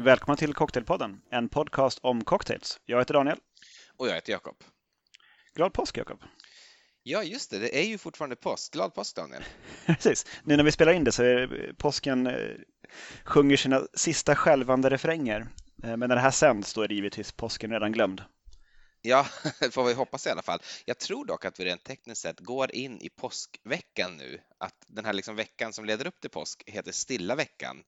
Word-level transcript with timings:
Välkomna 0.00 0.36
till 0.36 0.54
Cocktailpodden, 0.54 1.20
en 1.30 1.48
podcast 1.48 1.98
om 2.02 2.24
cocktails. 2.24 2.80
Jag 2.86 2.98
heter 2.98 3.14
Daniel. 3.14 3.38
Och 3.96 4.08
jag 4.08 4.14
heter 4.14 4.32
Jakob. 4.32 4.56
Glad 5.54 5.72
påsk 5.72 5.96
Jakob! 5.96 6.22
Ja, 7.02 7.22
just 7.22 7.50
det. 7.50 7.58
Det 7.58 7.78
är 7.78 7.84
ju 7.84 7.98
fortfarande 7.98 8.36
påsk. 8.36 8.72
Glad 8.72 8.94
påsk 8.94 9.16
Daniel! 9.16 9.42
Precis. 9.86 10.26
Nu 10.44 10.56
när 10.56 10.64
vi 10.64 10.72
spelar 10.72 10.92
in 10.92 11.04
det 11.04 11.12
så 11.12 11.22
är 11.22 11.72
påsken 11.78 12.26
eh, 12.26 12.34
sjunger 13.24 13.56
sina 13.56 13.86
sista 13.94 14.36
skälvande 14.36 14.90
refränger. 14.90 15.46
Eh, 15.84 15.96
men 15.96 16.08
när 16.08 16.16
det 16.16 16.20
här 16.20 16.30
sänds 16.30 16.74
då 16.74 16.82
är 16.82 16.88
det 16.88 16.94
givetvis 16.94 17.32
påsken 17.32 17.70
redan 17.70 17.92
glömd. 17.92 18.22
Ja, 19.02 19.26
får 19.72 19.84
vi 19.84 19.94
hoppas 19.94 20.26
i 20.26 20.30
alla 20.30 20.42
fall. 20.42 20.62
Jag 20.84 20.98
tror 20.98 21.24
dock 21.24 21.44
att 21.44 21.60
vi 21.60 21.64
rent 21.64 21.84
tekniskt 21.84 22.22
sett 22.22 22.40
går 22.40 22.74
in 22.74 23.00
i 23.00 23.08
påskveckan 23.08 24.16
nu. 24.16 24.40
Att 24.58 24.84
den 24.86 25.04
här 25.04 25.12
liksom 25.12 25.36
veckan 25.36 25.72
som 25.72 25.84
leder 25.84 26.06
upp 26.06 26.20
till 26.20 26.30
påsk 26.30 26.62
heter 26.66 26.92
stilla 26.92 27.34
veckan 27.34 27.82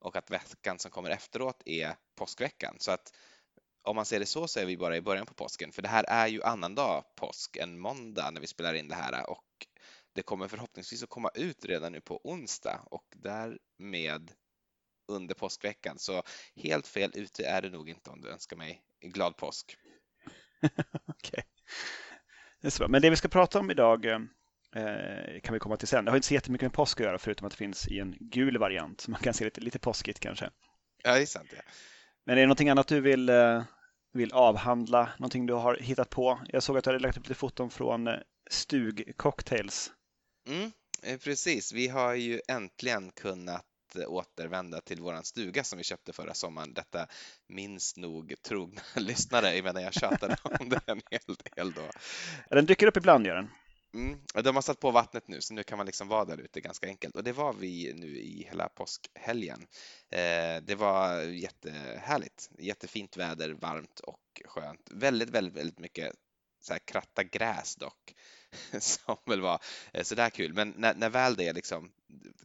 och 0.00 0.16
att 0.16 0.30
veckan 0.30 0.78
som 0.78 0.90
kommer 0.90 1.10
efteråt 1.10 1.62
är 1.64 1.94
påskveckan. 2.14 2.76
Så 2.78 2.90
att 2.90 3.12
om 3.82 3.96
man 3.96 4.04
ser 4.04 4.20
det 4.20 4.26
så 4.26 4.48
så 4.48 4.60
är 4.60 4.66
vi 4.66 4.76
bara 4.76 4.96
i 4.96 5.00
början 5.00 5.26
på 5.26 5.34
påsken, 5.34 5.72
för 5.72 5.82
det 5.82 5.88
här 5.88 6.04
är 6.08 6.26
ju 6.26 6.42
annandag 6.42 7.04
påsk, 7.16 7.56
en 7.56 7.78
måndag 7.78 8.30
när 8.30 8.40
vi 8.40 8.46
spelar 8.46 8.74
in 8.74 8.88
det 8.88 8.94
här 8.94 9.30
och 9.30 9.44
det 10.12 10.22
kommer 10.22 10.48
förhoppningsvis 10.48 11.02
att 11.02 11.08
komma 11.08 11.30
ut 11.34 11.64
redan 11.64 11.92
nu 11.92 12.00
på 12.00 12.20
onsdag 12.24 12.80
och 12.90 13.04
därmed 13.16 14.32
under 15.08 15.34
påskveckan. 15.34 15.98
Så 15.98 16.22
helt 16.56 16.86
fel 16.86 17.12
ute 17.14 17.44
är 17.44 17.62
det 17.62 17.70
nog 17.70 17.88
inte 17.88 18.10
om 18.10 18.20
du 18.20 18.28
önskar 18.28 18.56
mig 18.56 18.82
glad 19.00 19.36
påsk. 19.36 19.76
Okej. 21.06 21.44
Okay. 22.62 22.88
Men 22.88 23.02
det 23.02 23.10
vi 23.10 23.16
ska 23.16 23.28
prata 23.28 23.58
om 23.58 23.70
idag 23.70 24.06
eh, 24.06 24.18
eh, 24.76 25.40
kan 25.40 25.52
vi 25.52 25.58
komma 25.58 25.76
till 25.76 25.88
sen. 25.88 26.04
Det 26.04 26.10
har 26.10 26.16
inte 26.16 26.28
så 26.28 26.34
jättemycket 26.34 26.64
med 26.64 26.72
påsk 26.72 27.00
att 27.00 27.06
göra 27.06 27.18
förutom 27.18 27.46
att 27.46 27.52
det 27.52 27.56
finns 27.56 27.88
i 27.88 27.98
en 27.98 28.16
gul 28.20 28.58
variant. 28.58 29.00
Så 29.00 29.10
man 29.10 29.20
kan 29.20 29.34
se 29.34 29.44
lite, 29.44 29.60
lite 29.60 29.78
påskigt 29.78 30.20
kanske. 30.20 30.50
Ja, 31.02 31.14
det 31.14 31.22
är 31.22 31.26
sant. 31.26 31.48
Ja. 31.56 31.62
Men 32.26 32.36
är 32.36 32.40
det 32.40 32.46
någonting 32.46 32.68
annat 32.68 32.88
du 32.88 33.00
vill, 33.00 33.28
eh, 33.28 33.62
vill 34.12 34.32
avhandla? 34.32 35.10
Någonting 35.18 35.46
du 35.46 35.54
har 35.54 35.76
hittat 35.76 36.10
på? 36.10 36.40
Jag 36.48 36.62
såg 36.62 36.78
att 36.78 36.84
du 36.84 36.90
hade 36.90 37.02
lagt 37.02 37.18
upp 37.18 37.28
lite 37.28 37.38
foton 37.38 37.70
från 37.70 38.08
eh, 38.08 38.14
Stug 38.50 39.12
Cocktails. 39.16 39.92
Mm, 40.48 40.72
eh, 41.02 41.18
precis, 41.18 41.72
vi 41.72 41.88
har 41.88 42.14
ju 42.14 42.40
äntligen 42.48 43.10
kunnat 43.10 43.66
återvända 44.06 44.80
till 44.80 45.00
våran 45.00 45.24
stuga 45.24 45.64
som 45.64 45.78
vi 45.78 45.84
köpte 45.84 46.12
förra 46.12 46.34
sommaren. 46.34 46.74
Detta 46.74 47.06
minns 47.48 47.96
nog 47.96 48.34
trogna 48.42 48.80
lyssnare 48.96 49.62
medan 49.62 49.82
jag 49.82 49.94
tjatade 49.94 50.36
om 50.42 50.68
det 50.68 50.80
en 50.86 51.00
hel 51.10 51.36
del 51.54 51.72
då. 51.72 51.90
Den 52.50 52.66
dyker 52.66 52.86
upp 52.86 52.96
ibland 52.96 53.26
gör 53.26 53.34
den. 53.34 53.48
Mm, 53.94 54.18
de 54.44 54.54
har 54.54 54.62
satt 54.62 54.80
på 54.80 54.90
vattnet 54.90 55.28
nu 55.28 55.40
så 55.40 55.54
nu 55.54 55.62
kan 55.62 55.78
man 55.78 55.86
liksom 55.86 56.08
vara 56.08 56.24
där 56.24 56.38
ute 56.38 56.60
ganska 56.60 56.86
enkelt 56.86 57.16
och 57.16 57.24
det 57.24 57.32
var 57.32 57.52
vi 57.52 57.92
nu 57.94 58.18
i 58.18 58.46
hela 58.48 58.68
påskhelgen. 58.68 59.66
Eh, 60.10 60.62
det 60.62 60.74
var 60.78 61.20
jättehärligt, 61.22 62.50
jättefint 62.58 63.16
väder, 63.16 63.50
varmt 63.50 64.00
och 64.00 64.42
skönt. 64.44 64.88
Väldigt, 64.90 65.30
väldigt, 65.30 65.54
väldigt 65.54 65.78
mycket 65.78 66.12
så 66.60 66.72
här 66.72 66.80
kratta 66.84 67.24
gräs 67.24 67.76
dock 67.76 68.14
som 68.80 69.16
väl 69.26 69.40
var 69.40 69.60
eh, 69.92 70.02
sådär 70.02 70.30
kul. 70.30 70.54
Men 70.54 70.74
när, 70.76 70.94
när 70.94 71.10
väl 71.10 71.36
det 71.36 71.52
liksom 71.52 71.92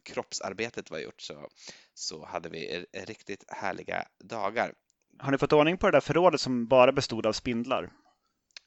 kroppsarbetet 0.03 0.91
var 0.91 0.99
gjort 0.99 1.21
så, 1.21 1.49
så 1.93 2.25
hade 2.25 2.49
vi 2.49 2.85
riktigt 2.93 3.45
härliga 3.47 4.07
dagar. 4.23 4.73
Har 5.19 5.31
ni 5.31 5.37
fått 5.37 5.53
ordning 5.53 5.77
på 5.77 5.87
det 5.87 5.91
där 5.91 6.01
förrådet 6.01 6.41
som 6.41 6.67
bara 6.67 6.91
bestod 6.91 7.25
av 7.25 7.33
spindlar? 7.33 7.91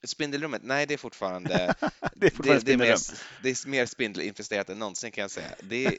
Spindelrummet? 0.07 0.63
Nej, 0.65 0.87
det 0.87 0.95
är 0.95 0.99
fortfarande, 0.99 1.49
det, 2.15 2.27
är 2.27 2.31
fortfarande 2.31 2.65
det, 2.65 2.65
det, 2.65 2.73
är 2.73 2.77
mer, 2.77 2.99
det 3.43 3.49
är 3.49 3.69
mer 3.69 3.87
spindelinfesterat 3.87 4.71
än 4.71 4.79
någonsin 4.79 5.11
kan 5.11 5.23
jag 5.23 5.31
säga. 5.31 5.55
Det 5.63 5.87
är, 5.87 5.99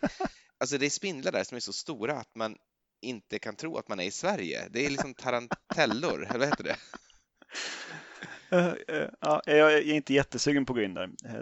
alltså 0.58 0.78
det 0.78 0.86
är 0.86 0.90
spindlar 0.90 1.32
där 1.32 1.44
som 1.44 1.56
är 1.56 1.60
så 1.60 1.74
stora 1.74 2.14
att 2.14 2.36
man 2.36 2.56
inte 3.02 3.40
kan 3.40 3.56
tro 3.56 3.78
att 3.78 3.88
man 3.88 4.00
är 4.00 4.04
i 4.04 4.12
Sverige. 4.12 4.68
Det 4.70 4.86
är 4.86 4.90
liksom 4.90 5.14
tarantellor, 5.14 6.26
eller 6.26 6.40
vad 6.40 6.48
heter 6.48 6.64
det? 6.64 6.78
Uh, 8.54 8.74
uh, 8.98 9.10
ja, 9.22 9.42
jag 9.46 9.74
är 9.74 9.82
inte 9.82 10.14
jättesugen 10.14 10.66
på 10.66 10.74
att 10.74 10.78
gå 10.78 10.84
in 10.84 10.94
där. 10.94 11.08
Uh, 11.08 11.42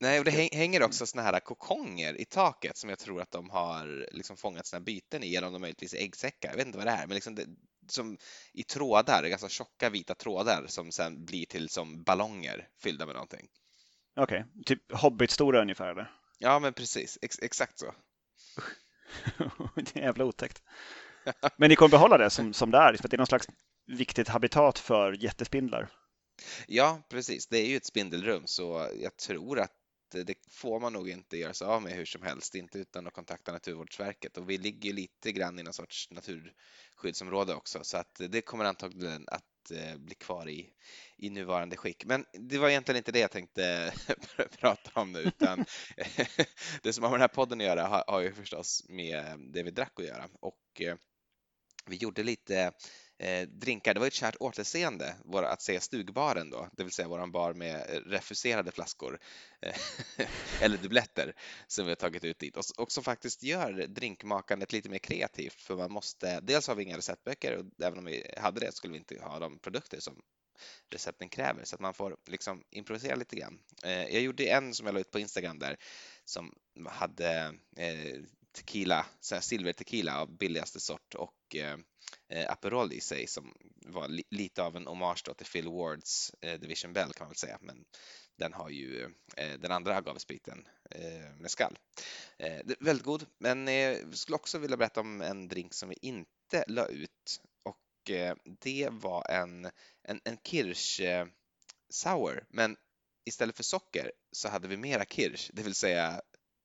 Nej, 0.00 0.18
och 0.18 0.24
det 0.24 0.30
hänger 0.30 0.82
också 0.82 1.06
såna 1.06 1.22
här 1.22 1.40
kokonger 1.40 2.20
i 2.20 2.24
taket 2.24 2.76
som 2.76 2.90
jag 2.90 2.98
tror 2.98 3.22
att 3.22 3.30
de 3.30 3.50
har 3.50 4.08
liksom 4.12 4.36
fångat 4.36 4.66
sina 4.66 4.80
byten 4.80 5.22
i, 5.22 5.34
eller 5.34 5.46
om 5.46 5.52
de 5.52 5.58
möjligtvis 5.58 5.94
är 5.94 5.98
äggsäckar. 5.98 6.48
Jag 6.48 6.56
vet 6.56 6.66
inte 6.66 6.78
vad 6.78 6.86
det 6.86 6.90
är, 6.90 7.06
men 7.06 7.14
liksom 7.14 7.34
det, 7.34 7.46
som 7.90 8.18
i 8.52 8.62
trådar, 8.62 9.22
ganska 9.22 9.48
tjocka 9.48 9.90
vita 9.90 10.14
trådar 10.14 10.66
som 10.66 10.92
sen 10.92 11.24
blir 11.24 11.46
till 11.46 11.68
som 11.68 12.02
ballonger 12.02 12.68
fyllda 12.82 13.06
med 13.06 13.14
någonting. 13.14 13.48
Okej, 14.16 14.44
okay. 14.50 14.64
typ 14.64 14.92
Hobbit-stora 14.92 15.62
ungefär 15.62 15.88
eller? 15.88 16.10
Ja, 16.38 16.58
men 16.58 16.72
precis, 16.72 17.18
Ex 17.22 17.38
exakt 17.42 17.78
så. 17.78 17.94
det 19.74 19.96
är 19.96 20.02
jävla 20.02 20.24
otäckt. 20.24 20.62
Men 21.56 21.68
ni 21.68 21.76
kommer 21.76 21.90
behålla 21.90 22.18
det 22.18 22.30
som, 22.30 22.54
som 22.54 22.70
det 22.70 22.78
är, 22.78 22.94
för 22.94 23.08
det 23.08 23.16
är 23.16 23.18
någon 23.18 23.26
slags 23.26 23.46
viktigt 23.86 24.28
habitat 24.28 24.78
för 24.78 25.12
jättespindlar. 25.12 25.88
Ja, 26.66 27.02
precis. 27.08 27.46
Det 27.46 27.58
är 27.58 27.66
ju 27.66 27.76
ett 27.76 27.86
spindelrum 27.86 28.42
så 28.46 28.88
jag 29.02 29.16
tror 29.16 29.60
att 29.60 29.72
det 30.10 30.34
får 30.50 30.80
man 30.80 30.92
nog 30.92 31.08
inte 31.10 31.36
göra 31.36 31.54
sig 31.54 31.66
av 31.66 31.82
med 31.82 31.92
hur 31.92 32.04
som 32.04 32.22
helst, 32.22 32.54
inte 32.54 32.78
utan 32.78 33.06
att 33.06 33.12
kontakta 33.12 33.52
Naturvårdsverket. 33.52 34.38
Och 34.38 34.50
vi 34.50 34.58
ligger 34.58 34.92
lite 34.92 35.32
grann 35.32 35.58
i 35.58 35.62
någon 35.62 35.74
sorts 35.74 36.10
naturskyddsområde 36.10 37.54
också, 37.54 37.84
så 37.84 37.96
att 37.96 38.20
det 38.28 38.40
kommer 38.40 38.64
antagligen 38.64 39.24
att 39.28 39.70
eh, 39.70 39.96
bli 39.96 40.14
kvar 40.14 40.48
i, 40.48 40.72
i 41.16 41.30
nuvarande 41.30 41.76
skick. 41.76 42.04
Men 42.04 42.24
det 42.32 42.58
var 42.58 42.68
egentligen 42.68 42.96
inte 42.96 43.12
det 43.12 43.18
jag 43.18 43.30
tänkte 43.30 43.94
prata 44.60 45.00
om 45.00 45.12
nu, 45.12 45.20
utan 45.20 45.64
det 46.82 46.92
som 46.92 47.04
har 47.04 47.10
med 47.10 47.20
den 47.20 47.20
här 47.20 47.28
podden 47.28 47.60
att 47.60 47.66
göra 47.66 47.86
har, 47.86 48.04
har 48.06 48.20
ju 48.20 48.32
förstås 48.32 48.84
med 48.88 49.38
det 49.52 49.62
vi 49.62 49.70
drack 49.70 49.92
att 49.96 50.06
göra. 50.06 50.28
Och 50.40 50.80
eh, 50.80 50.96
vi 51.86 51.96
gjorde 51.96 52.22
lite 52.22 52.72
eh, 53.18 53.48
drinkar. 53.48 53.94
Det 53.94 54.00
var 54.00 54.06
ett 54.06 54.12
kärt 54.12 54.36
återseende 54.40 55.14
att 55.34 55.62
se 55.62 55.80
stugbaren 55.80 56.50
då, 56.50 56.68
det 56.72 56.82
vill 56.82 56.92
säga 56.92 57.08
våran 57.08 57.32
bar 57.32 57.54
med 57.54 57.74
eh, 57.74 58.00
refuserade 58.00 58.72
flaskor 58.72 59.18
eh, 59.60 59.76
eller 60.62 60.78
dubbletter 60.78 61.34
som 61.66 61.84
vi 61.84 61.90
har 61.90 61.96
tagit 61.96 62.24
ut 62.24 62.38
dit 62.38 62.56
och, 62.56 62.64
och 62.76 62.92
som 62.92 63.04
faktiskt 63.04 63.42
gör 63.42 63.72
drinkmakandet 63.72 64.72
lite 64.72 64.88
mer 64.88 64.98
kreativt 64.98 65.60
för 65.60 65.76
man 65.76 65.92
måste, 65.92 66.40
dels 66.40 66.68
har 66.68 66.74
vi 66.74 66.82
inga 66.82 66.96
receptböcker 66.96 67.56
och 67.56 67.84
även 67.84 67.98
om 67.98 68.04
vi 68.04 68.34
hade 68.36 68.60
det 68.60 68.74
skulle 68.74 68.92
vi 68.92 68.98
inte 68.98 69.20
ha 69.22 69.38
de 69.38 69.58
produkter 69.58 70.00
som 70.00 70.22
recepten 70.90 71.28
kräver 71.28 71.64
så 71.64 71.74
att 71.74 71.80
man 71.80 71.94
får 71.94 72.16
liksom 72.26 72.64
improvisera 72.70 73.14
lite 73.14 73.36
grann. 73.36 73.58
Eh, 73.84 74.02
jag 74.02 74.22
gjorde 74.22 74.44
en 74.44 74.74
som 74.74 74.86
jag 74.86 74.94
la 74.94 75.00
ut 75.00 75.10
på 75.10 75.18
Instagram 75.18 75.58
där 75.58 75.76
som 76.24 76.54
hade 76.86 77.54
eh, 77.76 78.20
tequila, 78.58 79.06
så 79.20 79.40
silver 79.40 79.72
tequila 79.72 80.20
av 80.20 80.36
billigaste 80.36 80.80
sort 80.80 81.14
och 81.14 81.56
eh, 81.56 81.78
eh, 82.28 82.52
Aperol 82.52 82.92
i 82.92 83.00
sig 83.00 83.26
som 83.26 83.54
var 83.86 84.08
li 84.08 84.24
lite 84.30 84.62
av 84.62 84.76
en 84.76 84.86
hommage 84.86 85.22
då 85.24 85.34
till 85.34 85.46
Phil 85.46 85.68
Wards 85.68 86.30
eh, 86.40 86.60
Division 86.60 86.92
Bell 86.92 87.12
kan 87.12 87.24
man 87.24 87.28
väl 87.28 87.36
säga, 87.36 87.58
men 87.60 87.84
den 88.38 88.52
har 88.52 88.70
ju 88.70 89.14
eh, 89.36 89.58
den 89.58 89.72
andra 89.72 89.96
agavespriten 89.96 90.68
eh, 90.90 91.36
med 91.38 91.50
skall. 91.50 91.78
Eh, 92.38 92.60
väldigt 92.80 93.04
god, 93.04 93.26
men 93.38 93.68
eh, 93.68 93.96
skulle 94.12 94.36
också 94.36 94.58
vilja 94.58 94.76
berätta 94.76 95.00
om 95.00 95.22
en 95.22 95.48
drink 95.48 95.74
som 95.74 95.88
vi 95.88 95.96
inte 96.02 96.64
la 96.66 96.86
ut. 96.86 97.40
Och 97.62 98.10
eh, 98.10 98.36
det 98.60 98.88
var 98.90 99.30
en, 99.30 99.64
en, 100.02 100.20
en 100.24 100.38
kirsch 100.44 101.00
eh, 101.00 101.26
sour, 101.90 102.44
men 102.48 102.76
istället 103.24 103.56
för 103.56 103.62
socker 103.62 104.12
så 104.32 104.48
hade 104.48 104.68
vi 104.68 104.76
mera 104.76 105.04
kirsch, 105.04 105.50
det 105.52 105.62
vill 105.62 105.74
säga 105.74 106.20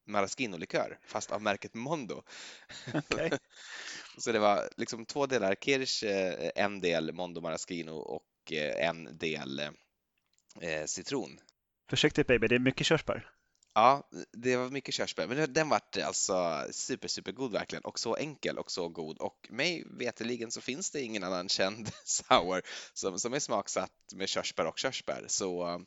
maraschino-likör, 0.06 1.00
fast 1.06 1.32
av 1.32 1.42
märket 1.42 1.74
Mondo. 1.74 2.24
Okay. 2.94 3.32
så 4.18 4.32
det 4.32 4.40
var 4.40 4.70
liksom 4.78 5.06
två 5.06 5.26
delar 5.26 5.56
kirsch, 5.56 6.04
eh, 6.04 6.52
en 6.56 6.82
del 6.82 7.14
Mondo 7.14 7.42
maraschino 7.42 7.92
och 7.92 8.52
eh, 8.52 8.88
en 8.88 9.18
del 9.18 9.60
eh, 10.62 10.86
citron. 10.86 11.40
Försiktigt 11.90 12.28
baby, 12.28 12.48
det 12.48 12.56
är 12.56 12.60
mycket 12.60 12.88
körsbär. 12.88 13.33
Ja, 13.76 14.10
det 14.32 14.58
var 14.58 14.70
mycket 14.70 14.94
körsbär, 14.94 15.28
men 15.28 15.54
den 15.54 15.70
vart 15.70 15.98
alltså 15.98 16.66
super, 16.72 17.08
super 17.08 17.32
god 17.32 17.52
verkligen 17.52 17.84
och 17.84 18.00
så 18.00 18.16
enkel 18.16 18.58
och 18.58 18.72
så 18.72 18.90
god 18.90 19.18
och 19.18 19.48
mig 19.50 19.84
veterligen 19.90 20.52
så 20.52 20.62
finns 20.62 20.92
det 20.92 21.02
ingen 21.02 21.24
annan 21.24 21.50
känd 21.50 21.90
sour 22.04 22.62
som, 22.94 23.20
som 23.20 23.34
är 23.34 23.40
smaksatt 23.40 23.92
med 24.16 24.30
körsbär 24.30 24.66
och 24.66 24.78
körsbär 24.78 25.26
så 25.28 25.86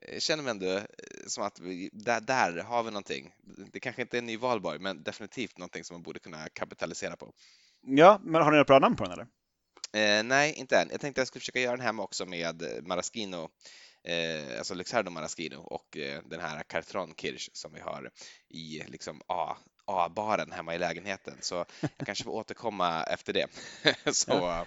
jag 0.00 0.14
eh, 0.14 0.18
känner 0.18 0.42
mig 0.42 0.50
ändå 0.50 0.66
eh, 0.66 0.82
som 1.26 1.44
att 1.44 1.60
vi, 1.60 1.90
där, 1.92 2.20
där 2.20 2.62
har 2.62 2.82
vi 2.82 2.90
någonting. 2.90 3.34
Det 3.72 3.80
kanske 3.80 4.02
inte 4.02 4.16
är 4.16 4.18
en 4.18 4.26
ny 4.26 4.36
valborg, 4.36 4.78
men 4.78 5.02
definitivt 5.02 5.58
någonting 5.58 5.84
som 5.84 5.94
man 5.94 6.02
borde 6.02 6.18
kunna 6.18 6.48
kapitalisera 6.48 7.16
på. 7.16 7.32
Ja, 7.86 8.20
men 8.24 8.42
har 8.42 8.50
ni 8.50 8.58
något 8.58 8.66
bra 8.66 8.78
namn 8.78 8.96
på 8.96 9.04
den 9.04 9.12
eller? 9.12 9.26
Eh, 9.92 10.22
nej, 10.24 10.52
inte 10.52 10.76
än. 10.76 10.88
Jag 10.90 11.00
tänkte 11.00 11.20
att 11.20 11.22
jag 11.22 11.28
skulle 11.28 11.40
försöka 11.40 11.60
göra 11.60 11.76
den 11.76 11.86
hemma 11.86 12.02
också 12.02 12.26
med 12.26 12.62
maraschino 12.82 13.50
eh, 14.04 14.58
alltså 14.58 14.74
Luxardo 14.74 15.10
Maraschino 15.10 15.56
och 15.56 15.96
eh, 15.96 16.22
den 16.24 16.40
här 16.40 16.62
Cartron 16.62 17.14
Kirsch 17.14 17.50
som 17.52 17.72
vi 17.72 17.80
har 17.80 18.10
i 18.48 18.82
liksom 18.86 19.22
A, 19.26 19.56
A-baren 19.84 20.52
hemma 20.52 20.74
i 20.74 20.78
lägenheten. 20.78 21.34
Så 21.40 21.64
jag 21.80 22.06
kanske 22.06 22.24
får 22.24 22.32
återkomma 22.32 23.02
efter 23.02 23.32
det. 23.32 23.46
så, 24.12 24.30
ja. 24.30 24.66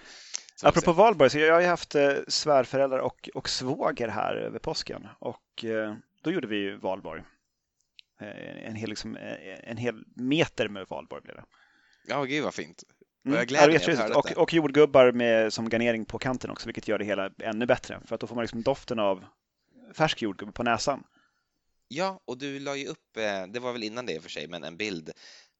så 0.56 0.68
Apropå 0.68 0.92
valborg, 0.92 1.30
så 1.30 1.38
jag 1.38 1.54
har 1.54 1.60
ju 1.60 1.66
haft 1.66 1.94
eh, 1.94 2.14
svärföräldrar 2.28 2.98
och, 2.98 3.28
och 3.34 3.48
svåger 3.48 4.08
här 4.08 4.34
över 4.34 4.58
påsken 4.58 5.08
och 5.18 5.64
eh, 5.64 5.96
då 6.22 6.30
gjorde 6.30 6.46
vi 6.46 6.56
ju 6.56 6.76
valborg. 6.76 7.22
Eh, 8.20 8.66
en 8.66 8.74
hel, 8.74 8.88
liksom, 8.88 9.16
en 9.64 9.76
hel 9.76 10.04
meter 10.16 10.68
med 10.68 10.86
valborg 10.88 11.22
blev 11.22 11.36
det. 11.36 11.44
Ja, 12.06 12.24
gud 12.24 12.44
vad 12.44 12.54
fint. 12.54 12.84
Och 13.24 13.30
jag 13.30 13.40
ja, 13.40 13.44
gläder 13.44 14.08
det 14.08 14.14
och, 14.14 14.32
och 14.32 14.52
jordgubbar 14.52 15.12
med, 15.12 15.52
som 15.52 15.68
garnering 15.68 16.04
på 16.04 16.18
kanten 16.18 16.50
också, 16.50 16.66
vilket 16.66 16.88
gör 16.88 16.98
det 16.98 17.04
hela 17.04 17.30
ännu 17.38 17.66
bättre. 17.66 18.00
För 18.04 18.14
att 18.14 18.20
då 18.20 18.26
får 18.26 18.34
man 18.34 18.42
liksom 18.42 18.62
doften 18.62 18.98
av 18.98 19.24
färsk 19.94 20.22
jordgubbe 20.22 20.52
på 20.52 20.62
näsan. 20.62 21.04
Ja, 21.88 22.20
och 22.24 22.38
du 22.38 22.58
la 22.58 22.76
ju 22.76 22.86
upp, 22.86 23.16
eh, 23.16 23.46
det 23.46 23.60
var 23.60 23.72
väl 23.72 23.82
innan 23.82 24.06
det 24.06 24.12
i 24.12 24.18
och 24.18 24.22
för 24.22 24.30
sig, 24.30 24.48
men 24.48 24.64
en 24.64 24.76
bild 24.76 25.10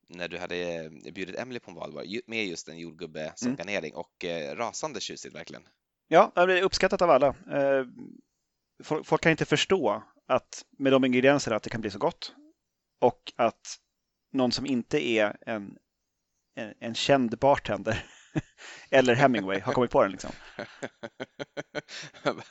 när 0.09 0.29
du 0.29 0.39
hade 0.39 0.57
eh, 0.57 1.13
bjudit 1.13 1.39
Emily 1.39 1.61
på 1.61 1.71
en 1.71 1.77
valborg 1.77 2.21
med 2.27 2.47
just 2.47 2.69
en 2.69 2.79
jordgubbe 2.79 3.33
som 3.35 3.49
Mm. 3.49 3.57
garnering 3.57 3.95
och 3.95 4.25
eh, 4.25 4.57
rasande 4.57 5.01
tjusigt 5.01 5.35
verkligen. 5.35 5.63
Ja, 6.09 6.33
det 6.35 6.59
är 6.59 6.63
uppskattat 6.63 7.03
av 7.03 7.11
alla. 7.11 7.35
Folk, 8.85 9.07
folk 9.07 9.23
kan 9.23 9.31
inte 9.31 9.45
förstå 9.45 10.03
att 10.27 10.65
med 10.79 10.93
de 10.93 11.05
ingredienserna 11.05 11.57
att 11.57 11.63
det 11.63 11.71
kan 11.71 11.81
bli 11.81 11.91
så 11.91 11.99
gott. 11.99 12.35
Och 13.01 13.33
att 13.37 13.79
någon 14.33 14.53
som 14.53 14.67
inte 14.67 15.07
är 15.07 15.37
en, 15.41 15.77
en, 16.55 16.75
en 16.81 16.95
känd 16.95 17.39
bartender 17.39 18.05
eller 18.91 19.15
Hemingway 19.15 19.61
har 19.61 19.73
kommit 19.73 19.91
på 19.91 20.03
den. 20.03 20.11
Liksom. 20.13 20.31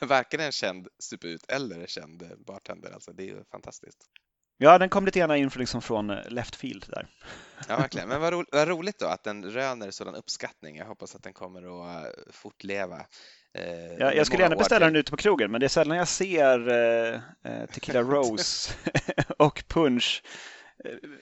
Varken 0.00 0.40
en 0.40 0.52
känd 0.52 0.88
superut 0.98 1.44
eller 1.48 1.80
en 1.80 1.86
känd 1.86 2.22
bartender, 2.46 2.90
alltså 2.92 3.12
det 3.12 3.22
är 3.22 3.26
ju 3.26 3.44
fantastiskt. 3.50 3.98
Ja, 4.58 4.78
den 4.78 4.88
kom 4.88 5.04
lite 5.04 5.18
grann 5.18 5.36
in 5.36 5.50
från, 5.50 5.60
liksom 5.60 5.82
från 5.82 6.10
eh, 6.10 6.28
left 6.30 6.56
field 6.56 6.84
där. 6.88 7.06
Ja, 7.68 7.76
verkligen. 7.76 8.08
Men 8.08 8.20
vad, 8.20 8.32
ro 8.32 8.44
vad 8.52 8.68
roligt 8.68 8.98
då 8.98 9.06
att 9.06 9.24
den 9.24 9.44
röner 9.50 9.90
sådan 9.90 10.14
uppskattning. 10.14 10.76
Jag 10.76 10.86
hoppas 10.86 11.14
att 11.14 11.22
den 11.22 11.32
kommer 11.32 11.62
att 11.98 12.04
eh, 12.06 12.10
fortleva. 12.32 13.06
eh, 13.58 13.64
Jag, 13.64 13.92
under 13.92 14.12
jag 14.12 14.26
skulle 14.26 14.42
gärna 14.42 14.56
beställa 14.56 14.86
till. 14.86 14.92
den 14.92 15.00
ute 15.00 15.10
på 15.10 15.16
krogen, 15.16 15.50
men 15.50 15.60
det 15.60 15.66
är 15.66 15.68
sällan 15.68 15.96
jag 15.96 16.08
ser 16.08 16.68
eh, 16.68 17.20
eh, 17.52 17.66
Tequila 17.66 18.02
Rose 18.02 18.74
och 19.38 19.64
punch 19.68 20.22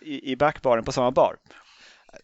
i, 0.02 0.32
i 0.32 0.36
backbaren 0.36 0.84
på 0.84 0.92
samma 0.92 1.10
bar. 1.10 1.36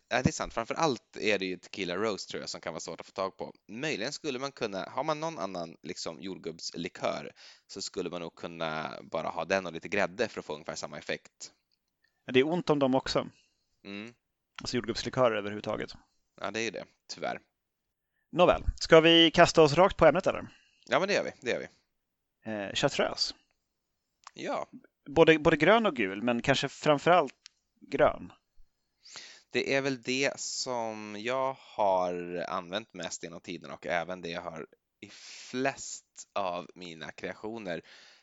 Ja, 0.08 0.22
det 0.22 0.28
är 0.30 0.32
sant. 0.32 0.54
Framför 0.54 0.74
allt 0.74 1.16
är 1.16 1.38
det 1.38 1.46
ju 1.46 1.56
Tequila 1.56 1.96
Rose 1.96 2.28
tror 2.28 2.40
jag 2.40 2.50
som 2.50 2.60
kan 2.60 2.72
vara 2.72 2.80
svårt 2.80 3.00
att 3.00 3.06
få 3.06 3.12
tag 3.12 3.36
på. 3.36 3.52
Möjligen 3.68 4.12
skulle 4.12 4.38
man 4.38 4.52
kunna, 4.52 4.84
har 4.90 5.04
man 5.04 5.20
någon 5.20 5.38
annan 5.38 5.76
liksom 5.82 6.20
jordgubbslikör 6.20 7.32
så 7.66 7.82
skulle 7.82 8.10
man 8.10 8.20
nog 8.20 8.34
kunna 8.34 8.98
bara 9.02 9.28
ha 9.28 9.44
den 9.44 9.66
och 9.66 9.72
lite 9.72 9.88
grädde 9.88 10.28
för 10.28 10.40
att 10.40 10.46
få 10.46 10.52
ungefär 10.54 10.74
samma 10.74 10.98
effekt. 10.98 11.52
Men 12.26 12.32
Det 12.34 12.40
är 12.40 12.48
ont 12.48 12.70
om 12.70 12.78
dem 12.78 12.94
också, 12.94 13.28
Mm. 13.84 14.14
alltså 14.62 14.76
jordgubbslikörer 14.76 15.36
överhuvudtaget. 15.36 15.94
Ja, 16.40 16.50
det 16.50 16.60
är 16.60 16.64
ju 16.64 16.70
det, 16.70 16.84
tyvärr. 17.14 17.40
Nåväl, 18.32 18.62
ska 18.80 19.00
vi 19.00 19.30
kasta 19.30 19.62
oss 19.62 19.72
rakt 19.74 19.96
på 19.96 20.06
ämnet 20.06 20.26
eller? 20.26 20.48
Ja, 20.86 20.98
men 20.98 21.08
det 21.08 21.14
gör 21.14 21.24
vi. 21.24 21.30
Det 21.40 21.50
gör 21.50 21.58
vi. 21.58 21.66
Eh, 22.52 22.72
chartreuse. 22.74 23.34
Ja, 24.34 24.68
Både, 25.08 25.38
både 25.38 25.56
grön 25.56 25.86
och 25.86 25.96
gul, 25.96 26.22
men 26.22 26.42
kanske 26.42 26.68
framförallt 26.68 27.34
grön 27.80 28.32
det 29.56 29.74
är 29.74 29.80
väl 29.80 30.02
det 30.02 30.40
som 30.40 31.16
jag 31.18 31.56
har 31.58 32.44
använt 32.48 32.94
mest 32.94 33.22
genom 33.22 33.40
tiden 33.40 33.70
och 33.70 33.86
även 33.86 34.20
det 34.20 34.28
jag 34.28 34.42
har 34.42 34.66
i 35.00 35.08
flest 35.10 36.04
av 36.32 36.70
mina 36.74 37.12
kreationer 37.12 37.82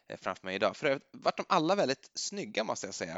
eh, 0.09 0.18
framför 0.18 0.47
mig 0.47 0.56
idag. 0.56 0.77
För 0.77 0.88
övrigt 0.88 1.09
vart 1.12 1.38
de 1.38 1.45
alla 1.50 1.75
väldigt 1.75 2.12
snygga 2.15 2.63
måste 2.63 2.88
jag 2.88 2.94
säga. 2.94 3.15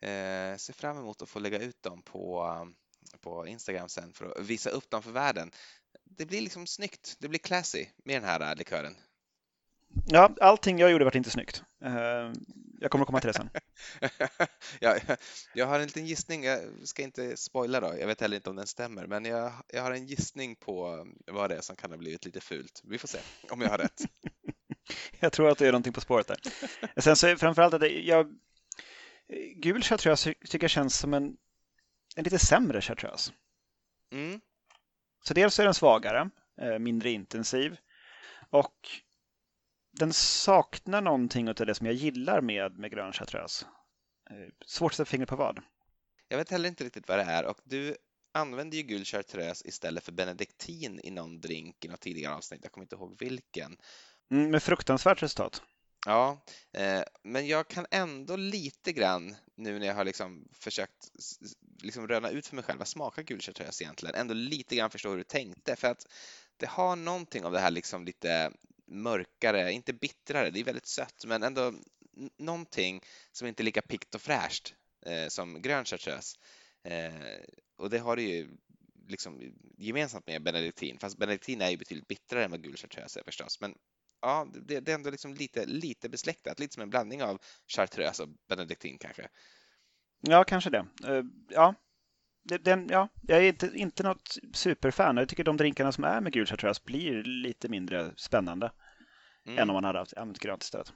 Eh, 0.00 0.56
ser 0.56 0.72
fram 0.72 0.98
emot 0.98 1.22
att 1.22 1.28
få 1.28 1.38
lägga 1.38 1.58
ut 1.58 1.82
dem 1.82 2.02
på, 2.02 2.48
på 3.20 3.46
Instagram 3.46 3.88
sen 3.88 4.12
för 4.12 4.26
att 4.26 4.46
visa 4.46 4.70
upp 4.70 4.90
dem 4.90 5.02
för 5.02 5.12
världen. 5.12 5.50
Det 6.04 6.26
blir 6.26 6.40
liksom 6.40 6.66
snyggt, 6.66 7.16
det 7.18 7.28
blir 7.28 7.38
classy 7.38 7.86
med 8.04 8.16
den 8.16 8.28
här 8.28 8.40
eh, 8.40 8.56
likören. 8.56 8.96
Ja, 10.06 10.34
allting 10.40 10.78
jag 10.78 10.90
gjorde 10.90 11.04
var 11.04 11.16
inte 11.16 11.30
snyggt. 11.30 11.62
Eh, 11.84 12.32
jag 12.80 12.90
kommer 12.90 13.02
att 13.02 13.06
komma 13.06 13.20
till 13.20 13.26
det 13.26 13.34
sen. 13.34 13.50
ja, 14.80 14.96
jag 15.54 15.66
har 15.66 15.80
en 15.80 15.86
liten 15.86 16.06
gissning, 16.06 16.44
jag 16.44 16.60
ska 16.84 17.02
inte 17.02 17.36
spoila 17.36 17.80
då, 17.80 17.94
jag 17.98 18.06
vet 18.06 18.20
heller 18.20 18.36
inte 18.36 18.50
om 18.50 18.56
den 18.56 18.66
stämmer, 18.66 19.06
men 19.06 19.24
jag, 19.24 19.52
jag 19.68 19.82
har 19.82 19.92
en 19.92 20.06
gissning 20.06 20.56
på 20.56 21.06
vad 21.26 21.50
det 21.50 21.56
är 21.56 21.60
som 21.60 21.76
kan 21.76 21.90
ha 21.90 21.98
blivit 21.98 22.24
lite 22.24 22.40
fult. 22.40 22.80
Vi 22.84 22.98
får 22.98 23.08
se 23.08 23.18
om 23.50 23.60
jag 23.60 23.68
har 23.68 23.78
rätt. 23.78 24.02
Jag 25.20 25.32
tror 25.32 25.50
att 25.50 25.58
det 25.58 25.66
är 25.66 25.72
någonting 25.72 25.92
på 25.92 26.00
spåret 26.00 26.26
där. 26.26 26.38
Sen 27.00 27.16
så 27.16 27.36
framförallt 27.36 27.74
att 27.74 27.90
jag, 27.90 28.34
gul 29.56 29.82
chartreuse 29.82 30.34
tycker 30.34 30.64
jag 30.64 30.70
känns 30.70 30.98
som 30.98 31.14
en, 31.14 31.36
en 32.16 32.24
lite 32.24 32.38
sämre 32.38 32.80
chartreuse. 32.80 33.32
Mm. 34.12 34.40
Så 35.24 35.34
dels 35.34 35.58
är 35.58 35.64
den 35.64 35.74
svagare, 35.74 36.30
eh, 36.60 36.78
mindre 36.78 37.10
intensiv 37.10 37.76
och 38.50 38.88
den 39.92 40.12
saknar 40.12 41.00
någonting 41.00 41.48
av 41.48 41.54
det 41.54 41.74
som 41.74 41.86
jag 41.86 41.94
gillar 41.94 42.40
med, 42.40 42.78
med 42.78 42.90
grön 42.90 43.12
chartreuse. 43.12 43.66
Eh, 44.30 44.36
Svårt 44.66 44.92
att 44.92 44.96
sätta 44.96 45.10
fingret 45.10 45.28
på 45.28 45.36
vad. 45.36 45.60
Jag 46.28 46.38
vet 46.38 46.50
heller 46.50 46.68
inte 46.68 46.84
riktigt 46.84 47.08
vad 47.08 47.18
det 47.18 47.24
är 47.24 47.44
och 47.44 47.60
du 47.64 47.96
använde 48.32 48.76
ju 48.76 48.82
gul 48.82 49.04
chartreuse 49.04 49.68
istället 49.68 50.04
för 50.04 50.12
benediktin 50.12 51.00
i 51.04 51.10
någon 51.10 51.40
drink 51.40 51.84
i 51.84 51.88
något 51.88 52.00
tidigare 52.00 52.34
avsnitt. 52.34 52.60
Jag 52.62 52.72
kommer 52.72 52.84
inte 52.84 52.96
ihåg 52.96 53.16
vilken. 53.18 53.76
Mm, 54.30 54.50
med 54.50 54.62
fruktansvärt 54.62 55.22
resultat. 55.22 55.62
Ja, 56.06 56.44
eh, 56.72 57.02
men 57.22 57.46
jag 57.46 57.68
kan 57.68 57.86
ändå 57.90 58.36
lite 58.36 58.92
grann 58.92 59.36
nu 59.54 59.78
när 59.78 59.86
jag 59.86 59.94
har 59.94 60.04
liksom 60.04 60.48
försökt 60.52 61.10
liksom 61.82 62.08
röna 62.08 62.30
ut 62.30 62.46
för 62.46 62.56
mig 62.56 62.64
själv 62.64 62.78
vad 62.78 62.88
smakar 62.88 63.22
gul 63.22 63.40
chartreuse 63.40 63.84
egentligen, 63.84 64.14
ändå 64.14 64.34
lite 64.34 64.76
grann 64.76 64.90
förstå 64.90 65.10
hur 65.10 65.16
du 65.16 65.24
tänkte 65.24 65.76
för 65.76 65.88
att 65.88 66.06
det 66.56 66.66
har 66.66 66.96
någonting 66.96 67.44
av 67.44 67.52
det 67.52 67.60
här 67.60 67.70
liksom 67.70 68.04
lite 68.04 68.52
mörkare, 68.92 69.72
inte 69.72 69.92
bittrare, 69.92 70.50
det 70.50 70.60
är 70.60 70.64
väldigt 70.64 70.86
sött, 70.86 71.24
men 71.26 71.42
ändå 71.42 71.72
någonting 72.38 73.02
som 73.32 73.48
inte 73.48 73.62
är 73.62 73.64
lika 73.64 73.82
pikt 73.82 74.14
och 74.14 74.20
fräscht 74.20 74.74
eh, 75.06 75.28
som 75.28 75.62
grön 75.62 75.84
chartreuse. 75.84 76.38
Eh, 76.84 77.44
och 77.76 77.90
det 77.90 77.98
har 77.98 78.16
det 78.16 78.22
ju 78.22 78.56
liksom 79.08 79.54
gemensamt 79.78 80.26
med 80.26 80.42
benediktin, 80.42 80.98
fast 80.98 81.18
benediktin 81.18 81.60
är 81.60 81.70
ju 81.70 81.76
betydligt 81.76 82.08
bittrare 82.08 82.44
än 82.44 82.50
vad 82.50 82.62
gul 82.62 82.76
chartreuse 82.76 83.20
är 83.20 83.24
förstås, 83.24 83.60
men 83.60 83.74
ja, 84.20 84.48
det, 84.54 84.80
det 84.80 84.92
är 84.92 84.94
ändå 84.94 85.10
liksom 85.10 85.34
lite, 85.34 85.66
lite 85.66 86.08
besläktat, 86.08 86.60
lite 86.60 86.74
som 86.74 86.82
en 86.82 86.90
blandning 86.90 87.22
av 87.22 87.38
chartreuse 87.66 88.22
och 88.22 88.28
benediktin 88.48 88.98
kanske. 88.98 89.28
Ja, 90.20 90.44
kanske 90.44 90.70
det. 90.70 90.86
Uh, 91.08 91.24
Ja, 91.48 91.74
det- 91.74 91.91
den, 92.44 92.88
ja, 92.90 93.08
jag 93.22 93.38
är 93.38 93.42
inte, 93.48 93.70
inte 93.74 94.02
något 94.02 94.36
superfan. 94.52 95.16
Jag 95.16 95.28
tycker 95.28 95.44
de 95.44 95.56
drinkarna 95.56 95.92
som 95.92 96.04
är 96.04 96.20
med 96.20 96.32
gul 96.32 96.46
chartreuse 96.46 96.80
blir 96.84 97.22
lite 97.24 97.68
mindre 97.68 98.10
spännande 98.16 98.70
Mm. 99.46 99.58
än 99.58 99.70
om 99.70 99.74
man 99.74 99.84
hade 99.84 99.98
haft, 99.98 100.16
använt 100.16 100.38
grönt 100.38 100.62
istället. 100.62 100.92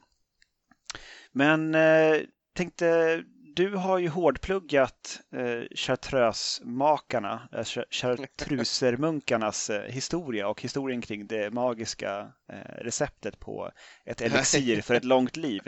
Men 1.33 1.75
eh, 1.75 2.17
tänkte, 2.55 3.23
du 3.57 3.75
har 3.75 3.99
ju 3.99 4.09
hårdpluggat 4.09 5.21
eh, 5.37 5.63
chartreusemakarna, 5.77 7.49
eh, 7.53 7.59
char- 7.59 7.85
chartrusermunkarnas 7.91 9.71
eh, 9.71 9.83
historia 9.93 10.49
och 10.49 10.63
historien 10.63 11.01
kring 11.01 11.27
det 11.27 11.51
magiska 11.55 12.33
eh, 12.53 12.75
receptet 12.79 13.39
på 13.39 13.71
ett 14.05 14.21
elixir 14.23 14.81
för 14.83 14.95
ett 14.95 15.05
långt 15.05 15.37
liv. 15.37 15.63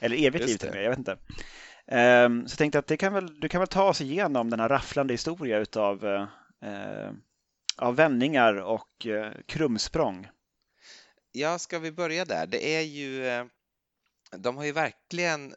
Eller 0.00 0.16
evigt 0.16 0.40
Just 0.40 0.48
liv 0.48 0.56
till 0.58 0.68
och 0.68 0.74
med, 0.74 0.84
jag 0.84 0.90
vet 0.90 0.98
inte. 0.98 1.16
Ehm, 1.86 2.48
så 2.48 2.52
jag 2.52 2.58
tänkte 2.58 2.78
att 2.78 2.86
det 2.86 2.96
kan 2.96 3.12
väl, 3.12 3.40
du 3.40 3.48
kan 3.48 3.60
väl 3.60 3.68
ta 3.68 3.88
oss 3.88 4.00
igenom 4.00 4.50
den 4.50 4.60
här 4.60 4.68
rafflande 4.68 5.14
historia 5.14 5.58
utav 5.58 6.06
eh, 6.60 7.12
av 7.76 7.96
vändningar 7.96 8.54
och 8.54 9.06
eh, 9.06 9.32
krumsprång. 9.46 10.28
Ja, 11.32 11.58
ska 11.58 11.78
vi 11.78 11.92
börja 11.92 12.24
där? 12.24 12.46
Det 12.46 12.76
är 12.76 12.82
ju, 12.82 13.26
eh, 13.26 13.44
de 14.36 14.56
har 14.56 14.64
ju 14.64 14.72
verkligen, 14.72 15.54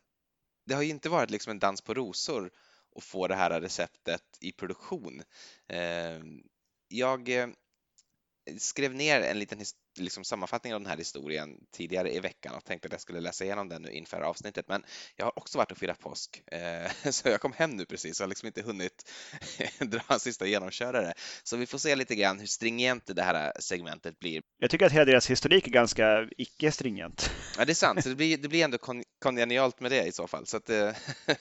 det 0.65 0.73
har 0.73 0.81
ju 0.81 0.89
inte 0.89 1.09
varit 1.09 1.29
liksom 1.29 1.51
en 1.51 1.59
dans 1.59 1.81
på 1.81 1.93
rosor 1.93 2.51
att 2.95 3.03
få 3.03 3.27
det 3.27 3.35
här 3.35 3.61
receptet 3.61 4.23
i 4.41 4.51
produktion. 4.51 5.21
Ehm, 5.67 6.43
jag 6.87 7.29
eh, 7.29 7.47
skrev 8.57 8.95
ner 8.95 9.21
en 9.21 9.39
liten 9.39 9.59
liksom 9.97 10.23
sammanfattning 10.23 10.73
av 10.73 10.79
den 10.79 10.89
här 10.89 10.97
historien 10.97 11.49
tidigare 11.71 12.13
i 12.13 12.19
veckan 12.19 12.55
och 12.55 12.65
tänkte 12.65 12.85
att 12.85 12.91
jag 12.91 13.01
skulle 13.01 13.19
läsa 13.19 13.43
igenom 13.43 13.69
den 13.69 13.81
nu 13.81 13.91
inför 13.91 14.21
avsnittet. 14.21 14.65
Men 14.67 14.83
jag 15.15 15.25
har 15.25 15.39
också 15.39 15.57
varit 15.57 15.71
och 15.71 15.77
firat 15.77 15.99
påsk, 15.99 16.41
eh, 16.51 16.91
så 17.11 17.29
jag 17.29 17.41
kom 17.41 17.53
hem 17.53 17.71
nu 17.71 17.85
precis 17.85 18.19
och 18.19 18.23
har 18.23 18.29
liksom 18.29 18.47
inte 18.47 18.61
hunnit 18.61 19.11
dra 19.79 20.01
en 20.09 20.19
sista 20.19 20.47
genomkörare. 20.47 21.13
Så 21.43 21.57
vi 21.57 21.65
får 21.65 21.77
se 21.77 21.95
lite 21.95 22.15
grann 22.15 22.39
hur 22.39 22.47
stringent 22.47 23.15
det 23.15 23.23
här 23.23 23.53
segmentet 23.59 24.19
blir. 24.19 24.41
Jag 24.57 24.71
tycker 24.71 24.85
att 24.85 24.91
hela 24.91 25.05
deras 25.05 25.29
historik 25.29 25.67
är 25.67 25.71
ganska 25.71 26.29
icke-stringent. 26.37 27.31
Ja, 27.57 27.65
det 27.65 27.71
är 27.71 27.75
sant, 27.75 28.03
så 28.03 28.09
det 28.09 28.15
blir, 28.15 28.37
det 28.37 28.47
blir 28.47 28.63
ändå 28.63 28.77
kon, 28.77 29.03
kongenialt 29.19 29.79
med 29.79 29.91
det 29.91 30.03
i 30.05 30.11
så 30.11 30.27
fall. 30.27 30.45
Så 30.45 30.57
att 30.57 30.65
det, 30.65 30.95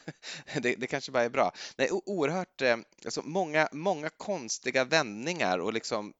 det, 0.62 0.75
det 0.75 0.86
kanske 0.86 1.12
bara 1.12 1.25
är 1.25 1.30
bra. 1.30 1.52
Nej, 1.76 1.88
oerhört, 1.90 2.62
eh, 2.62 2.76
alltså 3.04 3.22
många, 3.22 3.68
många 3.72 4.10
konstiga 4.10 4.84
vändningar 4.84 5.58
och 5.58 5.72
liksom, 5.72 6.12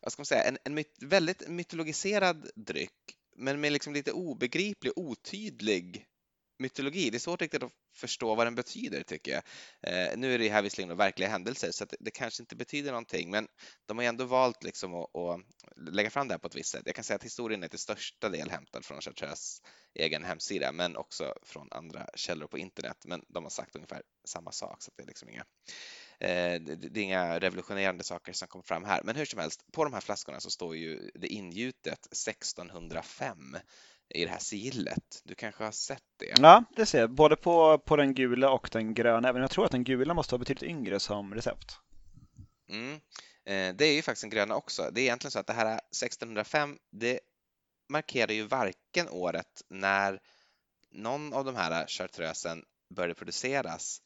vad 0.00 0.12
ska 0.12 0.20
man 0.20 0.26
säga, 0.26 0.42
en, 0.42 0.58
en 0.64 0.74
myt, 0.74 0.96
väldigt 1.00 1.48
mytologiserad 1.48 2.50
dryck, 2.54 3.16
men 3.36 3.60
med 3.60 3.72
liksom 3.72 3.92
lite 3.92 4.12
obegriplig, 4.12 4.92
otydlig 4.96 6.06
mytologi. 6.58 7.10
Det 7.10 7.16
är 7.16 7.18
svårt 7.18 7.42
riktigt 7.42 7.62
att 7.62 7.72
förstå 7.94 8.34
vad 8.34 8.46
den 8.46 8.54
betyder 8.54 9.02
tycker 9.02 9.32
jag. 9.32 9.42
Eh, 9.92 10.16
nu 10.16 10.34
är 10.34 10.38
det 10.38 10.48
här 10.48 10.62
visserligen 10.62 10.96
verkliga 10.96 11.28
händelser 11.28 11.70
så 11.70 11.84
det, 11.84 11.96
det, 12.00 12.10
kanske 12.10 12.42
inte 12.42 12.56
betyder 12.56 12.90
någonting 12.90 13.30
men 13.30 13.48
de 13.86 13.98
har 13.98 14.04
ändå 14.04 14.24
valt 14.24 14.64
liksom 14.64 14.94
att, 14.94 15.16
att, 15.16 15.40
lägga 15.76 16.10
fram 16.10 16.28
det 16.28 16.34
här 16.34 16.38
på 16.38 16.46
ett 16.46 16.56
visst 16.56 16.72
sätt. 16.72 16.82
Jag 16.84 16.94
kan 16.94 17.04
säga 17.04 17.16
att 17.16 17.24
historien 17.24 17.62
är 17.62 17.68
till 17.68 17.78
största 17.78 18.28
del 18.28 18.50
hämtad 18.50 18.84
från 18.84 19.00
Chartres 19.00 19.62
egen 19.94 20.24
hemsida 20.24 20.72
men 20.72 20.96
också 20.96 21.34
från 21.42 21.68
andra 21.70 22.08
källor 22.14 22.46
på 22.46 22.58
internet. 22.58 22.96
Men 23.04 23.22
de 23.28 23.44
har 23.44 23.50
sagt 23.50 23.76
ungefär 23.76 24.02
samma 24.28 24.52
sak 24.52 24.82
så 24.82 24.90
det 24.96 25.02
är 25.02 25.06
liksom 25.06 25.28
inga 25.28 25.44
det 26.18 26.96
är 26.96 26.98
inga 26.98 27.38
revolutionerande 27.38 28.04
saker 28.04 28.32
som 28.32 28.48
kommer 28.48 28.62
fram 28.62 28.84
här. 28.84 29.00
Men 29.04 29.16
hur 29.16 29.24
som 29.24 29.40
helst, 29.40 29.72
på 29.72 29.84
de 29.84 29.92
här 29.92 30.00
flaskorna 30.00 30.40
så 30.40 30.50
står 30.50 30.76
ju 30.76 31.10
det 31.14 31.26
ingjutet 31.26 32.06
1605 32.06 33.56
i 34.08 34.24
det 34.24 34.30
här 34.30 34.38
sigillet. 34.38 35.22
Du 35.24 35.34
kanske 35.34 35.64
har 35.64 35.72
sett 35.72 36.02
det? 36.16 36.34
Ja, 36.38 36.64
det 36.76 36.86
ser 36.86 37.00
jag. 37.00 37.10
Både 37.10 37.36
på, 37.36 37.78
på 37.78 37.96
den 37.96 38.14
gula 38.14 38.50
och 38.50 38.68
den 38.72 38.94
gröna. 38.94 39.28
Även 39.28 39.42
jag 39.42 39.50
tror 39.50 39.64
att 39.64 39.70
den 39.70 39.84
gula 39.84 40.14
måste 40.14 40.34
vara 40.34 40.38
betydligt 40.38 40.70
yngre 40.70 41.00
som 41.00 41.34
recept. 41.34 41.78
Mm. 42.68 42.94
Eh, 43.44 43.76
det 43.76 43.84
är 43.84 43.94
ju 43.94 44.02
faktiskt 44.02 44.22
den 44.22 44.30
gröna 44.30 44.56
också. 44.56 44.90
Det 44.92 45.00
är 45.00 45.02
egentligen 45.02 45.30
så 45.30 45.38
att 45.38 45.46
det 45.46 45.52
här 45.52 45.74
1605, 45.74 46.78
det 46.90 47.20
markerar 47.88 48.32
ju 48.32 48.42
varken 48.42 49.08
året 49.08 49.62
när 49.68 50.20
någon 50.90 51.32
av 51.32 51.44
de 51.44 51.56
här 51.56 51.86
chartreusen 51.86 52.64
började 52.94 53.14
produceras 53.14 54.02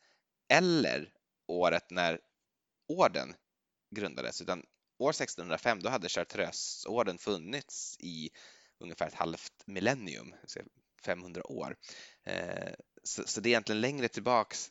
eller 0.48 1.12
året 1.50 1.90
när 1.90 2.20
orden 2.88 3.34
grundades, 3.94 4.42
utan 4.42 4.62
år 4.98 5.10
1605 5.10 5.80
då 5.80 5.88
hade 5.88 6.08
chartreusorden 6.08 7.18
funnits 7.18 7.96
i 8.00 8.30
ungefär 8.80 9.06
ett 9.06 9.14
halvt 9.14 9.66
millennium, 9.66 10.34
500 11.04 11.42
år. 11.46 11.76
Eh, 12.26 12.72
så, 13.02 13.40
det 13.40 13.48
är 13.48 13.50
egentligen 13.50 13.80
längre 13.80 14.08
tillbaks 14.08 14.70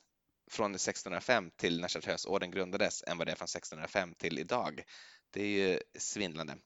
från 0.51 0.75
1605 0.75 1.51
till 1.57 1.81
när 1.81 1.87
Chartreusorden 1.87 2.51
grundades 2.51 3.03
än 3.07 3.17
vad 3.17 3.27
det 3.27 3.31
är 3.31 3.35
från 3.35 3.45
1605 3.45 4.13
till 4.17 4.39
idag. 4.39 4.83
Det 5.31 5.41
är 5.41 5.47
ju 5.47 5.79
svindlande. 5.97 6.57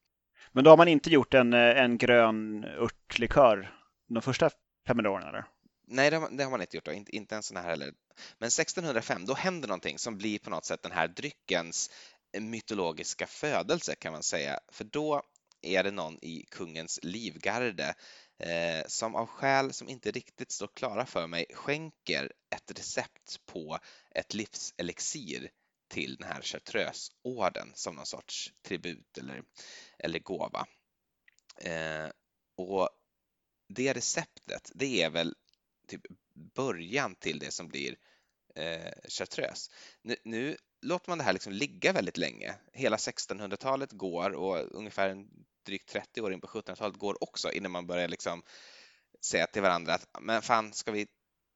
Men 0.52 0.64
då 0.64 0.70
har 0.70 0.78
man 0.78 0.88
inte 0.88 1.10
gjort 1.10 1.34
en, 1.34 1.54
eh, 1.54 1.84
en 1.84 1.98
grön 1.98 2.64
örtlikör 2.64 3.76
de 4.08 4.22
första 4.22 4.50
500 4.88 5.12
åren? 5.12 5.28
Eller? 5.28 5.46
Nej, 5.86 6.10
det 6.10 6.18
har, 6.18 6.30
det 6.30 6.44
har, 6.44 6.52
man 6.52 6.62
inte 6.62 6.78
gjort, 6.78 6.86
då. 6.86 6.92
Inte, 6.92 7.16
inte 7.16 7.36
en 7.36 7.44
sån 7.44 7.58
här 7.58 7.70
heller. 7.70 7.94
Men 8.38 8.48
1605, 8.48 9.26
då 9.26 9.34
händer 9.34 9.68
någonting 9.68 10.00
som 10.00 10.18
blir 10.18 10.40
på 10.40 10.50
något 10.50 10.66
sätt 10.66 10.82
den 10.82 10.92
här 10.92 11.08
dryckens 11.08 11.92
eh, 12.34 12.42
mytologiska 12.42 13.28
födelse 13.28 13.96
kan 13.96 14.14
man 14.14 14.24
säga. 14.24 14.60
För 14.72 14.84
då 14.84 15.22
är 15.62 15.84
det 15.84 15.92
någon 15.92 16.20
i 16.22 16.46
kungens 16.52 17.00
livgarde 17.04 17.96
eh, 18.40 18.88
som 18.88 19.16
av 19.16 19.28
skäl 19.28 19.74
som 19.74 19.90
inte 19.90 20.12
riktigt 20.12 20.52
står 20.52 20.68
klara 20.68 21.06
för 21.06 21.28
mig 21.28 21.46
skänker 21.54 22.32
ett 22.56 22.80
recept 22.80 23.46
på 23.46 23.80
ett 24.12 24.34
livselixir 24.34 25.52
till 25.88 26.16
den 26.16 26.28
här 26.28 26.42
chartreusorden 26.42 27.72
som 27.74 27.96
någon 27.96 28.06
sorts 28.06 28.54
tribut 28.62 29.18
eller, 29.18 29.44
eller 30.00 30.20
gåva. 30.20 30.66
Eh, 31.58 32.10
och 32.58 32.90
det 33.68 33.94
receptet, 33.94 34.72
det 34.76 35.02
är 35.02 35.10
väl 35.10 35.36
typ 35.88 36.02
början 36.56 37.16
till 37.16 37.40
det 37.40 37.52
som 37.52 37.68
blir 37.68 37.96
eh, 38.56 38.92
chartreuse. 39.08 39.72
Nu, 40.02 40.16
nu, 40.24 40.58
låter 40.82 41.10
man 41.10 41.18
det 41.18 41.24
här 41.24 41.34
liksom 41.34 41.54
ligga 41.54 41.94
väldigt 41.94 42.18
länge. 42.18 42.56
Hela 42.74 42.98
1600-talet 42.98 43.92
går 43.92 44.30
och 44.30 44.76
ungefär 44.76 45.10
en 45.10 45.28
drygt 45.66 45.90
30 45.90 46.22
år 46.22 46.34
in 46.34 46.42
på 46.42 46.48
1700-talet 46.48 46.98
går 46.98 47.24
också 47.24 47.52
innan 47.52 47.72
man 47.72 47.88
börjar 47.88 48.08
liksom 48.08 48.44
säga 49.26 49.48
till 49.48 49.62
varandra 49.62 49.94
att 49.94 50.08
men 50.22 50.42
fan, 50.42 50.74
ska 50.74 50.92
vi 50.92 51.08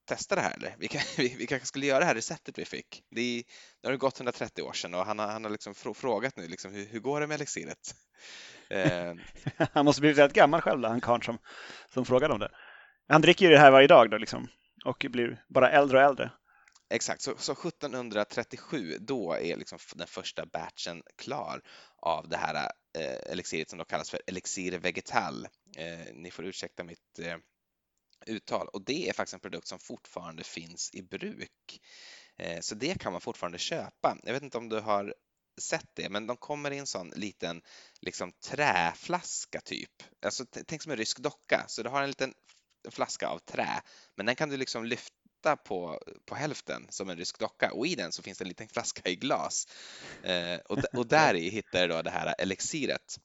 testa 0.07 0.35
det 0.35 0.41
här 0.41 0.53
eller? 0.53 0.75
Vi, 0.79 0.87
kan, 0.87 1.01
vi, 1.17 1.35
vi 1.39 1.47
kanske 1.47 1.67
skulle 1.67 1.85
göra 1.85 1.99
det 1.99 2.05
här 2.05 2.15
receptet 2.15 2.57
vi 2.57 2.65
fick. 2.65 3.03
Det, 3.09 3.21
är, 3.21 3.43
nu 3.81 3.87
har 3.87 3.91
det 3.91 3.97
gått 3.97 4.17
130 4.17 4.61
år 4.61 4.73
sedan 4.73 4.93
och 4.93 5.05
han 5.05 5.19
har, 5.19 5.27
han 5.27 5.43
har 5.43 5.51
liksom 5.51 5.75
frågat 5.75 6.37
nu 6.37 6.47
liksom, 6.47 6.71
hur, 6.71 6.85
hur 6.85 6.99
går 6.99 7.21
det 7.21 7.27
med 7.27 7.35
elixiret? 7.35 7.95
Eh. 8.69 9.13
Han 9.73 9.85
måste 9.85 10.01
blivit 10.01 10.17
rätt 10.17 10.33
gammal 10.33 10.61
själv, 10.61 10.83
han 10.83 11.01
karln 11.01 11.23
som, 11.23 11.37
som 11.93 12.05
frågade 12.05 12.33
om 12.33 12.39
det. 12.39 12.51
Han 13.07 13.21
dricker 13.21 13.45
ju 13.45 13.51
det 13.51 13.59
här 13.59 13.71
varje 13.71 13.87
dag 13.87 14.09
då 14.09 14.17
liksom 14.17 14.47
och 14.85 15.05
blir 15.09 15.43
bara 15.47 15.71
äldre 15.71 15.97
och 15.97 16.03
äldre. 16.03 16.31
Exakt, 16.89 17.21
så, 17.21 17.37
så 17.37 17.51
1737 17.51 18.97
då 18.99 19.33
är 19.33 19.57
liksom 19.57 19.79
den 19.95 20.07
första 20.07 20.45
batchen 20.45 21.03
klar 21.15 21.61
av 21.95 22.29
det 22.29 22.37
här 22.37 22.71
eh, 22.97 23.31
elixiret 23.31 23.69
som 23.69 23.79
då 23.79 23.85
kallas 23.85 24.09
för 24.09 24.21
elixir 24.27 24.79
vegetal. 24.79 25.47
Eh, 25.77 26.13
ni 26.13 26.31
får 26.31 26.45
ursäkta 26.45 26.83
mitt 26.83 27.19
eh, 27.19 27.37
uttal 28.25 28.67
och 28.67 28.85
det 28.85 29.09
är 29.09 29.13
faktiskt 29.13 29.33
en 29.33 29.39
produkt 29.39 29.67
som 29.67 29.79
fortfarande 29.79 30.43
finns 30.43 30.89
i 30.93 31.01
bruk. 31.01 31.81
Eh, 32.37 32.59
så 32.61 32.75
det 32.75 32.99
kan 32.99 33.11
man 33.11 33.21
fortfarande 33.21 33.57
köpa. 33.57 34.17
Jag 34.23 34.33
vet 34.33 34.43
inte 34.43 34.57
om 34.57 34.69
du 34.69 34.79
har 34.79 35.13
sett 35.61 35.89
det, 35.93 36.09
men 36.09 36.27
de 36.27 36.37
kommer 36.37 36.71
i 36.71 36.77
en 36.77 36.87
sån 36.87 37.09
liten 37.09 37.61
liksom 38.01 38.31
träflaska 38.31 39.61
typ. 39.61 40.03
Alltså, 40.25 40.45
tänk 40.67 40.81
som 40.81 40.91
en 40.91 40.97
rysk 40.97 41.19
docka, 41.19 41.65
så 41.67 41.83
du 41.83 41.89
har 41.89 42.01
en 42.01 42.09
liten 42.09 42.33
flaska 42.91 43.27
av 43.27 43.39
trä, 43.39 43.81
men 44.15 44.25
den 44.25 44.35
kan 44.35 44.49
du 44.49 44.57
liksom 44.57 44.85
lyfta 44.85 45.55
på, 45.55 46.01
på 46.25 46.35
hälften 46.35 46.87
som 46.89 47.09
en 47.09 47.17
rysk 47.17 47.39
docka 47.39 47.73
och 47.73 47.87
i 47.87 47.95
den 47.95 48.11
så 48.11 48.23
finns 48.23 48.37
det 48.37 48.43
en 48.43 48.47
liten 48.47 48.67
flaska 48.67 49.09
i 49.09 49.15
glas. 49.15 49.67
Eh, 50.23 50.59
och, 50.65 50.79
och 50.93 51.07
där 51.07 51.33
i 51.33 51.49
hittar 51.49 51.81
du 51.81 51.87
då 51.87 52.01
det 52.01 52.09
här 52.09 52.35
elixiret 52.37 53.19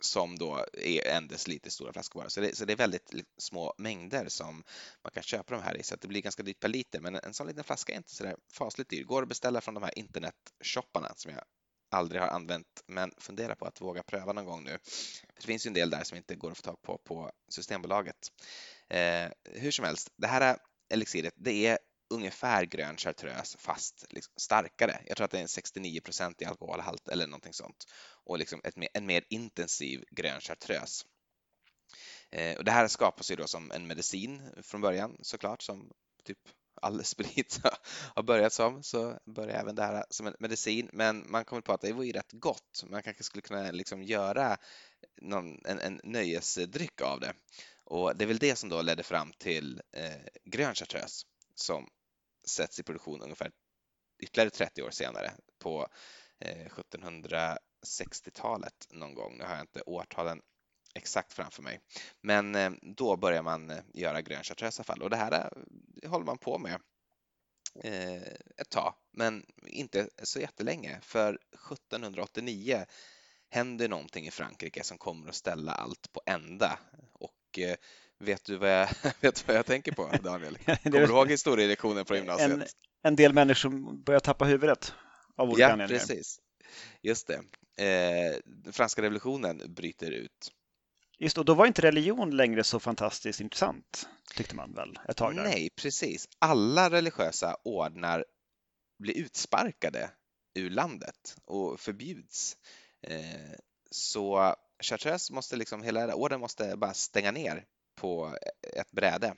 som 0.00 0.38
då 0.38 0.66
är 0.72 1.06
en 1.06 1.28
deciliter 1.28 1.70
stora 1.70 1.92
flaskor 1.92 2.20
bara. 2.20 2.30
Så 2.30 2.40
det, 2.40 2.56
så 2.56 2.64
det 2.64 2.72
är 2.72 2.76
väldigt 2.76 3.10
små 3.38 3.74
mängder 3.78 4.28
som 4.28 4.64
man 5.02 5.12
kan 5.12 5.22
köpa 5.22 5.54
de 5.54 5.62
här 5.62 5.76
i, 5.76 5.82
så 5.82 5.94
att 5.94 6.00
det 6.00 6.08
blir 6.08 6.22
ganska 6.22 6.42
dyrt 6.42 6.60
per 6.60 6.68
liter. 6.68 7.00
Men 7.00 7.14
en 7.14 7.34
sån 7.34 7.46
liten 7.46 7.64
flaska 7.64 7.92
är 7.92 7.96
inte 7.96 8.14
så 8.14 8.24
där 8.24 8.36
fasligt 8.52 8.90
dyr. 8.90 9.04
Går 9.04 9.22
att 9.22 9.28
beställa 9.28 9.60
från 9.60 9.74
de 9.74 9.82
här 9.82 9.98
internetshopparna 9.98 11.12
som 11.16 11.32
jag 11.32 11.44
aldrig 11.96 12.20
har 12.20 12.28
använt, 12.28 12.82
men 12.86 13.12
fundera 13.18 13.54
på 13.54 13.66
att 13.66 13.80
våga 13.80 14.02
pröva 14.02 14.32
någon 14.32 14.44
gång 14.44 14.64
nu. 14.64 14.78
Det 15.36 15.46
finns 15.46 15.66
ju 15.66 15.68
en 15.68 15.74
del 15.74 15.90
där 15.90 16.04
som 16.04 16.16
inte 16.16 16.34
går 16.34 16.50
att 16.50 16.56
få 16.56 16.62
tag 16.62 16.82
på 16.82 16.98
på 16.98 17.32
Systembolaget. 17.48 18.32
Eh, 18.88 19.28
hur 19.44 19.70
som 19.70 19.84
helst, 19.84 20.12
det 20.16 20.26
här 20.26 20.58
elixiret, 20.88 21.34
det 21.36 21.66
är 21.66 21.78
ungefär 22.10 22.64
grön 22.64 22.96
chartreuse 22.96 23.58
fast 23.58 24.06
liksom 24.10 24.32
starkare. 24.36 25.00
Jag 25.06 25.16
tror 25.16 25.24
att 25.24 25.30
det 25.30 25.38
är 25.38 25.42
en 25.42 25.46
69% 25.46 26.34
i 26.38 26.44
alkoholhalt 26.44 27.08
eller 27.08 27.26
någonting 27.26 27.52
sånt 27.52 27.84
och 28.24 28.38
liksom 28.38 28.60
ett, 28.64 28.74
en 28.94 29.06
mer 29.06 29.24
intensiv 29.28 30.04
grön 30.10 30.40
chartreuse. 30.40 31.04
Eh, 32.30 32.56
och 32.56 32.64
det 32.64 32.70
här 32.70 32.88
skapas 32.88 33.30
ju 33.30 33.36
då 33.36 33.46
som 33.46 33.72
en 33.72 33.86
medicin 33.86 34.42
från 34.62 34.80
början 34.80 35.16
såklart 35.22 35.62
som 35.62 35.92
typ 36.24 36.38
all 36.82 37.04
sprit 37.04 37.60
har 38.14 38.22
börjat 38.22 38.52
som 38.52 38.82
så 38.82 39.18
börjar 39.24 39.60
även 39.60 39.74
det 39.74 39.82
här 39.82 40.04
som 40.10 40.26
en 40.26 40.36
medicin 40.38 40.90
men 40.92 41.30
man 41.30 41.44
kommer 41.44 41.62
på 41.62 41.72
att 41.72 41.80
det 41.80 41.92
var 41.92 42.04
ju 42.04 42.12
rätt 42.12 42.32
gott. 42.32 42.84
Man 42.86 43.02
kanske 43.02 43.22
skulle 43.22 43.42
kunna 43.42 43.70
liksom 43.70 44.02
göra 44.02 44.56
någon, 45.22 45.64
en, 45.64 45.78
en 45.78 46.00
nöjesdryck 46.04 47.00
av 47.00 47.20
det 47.20 47.32
och 47.84 48.16
det 48.16 48.24
är 48.24 48.28
väl 48.28 48.38
det 48.38 48.56
som 48.56 48.68
då 48.68 48.82
ledde 48.82 49.02
fram 49.02 49.32
till 49.38 49.82
eh, 49.92 50.20
grön 50.44 50.74
chartreuse 50.74 51.26
som 51.54 51.88
sätts 52.48 52.80
i 52.80 52.82
produktion 52.82 53.22
ungefär 53.22 53.50
ytterligare 54.18 54.50
30 54.50 54.82
år 54.82 54.90
senare 54.90 55.32
på 55.58 55.88
eh, 56.40 56.66
1760-talet 56.66 58.86
någon 58.90 59.14
gång. 59.14 59.38
Nu 59.38 59.44
har 59.44 59.54
jag 59.54 59.62
inte 59.62 59.82
årtalen 59.82 60.42
exakt 60.96 61.32
framför 61.32 61.62
mig. 61.62 61.80
Men 62.20 62.54
eh, 62.54 62.70
då 62.82 63.16
börjar 63.16 63.42
man 63.42 63.70
eh, 63.70 63.78
göra 63.94 64.22
grön 64.22 64.42
chartreuse 64.42 64.78
i 64.78 64.80
alla 64.80 64.84
fall 64.84 65.02
och 65.02 65.10
det 65.10 65.16
här 65.16 65.50
eh, 66.02 66.10
håller 66.10 66.26
man 66.26 66.38
på 66.38 66.58
med 66.58 66.80
ett 68.56 68.70
tag, 68.70 68.94
men 69.12 69.46
inte 69.66 70.08
så 70.22 70.40
jättelänge. 70.40 70.98
För 71.02 71.38
1789 71.72 72.84
händer 73.50 73.88
någonting 73.88 74.26
i 74.26 74.30
Frankrike 74.30 74.84
som 74.84 74.98
kommer 74.98 75.28
att 75.28 75.34
ställa 75.34 75.72
allt 75.72 76.12
på 76.12 76.20
ända 76.26 76.78
och 77.12 77.58
vet 78.18 78.44
du 78.44 78.56
vad 78.56 78.70
jag, 78.70 78.88
vet 79.20 79.48
vad 79.48 79.56
jag 79.56 79.66
tänker 79.66 79.92
på, 79.92 80.10
Daniel? 80.22 80.58
Kommer 80.82 81.06
du 81.06 81.12
ihåg 81.12 81.30
historielektionen 81.30 82.04
på 82.04 82.16
gymnasiet? 82.16 82.50
En, 82.50 82.64
en 83.02 83.16
del 83.16 83.32
människor 83.32 83.96
börjar 84.04 84.20
tappa 84.20 84.44
huvudet 84.44 84.94
av 85.36 85.48
olika 85.48 85.62
ja, 85.62 85.72
anledningar. 85.72 86.00
Precis. 86.00 86.40
Just 87.02 87.26
det. 87.26 87.42
Eh, 87.76 88.72
franska 88.72 89.02
revolutionen 89.02 89.74
bryter 89.74 90.10
ut. 90.10 90.52
Just 91.18 91.38
och 91.38 91.44
då 91.44 91.54
var 91.54 91.66
inte 91.66 91.82
religion 91.82 92.36
längre 92.36 92.64
så 92.64 92.80
fantastiskt 92.80 93.40
intressant, 93.40 94.08
tyckte 94.36 94.56
man 94.56 94.74
väl 94.74 94.98
ett 95.08 95.16
tag 95.16 95.36
där? 95.36 95.42
Nej, 95.42 95.70
precis. 95.76 96.28
Alla 96.38 96.90
religiösa 96.90 97.56
ordnar 97.64 98.24
blir 98.98 99.14
utsparkade 99.14 100.10
ur 100.54 100.70
landet 100.70 101.36
och 101.44 101.80
förbjuds. 101.80 102.56
Eh, 103.02 103.58
så 103.90 104.54
Chartres 104.82 105.30
måste 105.30 105.56
liksom, 105.56 105.82
hela 105.82 106.14
orden 106.14 106.40
måste 106.40 106.76
bara 106.76 106.94
stänga 106.94 107.30
ner 107.30 107.64
på 107.94 108.36
ett 108.76 108.90
bräde 108.90 109.34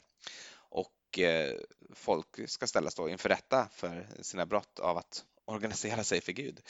och 0.53 1.19
eh, 1.19 1.57
folk 1.95 2.51
ska 2.51 2.67
ställas 2.67 2.95
då 2.95 3.09
inför 3.09 3.29
rätta 3.29 3.69
för 3.73 4.09
sina 4.21 4.47
brott 4.47 4.79
av 4.79 4.99
att 4.99 5.25
organisera 5.45 6.05
sig 6.05 6.21
för 6.21 6.33
Gud. 6.33 6.61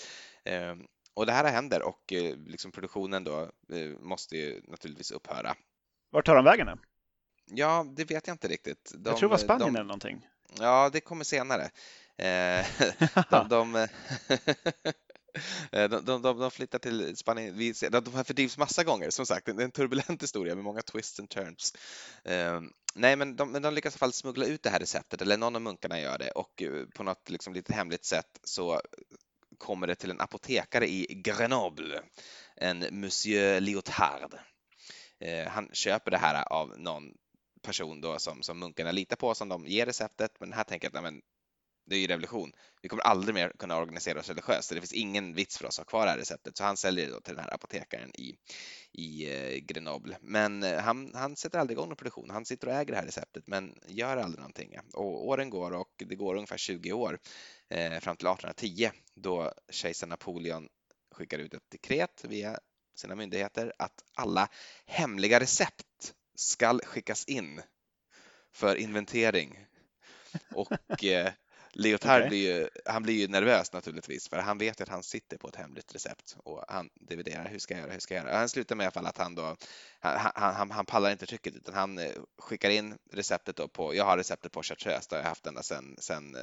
Eh, 0.44 0.74
och 1.18 1.26
det 1.26 1.32
här 1.32 1.52
händer 1.52 1.82
och 1.82 2.12
eh, 2.12 2.36
liksom 2.36 2.72
produktionen 2.72 3.24
då 3.24 3.40
eh, 3.72 3.88
måste 4.00 4.36
ju 4.36 4.62
naturligtvis 4.68 5.10
upphöra. 5.10 5.54
Vart 6.10 6.26
tar 6.26 6.34
de 6.34 6.44
vägen 6.44 6.66
då? 6.66 6.78
Ja, 7.46 7.86
det 7.96 8.04
vet 8.04 8.26
jag 8.26 8.34
inte 8.34 8.48
riktigt. 8.48 8.92
De, 8.94 9.10
jag 9.10 9.18
tror 9.18 9.28
det 9.28 9.30
var 9.30 9.38
Spanien 9.38 9.72
de, 9.72 9.76
eller 9.78 9.86
någonting. 9.86 10.26
Ja, 10.58 10.90
det 10.92 11.00
kommer 11.00 11.24
senare. 11.24 11.70
Eh, 12.16 12.66
de, 13.48 13.48
de, 15.70 16.04
de, 16.04 16.22
de, 16.22 16.38
de, 16.38 16.50
flyttar 16.50 16.78
till 16.78 17.16
Spanien. 17.16 17.56
Vi 17.56 17.74
ser, 17.74 17.90
de 17.90 18.24
fördrivs 18.24 18.58
massa 18.58 18.84
gånger, 18.84 19.10
som 19.10 19.26
sagt. 19.26 19.46
Det 19.46 19.52
är 19.52 19.60
en 19.60 19.70
turbulent 19.70 20.22
historia 20.22 20.54
med 20.54 20.64
många 20.64 20.82
twists 20.82 21.20
and 21.20 21.30
turns. 21.30 21.74
Eh, 22.24 22.60
nej, 22.94 23.16
men 23.16 23.36
de, 23.36 23.52
men 23.52 23.62
de 23.62 23.74
lyckas 23.74 23.94
i 23.94 23.96
alla 23.96 23.98
fall 23.98 24.12
smuggla 24.12 24.46
ut 24.46 24.62
det 24.62 24.70
här 24.70 24.80
receptet, 24.80 25.22
eller 25.22 25.36
någon 25.36 25.56
av 25.56 25.62
munkarna 25.62 26.00
gör 26.00 26.18
det, 26.18 26.30
och 26.30 26.62
eh, 26.62 26.86
på 26.94 27.02
något 27.02 27.30
liksom 27.30 27.54
lite 27.54 27.72
hemligt 27.74 28.04
sätt 28.04 28.40
så 28.44 28.80
kommer 29.58 29.86
det 29.86 29.94
till 29.94 30.10
en 30.10 30.20
apotekare 30.20 30.88
i 30.88 31.06
Grenoble, 31.24 32.02
en 32.56 33.00
Monsieur 33.00 33.60
Lyotard. 33.60 34.34
Eh, 35.20 35.48
han 35.48 35.70
köper 35.72 36.10
det 36.10 36.18
här 36.18 36.52
av 36.52 36.74
någon 36.78 37.14
person 37.62 38.00
då 38.00 38.18
som, 38.18 38.42
som 38.42 38.58
munkarna 38.58 38.92
litar 38.92 39.16
på, 39.16 39.34
som 39.34 39.48
de 39.48 39.66
ger 39.66 39.86
receptet, 39.86 40.40
men 40.40 40.52
här 40.52 40.64
tänker 40.64 40.90
jag 40.92 41.06
att 41.06 41.14
det 41.88 41.96
är 41.96 42.00
ju 42.00 42.06
revolution. 42.06 42.52
Vi 42.82 42.88
kommer 42.88 43.02
aldrig 43.02 43.34
mer 43.34 43.52
kunna 43.58 43.76
organisera 43.76 44.20
oss 44.20 44.28
religiöst, 44.28 44.68
så 44.68 44.74
det 44.74 44.80
finns 44.80 44.92
ingen 44.92 45.34
vits 45.34 45.58
för 45.58 45.66
oss 45.66 45.78
att 45.78 45.86
ha 45.86 45.90
kvar 45.90 46.04
det 46.04 46.10
här 46.10 46.18
receptet. 46.18 46.56
Så 46.56 46.64
han 46.64 46.76
säljer 46.76 47.06
det 47.06 47.12
då 47.12 47.20
till 47.20 47.34
den 47.34 47.44
här 47.44 47.54
apotekaren 47.54 48.10
i, 48.14 48.36
i 48.92 49.34
eh, 49.34 49.56
Grenoble. 49.56 50.16
Men 50.20 50.62
eh, 50.62 50.78
han, 50.78 51.10
han 51.14 51.36
sätter 51.36 51.58
aldrig 51.58 51.74
igång 51.74 51.88
någon 51.88 51.96
produktion. 51.96 52.30
Han 52.30 52.44
sitter 52.44 52.68
och 52.68 52.74
äger 52.74 52.92
det 52.92 52.98
här 52.98 53.06
receptet, 53.06 53.46
men 53.46 53.74
gör 53.86 54.16
aldrig 54.16 54.38
någonting. 54.38 54.78
Och 54.94 55.26
åren 55.28 55.50
går 55.50 55.72
och 55.72 55.92
det 55.96 56.14
går 56.14 56.34
ungefär 56.34 56.56
20 56.56 56.92
år 56.92 57.18
eh, 57.70 58.00
fram 58.00 58.16
till 58.16 58.26
1810 58.26 58.90
då 59.14 59.52
kejsar 59.70 60.06
Napoleon 60.06 60.68
skickar 61.14 61.38
ut 61.38 61.54
ett 61.54 61.70
dekret 61.70 62.24
via 62.28 62.58
sina 62.96 63.14
myndigheter 63.14 63.72
att 63.78 64.04
alla 64.14 64.48
hemliga 64.86 65.40
recept 65.40 66.14
skall 66.34 66.80
skickas 66.80 67.24
in 67.24 67.60
för 68.52 68.76
inventering. 68.76 69.66
Och 70.54 71.04
eh, 71.04 71.32
Leotard 71.78 72.18
okay. 72.18 72.28
blir 72.28 72.54
ju, 72.54 72.68
han 72.84 73.02
blir 73.02 73.14
ju 73.14 73.28
nervös 73.28 73.72
naturligtvis 73.72 74.28
för 74.28 74.36
han 74.36 74.58
vet 74.58 74.80
att 74.80 74.88
han 74.88 75.02
sitter 75.02 75.38
på 75.38 75.48
ett 75.48 75.56
hemligt 75.56 75.94
recept 75.94 76.36
och 76.44 76.64
han 76.68 76.90
dividerar 76.94 77.48
hur 77.48 77.58
ska 77.58 77.74
jag 77.74 77.80
göra, 77.80 77.92
hur 77.92 78.00
ska 78.00 78.14
jag 78.14 78.24
göra? 78.24 78.38
Han 78.38 78.48
slutar 78.48 78.76
med 78.76 78.84
i 78.84 78.86
alla 78.86 78.92
fall 78.92 79.06
att 79.06 79.18
han 79.18 79.34
då, 79.34 79.56
han, 80.00 80.32
han, 80.34 80.70
han 80.70 80.86
pallar 80.86 81.10
inte 81.10 81.26
trycket 81.26 81.56
utan 81.56 81.74
han 81.74 81.98
eh, 81.98 82.12
skickar 82.38 82.70
in 82.70 82.98
receptet 83.12 83.56
då 83.56 83.68
på, 83.68 83.94
jag 83.94 84.04
har 84.04 84.16
receptet 84.16 84.52
på 84.52 84.62
chartreuse, 84.62 85.06
det 85.10 85.16
har 85.16 85.22
jag 85.22 85.28
haft 85.28 85.46
ända 85.46 85.62
sedan, 85.62 85.96
sedan 85.98 86.36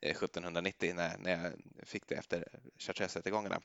1790 0.00 0.90
eh, 0.90 0.96
när, 0.96 1.18
när 1.18 1.52
jag 1.78 1.88
fick 1.88 2.08
det 2.08 2.14
efter 2.14 2.48
chartreuse-rättegångarna 2.78 3.60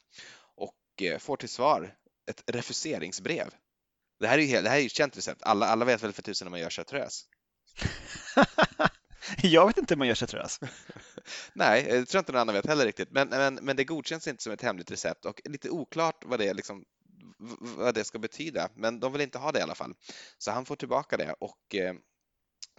och 0.56 0.76
eh, 1.02 1.18
får 1.18 1.38
till 1.38 1.50
svar 1.50 1.96
ett 2.30 2.44
refuseringsbrev. 2.48 3.50
Det 4.20 4.28
här 4.28 4.38
är 4.38 4.42
ju, 4.42 4.62
det 4.62 4.70
här 4.70 4.78
är 4.78 4.82
ju 4.82 4.86
ett 4.86 4.92
känt 4.92 5.18
recept, 5.18 5.44
alla, 5.44 5.66
alla 5.66 5.86
vet 5.86 6.04
väl 6.04 6.14
för 6.14 6.22
tusen 6.22 6.46
när 6.46 6.50
man 6.50 6.60
gör 6.60 6.70
chartreuse. 6.70 7.26
Jag 9.44 9.68
vet 9.68 9.78
inte 9.78 9.94
hur 9.94 9.98
man 9.98 10.08
gör 10.08 10.16
chartreuse. 10.16 10.70
Nej, 11.54 11.84
det 11.84 11.90
tror 11.90 12.08
jag 12.18 12.22
inte 12.22 12.32
någon 12.32 12.42
annan 12.42 12.56
vet 12.56 12.66
heller 12.66 12.86
riktigt, 12.86 13.12
men, 13.12 13.30
men, 13.30 13.56
men 13.56 13.76
det 13.76 13.84
godkänns 13.84 14.28
inte 14.28 14.44
som 14.44 14.54
ett 14.54 14.62
hemligt 14.62 14.92
recept 14.92 15.26
och 15.26 15.42
lite 15.46 15.70
oklart 15.70 16.24
vad 16.26 16.40
det, 16.40 16.54
liksom, 16.54 16.86
vad 17.60 17.96
det 17.96 18.04
ska 18.04 18.20
betyda, 18.20 18.70
men 18.76 19.00
de 19.00 19.12
vill 19.12 19.22
inte 19.22 19.38
ha 19.38 19.52
det 19.52 19.60
i 19.60 19.62
alla 19.62 19.76
fall. 19.76 19.94
Så 20.38 20.52
han 20.52 20.66
får 20.66 20.76
tillbaka 20.76 21.18
det 21.18 21.36
och 21.40 21.76
eh, 21.76 21.94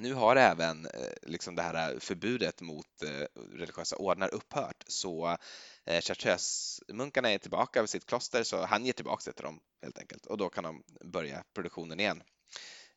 nu 0.00 0.14
har 0.14 0.36
även 0.36 0.86
eh, 0.86 1.12
liksom 1.22 1.54
det 1.54 1.62
här 1.62 1.92
eh, 1.92 1.98
förbudet 1.98 2.60
mot 2.60 3.02
eh, 3.02 3.42
religiösa 3.52 3.96
ordnar 3.96 4.34
upphört 4.34 4.84
så 4.86 5.36
eh, 5.84 6.00
Chartreuse-munkarna 6.00 7.30
är 7.30 7.38
tillbaka 7.38 7.82
vid 7.82 7.90
sitt 7.90 8.06
kloster 8.06 8.42
så 8.42 8.64
han 8.64 8.86
ger 8.86 8.92
tillbaka 8.92 9.22
det 9.26 9.32
till 9.32 9.44
dem 9.44 9.60
helt 9.82 9.98
enkelt 9.98 10.26
och 10.26 10.38
då 10.38 10.48
kan 10.48 10.64
de 10.64 10.82
börja 11.04 11.44
produktionen 11.54 12.00
igen. 12.00 12.22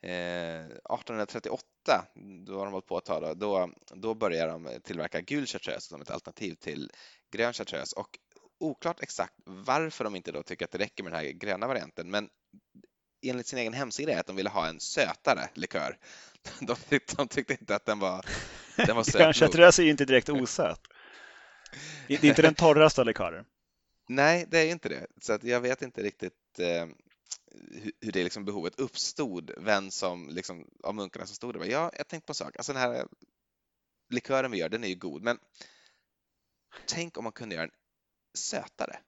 1838, 0.03 1.63
då 2.45 2.57
har 2.57 2.65
de 2.65 2.71
hållit 2.73 2.87
på 2.87 2.97
ett 2.97 3.05
tag, 3.05 3.37
då, 3.37 3.69
då 3.95 4.13
börjar 4.13 4.47
de 4.47 4.79
tillverka 4.83 5.21
gul 5.21 5.45
chartreuse 5.45 5.87
som 5.87 6.01
ett 6.01 6.11
alternativ 6.11 6.55
till 6.55 6.91
grön 7.31 7.53
chartreuse 7.53 7.95
och 7.95 8.19
oklart 8.59 9.01
exakt 9.01 9.33
varför 9.45 10.03
de 10.03 10.15
inte 10.15 10.31
då 10.31 10.43
tycker 10.43 10.65
att 10.65 10.71
det 10.71 10.77
räcker 10.77 11.03
med 11.03 11.13
den 11.13 11.19
här 11.19 11.31
gröna 11.31 11.67
varianten 11.67 12.11
men 12.11 12.29
enligt 13.25 13.47
sin 13.47 13.59
egen 13.59 13.73
hemsida 13.73 14.13
är 14.13 14.19
att 14.19 14.27
de 14.27 14.35
ville 14.35 14.49
ha 14.49 14.67
en 14.67 14.79
sötare 14.79 15.49
likör. 15.53 15.97
De 16.59 16.75
tyckte, 16.75 17.15
de 17.15 17.27
tyckte 17.27 17.53
inte 17.53 17.75
att 17.75 17.85
den 17.85 17.99
var, 17.99 18.25
den 18.75 18.95
var 18.95 19.03
söt 19.03 19.13
Grön 19.21 19.33
chartreuse 19.33 19.81
är 19.81 19.83
ju 19.83 19.91
inte 19.91 20.05
direkt 20.05 20.29
osöt. 20.29 20.79
Det 22.07 22.13
är 22.13 22.25
inte 22.25 22.41
den 22.41 22.55
torraste 22.55 23.01
av 23.01 23.07
likörer. 23.07 23.45
Nej, 24.09 24.45
det 24.47 24.59
är 24.59 24.71
inte 24.71 24.89
det. 24.89 25.07
Så 25.21 25.39
jag 25.41 25.61
vet 25.61 25.81
inte 25.81 26.03
riktigt 26.03 26.59
eh, 26.59 26.85
hur 28.01 28.11
det 28.11 28.23
liksom 28.23 28.45
behovet 28.45 28.79
uppstod, 28.79 29.51
vem 29.57 29.91
som 29.91 30.29
liksom, 30.29 30.67
av 30.83 30.95
munkarna 30.95 31.25
som 31.25 31.35
stod 31.35 31.53
där. 31.53 31.65
Ja, 31.65 31.91
jag 31.97 32.07
tänkte 32.07 32.25
på 32.25 32.31
en 32.31 32.35
sak, 32.35 32.57
alltså 32.57 32.73
den 32.73 32.81
här 32.81 33.07
likören 34.09 34.51
vi 34.51 34.57
gör, 34.57 34.69
den 34.69 34.83
är 34.83 34.87
ju 34.87 34.95
god, 34.95 35.23
men 35.23 35.39
tänk 36.85 37.17
om 37.17 37.23
man 37.23 37.33
kunde 37.33 37.55
göra 37.55 37.65
den 37.65 37.75
sötare. 38.37 38.99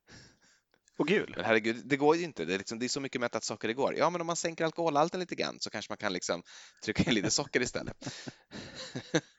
Och 0.98 1.08
gul. 1.08 1.34
Men 1.36 1.46
herregud, 1.46 1.82
det 1.86 1.98
går 1.98 2.16
ju 2.16 2.24
inte. 2.24 2.46
Det 2.46 2.54
är, 2.54 2.58
liksom, 2.58 2.80
det 2.80 2.86
är 2.86 2.90
så 2.90 3.02
mycket 3.02 3.22
mättat 3.22 3.44
socker 3.44 3.68
det 3.68 3.74
går. 3.74 3.96
Ja, 3.96 4.10
men 4.10 4.22
om 4.22 4.28
man 4.28 4.36
sänker 4.36 4.66
alkoholhalten 4.66 5.20
lite 5.20 5.36
grann 5.36 5.60
så 5.60 5.70
kanske 5.70 5.92
man 5.92 5.98
kan 5.98 6.14
liksom 6.14 6.44
trycka 6.84 7.04
in 7.04 7.14
lite 7.14 7.32
socker 7.32 7.62
istället. 7.62 8.08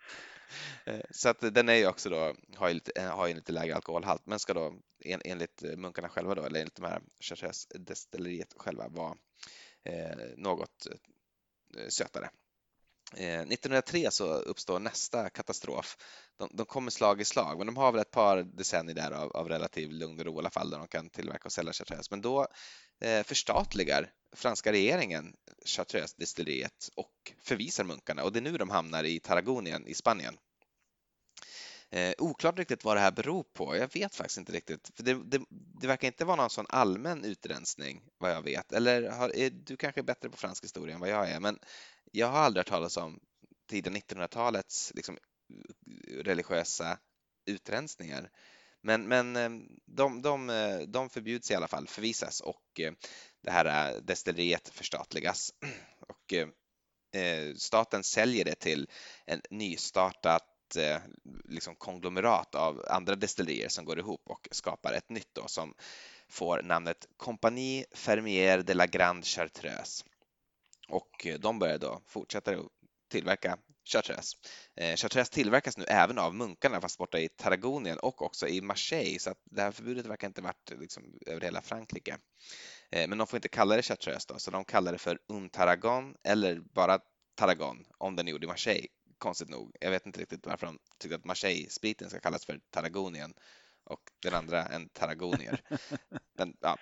Eh, 0.87 1.01
så 1.11 1.29
att 1.29 1.40
den 1.55 1.68
är 1.68 1.75
ju 1.75 1.87
också 1.87 2.11
då, 2.11 2.35
har 2.57 2.68
ju 2.68 2.75
lite, 2.75 2.92
eh, 2.96 3.16
har 3.16 3.27
ju 3.27 3.35
lite 3.35 3.53
lägre 3.53 3.75
alkoholhalt, 3.75 4.27
men 4.27 4.38
ska 4.38 4.55
då 4.55 4.75
en, 5.05 5.20
enligt 5.25 5.62
munkarna 5.62 6.09
själva 6.09 6.35
då, 6.35 6.42
eller 6.42 6.61
enligt 6.61 6.75
de 6.75 6.85
här 6.85 7.03
Chartres-destilleriet 7.20 8.55
själva 8.57 8.88
vara 8.88 9.16
eh, 9.85 10.16
något 10.37 10.87
eh, 11.77 11.88
sötare. 11.88 12.31
Eh, 13.14 13.40
1903 13.40 14.11
så 14.11 14.35
uppstår 14.35 14.79
nästa 14.79 15.31
katastrof. 15.31 15.96
De, 16.37 16.51
de 16.53 16.66
kommer 16.66 16.90
slag 16.90 17.20
i 17.20 17.25
slag, 17.25 17.59
men 17.59 17.66
de 17.66 17.77
har 17.77 17.92
väl 17.92 18.01
ett 18.01 18.11
par 18.11 18.42
decennier 18.42 18.94
där 18.94 19.11
av, 19.11 19.37
av 19.37 19.49
relativ 19.49 19.90
lugn 19.90 20.18
och 20.18 20.27
ro 20.27 20.35
i 20.35 20.38
alla 20.38 20.51
fall 20.51 20.70
där 20.70 20.79
de 20.79 20.88
kan 20.88 21.11
tillverka 21.11 21.44
och 21.44 21.53
sälja 21.53 21.72
chartreuse. 21.72 22.09
Men 22.11 22.20
då 22.20 22.46
eh, 23.01 23.22
förstatligar 23.22 24.12
franska 24.33 24.72
regeringen 24.72 25.37
chartreuse-destilleriet 25.66 26.90
och 26.96 27.33
förvisar 27.42 27.85
munkarna 27.85 28.25
och 28.25 28.33
det 28.33 28.38
är 28.38 28.42
nu 28.42 28.57
de 28.57 28.70
hamnar 28.70 29.05
i 29.05 29.20
Tarragonien 29.20 29.87
i 29.87 29.94
Spanien. 29.94 30.37
Eh, 31.90 32.14
oklart 32.18 32.59
riktigt 32.59 32.85
vad 32.85 32.96
det 32.96 33.01
här 33.01 33.12
beror 33.12 33.42
på. 33.42 33.77
Jag 33.77 33.94
vet 33.94 34.14
faktiskt 34.14 34.38
inte 34.38 34.53
riktigt. 34.53 34.90
För 34.94 35.03
det, 35.03 35.14
det, 35.25 35.40
det 35.51 35.87
verkar 35.87 36.09
inte 36.09 36.25
vara 36.25 36.37
någon 36.37 36.51
sån 36.51 36.66
allmän 36.68 37.25
utrensning 37.25 38.03
vad 38.18 38.31
jag 38.31 38.42
vet. 38.42 38.72
Eller 38.72 39.11
har, 39.11 39.37
är 39.37 39.51
du 39.51 39.77
kanske 39.77 40.01
är 40.01 40.03
bättre 40.03 40.29
på 40.29 40.37
fransk 40.37 40.64
historia 40.64 40.94
än 40.94 41.01
vad 41.01 41.09
jag 41.11 41.31
är, 41.31 41.40
men 41.40 41.59
jag 42.12 42.27
har 42.27 42.38
aldrig 42.38 42.61
hört 42.61 42.68
talas 42.68 42.96
om 42.96 43.20
tidiga 43.70 43.94
1900-talets 43.94 44.92
liksom, 44.94 45.18
religiösa 46.25 46.99
utrensningar. 47.46 48.31
Men, 48.83 49.09
men 49.09 49.37
eh, 49.37 49.51
de, 49.87 50.22
de, 50.22 50.51
eh, 50.51 50.79
de 50.79 51.11
förbjuds 51.11 51.51
i 51.51 51.55
alla 51.55 51.68
fall, 51.68 51.88
förvisas 51.88 52.40
och 52.40 52.81
eh, 52.81 52.92
det 53.42 53.51
här 53.51 54.01
destilleriet 54.01 54.68
förstatligas. 54.68 55.51
Och 56.09 56.35
staten 57.57 58.05
säljer 58.05 58.44
det 58.44 58.55
till 58.55 58.90
en 59.27 59.40
nystartat 59.51 60.56
Eh, 60.77 61.01
liksom 61.45 61.77
konglomerat 61.77 62.55
av 62.55 62.85
andra 62.89 63.15
destillerier 63.15 63.69
som 63.69 63.85
går 63.85 63.99
ihop 63.99 64.23
och 64.25 64.49
skapar 64.51 64.93
ett 64.93 65.11
nytt 65.11 65.35
då 65.35 65.49
som 65.49 65.75
får 66.29 66.63
namnet 66.63 67.07
Compagnie 67.17 67.85
Fermier 67.95 68.63
de 68.63 68.75
la 68.75 68.87
Grande 68.87 69.27
Chartreuse. 69.27 70.05
Och 70.89 71.27
eh, 71.27 71.39
de 71.39 71.59
börjar 71.59 71.79
då 71.79 72.03
fortsätta 72.07 72.53
tillverka 73.09 73.59
chartreuse. 73.85 74.37
Eh, 74.77 74.97
chartreuse 74.97 75.33
tillverkas 75.33 75.77
nu 75.77 75.85
även 75.85 76.19
av 76.19 76.35
munkarna 76.35 76.81
fast 76.81 76.99
borta 76.99 77.19
i 77.19 77.29
Tarragonien 77.29 77.99
och 77.99 78.23
också 78.23 78.49
i 78.49 78.61
Marseille 78.61 79.19
så 79.19 79.31
att 79.31 79.39
det 79.45 79.63
här 79.63 79.73
förbudet 79.73 80.07
verkar 80.07 80.27
inte 80.27 80.43
varit 80.43 80.73
liksom 80.81 81.19
över 81.27 81.41
hela 81.41 81.63
Frankrike. 81.63 82.19
Eh, 82.91 83.09
men 83.09 83.19
de 83.19 83.27
får 83.27 83.37
inte 83.37 83.49
kalla 83.49 83.77
det 83.77 83.83
chartreuse 83.83 84.27
då 84.29 84.39
så 84.39 84.51
de 84.51 84.65
kallar 84.65 84.93
det 84.93 84.99
för 84.99 85.19
un 85.29 85.51
Tarragon 85.51 86.15
eller 86.25 86.61
bara 86.61 86.99
Tarragon 87.35 87.85
om 87.99 88.17
den 88.17 88.29
är 88.29 88.33
gjord 88.33 88.45
i 88.45 88.47
Marseille. 88.47 88.89
Konstigt 89.19 89.49
nog. 89.49 89.77
Jag 89.81 89.91
vet 89.91 90.07
inte 90.07 90.21
riktigt 90.21 90.47
varför 90.47 90.67
de 90.67 90.79
tyckte 90.99 91.17
att 91.17 91.25
Marseille-spriten 91.25 92.11
ska 92.11 92.21
kallas 92.21 92.47
för 92.47 92.61
Tarragonien 92.71 93.35
och 93.85 94.01
den 94.23 94.35
andra 94.35 94.67
en 94.67 94.89
Tarragonier. 94.89 95.61
Men 96.39 96.57
ja, 96.61 96.77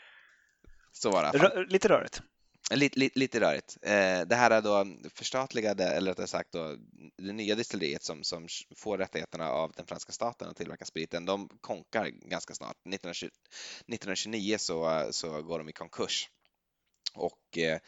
så 0.93 1.11
var 1.11 1.33
det. 1.33 1.67
Lite 1.69 1.89
rörigt. 1.89 2.23
Lite, 2.71 2.99
lite, 2.99 3.19
lite 3.19 3.41
rörigt. 3.41 3.77
Eh, 3.83 4.21
det 4.21 4.35
här 4.35 4.51
är 4.51 4.63
då 4.63 4.87
förstatligade, 5.15 5.85
eller 5.85 6.11
rättare 6.11 6.27
sagt 6.27 6.53
då, 6.53 6.77
det 7.17 7.33
nya 7.33 7.55
distilleriet 7.55 8.03
som, 8.03 8.25
som 8.25 8.49
får 8.77 8.99
rättigheterna 8.99 9.51
av 9.51 9.73
den 9.77 9.87
franska 9.87 10.13
staten 10.13 10.49
att 10.49 10.57
tillverka 10.57 10.85
spriten, 10.85 11.27
de 11.27 11.49
konkar 11.61 12.07
ganska 12.07 12.55
snart. 12.55 12.77
1920, 12.77 13.27
1929 13.27 14.57
så, 14.59 15.09
så 15.11 15.43
går 15.43 15.59
de 15.59 15.69
i 15.69 15.73
konkurs. 15.73 16.31
Och 17.15 17.59
eh, 17.59 17.79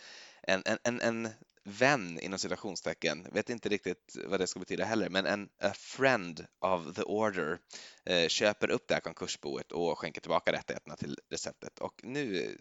en, 0.43 0.63
en, 0.85 1.01
en, 1.01 1.29
vän 1.66 2.20
inom 2.20 2.38
citationstecken, 2.38 3.26
vet 3.33 3.50
inte 3.50 3.68
riktigt 3.68 4.16
vad 4.24 4.40
det 4.40 4.46
ska 4.46 4.61
betyda 4.61 4.85
heller, 4.85 5.09
men 5.09 5.26
en 5.26 5.48
a 5.62 5.72
friend 5.74 6.46
of 6.61 6.94
the 6.94 7.02
order 7.02 7.59
eh, 8.05 8.29
köper 8.29 8.70
upp 8.70 8.88
det 8.88 8.94
här 8.94 9.00
konkursboet 9.00 9.72
och 9.72 9.98
skänker 9.98 10.20
tillbaka 10.20 10.52
rättigheterna 10.52 10.96
till 10.96 11.18
receptet. 11.31 11.79
Och 11.79 12.00
nu 12.02 12.57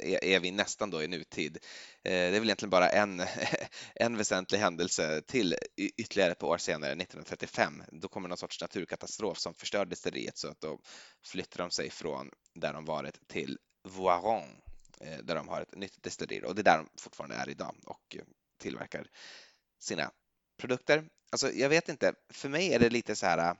eh, 0.00 0.12
är, 0.12 0.24
är 0.24 0.40
vi 0.40 0.50
nästan 0.50 0.90
då 0.90 1.02
i 1.02 1.08
nutid. 1.08 1.56
Eh, 2.04 2.10
det 2.10 2.36
är 2.36 2.40
väl 2.40 2.44
egentligen 2.44 2.70
bara 2.70 2.88
en, 2.88 3.22
en 3.94 4.16
väsentlig 4.16 4.58
händelse 4.58 5.22
till 5.26 5.56
ytterligare 5.76 6.32
ett 6.32 6.38
par 6.38 6.48
år 6.48 6.58
senare, 6.58 6.90
1935. 6.90 7.82
Då 7.92 8.08
kommer 8.08 8.28
någon 8.28 8.38
sorts 8.38 8.60
naturkatastrof 8.60 9.38
som 9.38 9.54
förstör 9.54 9.84
destilleriet 9.84 10.38
så 10.38 10.48
att 10.48 10.60
då 10.60 10.78
flyttar 11.24 11.58
de 11.58 11.70
sig 11.70 11.90
från 11.90 12.30
där 12.54 12.72
de 12.72 12.84
varit 12.84 13.28
till 13.28 13.58
Voiron 13.88 14.63
där 14.98 15.34
de 15.34 15.48
har 15.48 15.60
ett 15.60 15.74
nytt 15.74 16.02
destilleri 16.02 16.46
och 16.46 16.54
det 16.54 16.60
är 16.60 16.64
där 16.64 16.76
de 16.76 16.88
fortfarande 16.98 17.36
är 17.36 17.48
idag 17.48 17.76
och 17.86 18.16
eh, 18.16 18.24
tillverkar 18.58 19.06
sina 19.78 20.10
produkter. 20.56 21.08
Alltså, 21.32 21.52
jag 21.52 21.68
vet 21.68 21.88
inte, 21.88 22.14
för 22.30 22.48
mig 22.48 22.74
är 22.74 22.78
det 22.78 22.90
lite 22.90 23.16
så 23.16 23.26
här 23.26 23.38
eh, 23.38 23.54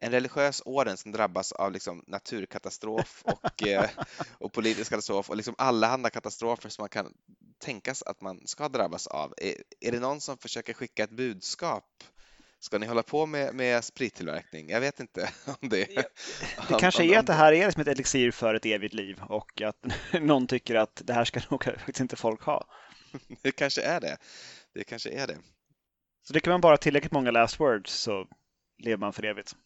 en 0.00 0.10
religiös 0.10 0.62
orden 0.64 0.96
som 0.96 1.12
drabbas 1.12 1.52
av 1.52 1.72
liksom 1.72 2.04
naturkatastrof 2.06 3.22
och, 3.24 3.62
och 4.38 4.52
politisk 4.52 4.90
katastrof 4.90 5.30
och 5.30 5.36
liksom 5.36 5.54
allehanda 5.58 6.10
katastrofer 6.10 6.68
som 6.68 6.82
man 6.82 6.88
kan 6.88 7.14
tänkas 7.58 8.02
att 8.02 8.20
man 8.20 8.46
ska 8.46 8.68
drabbas 8.68 9.06
av. 9.06 9.34
Är, 9.36 9.54
är 9.80 9.92
det 9.92 10.00
någon 10.00 10.20
som 10.20 10.38
försöker 10.38 10.72
skicka 10.72 11.04
ett 11.04 11.10
budskap 11.10 12.04
Ska 12.62 12.78
ni 12.78 12.86
hålla 12.86 13.02
på 13.02 13.26
med, 13.26 13.54
med 13.54 13.84
sprittillverkning? 13.84 14.70
Jag 14.70 14.80
vet 14.80 15.00
inte 15.00 15.30
om 15.60 15.68
det... 15.68 15.84
Det, 15.84 15.94
det 16.68 16.74
kanske 16.78 17.04
är 17.04 17.18
att 17.18 17.26
det 17.26 17.32
här 17.32 17.52
är 17.52 17.70
som 17.70 17.82
ett 17.82 17.88
elixir 17.88 18.30
för 18.30 18.54
ett 18.54 18.66
evigt 18.66 18.94
liv 18.94 19.20
och 19.28 19.62
att 19.62 19.86
någon 20.20 20.46
tycker 20.46 20.74
att 20.74 21.02
det 21.04 21.12
här 21.12 21.24
ska 21.24 21.40
nog 21.50 21.64
faktiskt 21.64 22.00
inte 22.00 22.16
folk 22.16 22.42
ha. 22.42 22.64
Det 23.42 23.52
kanske 23.52 23.82
är 23.82 24.00
det. 24.00 24.16
Det 24.74 24.84
kanske 24.84 25.10
är 25.10 25.26
det. 25.26 25.38
Så 26.22 26.32
det 26.32 26.40
kan 26.40 26.50
man 26.50 26.60
bara 26.60 26.76
tillräckligt 26.76 27.12
många 27.12 27.30
last 27.30 27.60
words 27.60 27.92
så 27.92 28.28
lever 28.78 28.98
man 28.98 29.12
för 29.12 29.22
evigt. 29.22 29.56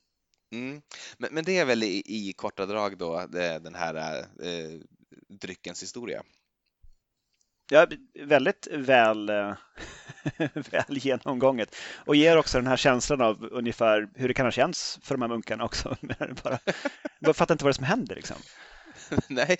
Mm. 0.52 0.82
Men, 1.18 1.34
men, 1.34 1.44
det 1.44 1.58
är 1.58 1.64
väl 1.64 1.82
i, 1.82 2.02
i 2.06 2.32
korta 2.36 2.66
drag 2.66 2.98
då 2.98 3.26
den 3.60 3.74
här 3.74 4.18
eh, 4.18 4.80
dryckens 5.28 5.82
historia? 5.82 6.22
Ja, 7.70 7.86
väldigt 8.24 8.68
väl, 8.72 9.28
eh, 9.28 9.54
väl 10.54 10.98
genomgånget 10.98 11.76
och 11.94 12.16
ger 12.16 12.36
också 12.36 12.58
den 12.58 12.66
här 12.66 12.76
känslan 12.76 13.20
av 13.20 13.48
ungefär 13.52 14.08
hur 14.14 14.28
det 14.28 14.34
kan 14.34 14.46
ha 14.46 14.50
känts 14.50 14.98
för 15.02 15.14
de 15.14 15.22
här 15.22 15.28
munkarna 15.28 15.64
också. 15.64 15.96
bara, 16.44 16.58
jag 17.18 17.36
fattar 17.36 17.54
inte 17.54 17.64
vad 17.64 17.68
det 17.68 17.72
är 17.72 17.76
som 17.76 17.84
händer 17.84 18.14
liksom. 18.14 18.36
Nej. 19.28 19.56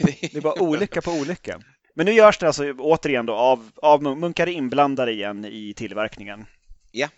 det 0.00 0.36
är 0.36 0.40
bara 0.40 0.62
olycka 0.62 1.02
på 1.02 1.10
olycka. 1.10 1.60
Men 1.94 2.06
nu 2.06 2.12
görs 2.12 2.38
det 2.38 2.46
alltså 2.46 2.72
återigen 2.72 3.26
då 3.26 3.34
av, 3.34 3.70
av 3.76 4.02
munkar 4.02 4.46
inblandade 4.46 5.12
igen 5.12 5.44
i 5.44 5.74
tillverkningen. 5.74 6.46
Ja. 6.90 7.08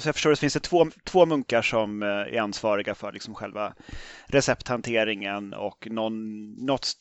Så 0.00 0.08
jag 0.08 0.14
förstår 0.14 0.30
det 0.30 0.36
finns 0.36 0.54
det 0.54 0.60
två, 0.60 0.86
två 1.04 1.26
munkar 1.26 1.62
som 1.62 2.02
eh, 2.02 2.08
är 2.08 2.40
ansvariga 2.40 2.94
för 2.94 3.12
liksom 3.12 3.34
själva 3.34 3.74
recepthanteringen 4.26 5.54
och 5.54 5.86
någon, 5.90 6.50
något 6.52 6.92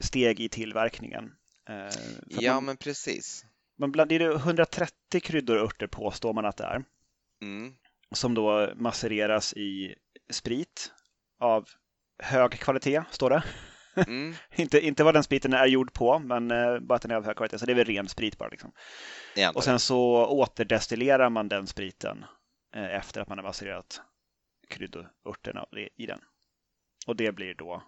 steg 0.00 0.40
i 0.40 0.48
tillverkningen. 0.48 1.32
Eh, 1.68 1.88
ja, 2.26 2.54
man, 2.54 2.64
men 2.64 2.76
precis. 2.76 3.44
Man 3.78 3.92
bland, 3.92 4.10
det 4.10 4.16
är 4.16 4.34
130 4.34 5.20
kryddor 5.20 5.56
och 5.56 5.64
örter 5.64 5.86
påstår 5.86 6.32
man 6.32 6.44
att 6.44 6.56
det 6.56 6.64
är. 6.64 6.84
Mm. 7.42 7.74
Som 8.14 8.34
då 8.34 8.72
massereras 8.76 9.52
i 9.52 9.94
sprit 10.30 10.92
av 11.40 11.68
hög 12.22 12.52
kvalitet, 12.52 13.02
står 13.10 13.30
det. 13.30 13.42
Mm. 14.06 14.34
inte, 14.56 14.80
inte 14.80 15.04
vad 15.04 15.14
den 15.14 15.22
spriten 15.22 15.52
är 15.52 15.66
gjord 15.66 15.92
på, 15.92 16.18
men 16.18 16.50
uh, 16.50 16.80
bara 16.80 16.94
att 16.94 17.02
den 17.02 17.10
är 17.10 17.14
av 17.14 17.24
hög 17.24 17.36
kvalitet. 17.36 17.58
Så 17.58 17.66
det 17.66 17.72
är 17.72 17.76
väl 17.76 17.84
ren 17.84 18.08
sprit 18.08 18.38
bara. 18.38 18.48
Liksom. 18.48 18.72
Och 19.54 19.64
sen 19.64 19.78
så 19.78 20.26
återdestillerar 20.26 21.30
man 21.30 21.48
den 21.48 21.66
spriten 21.66 22.24
uh, 22.76 22.94
efter 22.94 23.20
att 23.20 23.28
man 23.28 23.38
har 23.38 23.42
masserat 23.42 24.00
kryddorterna 24.68 25.66
i 25.96 26.06
den. 26.06 26.20
Och 27.06 27.16
det 27.16 27.32
blir 27.32 27.54
då 27.54 27.82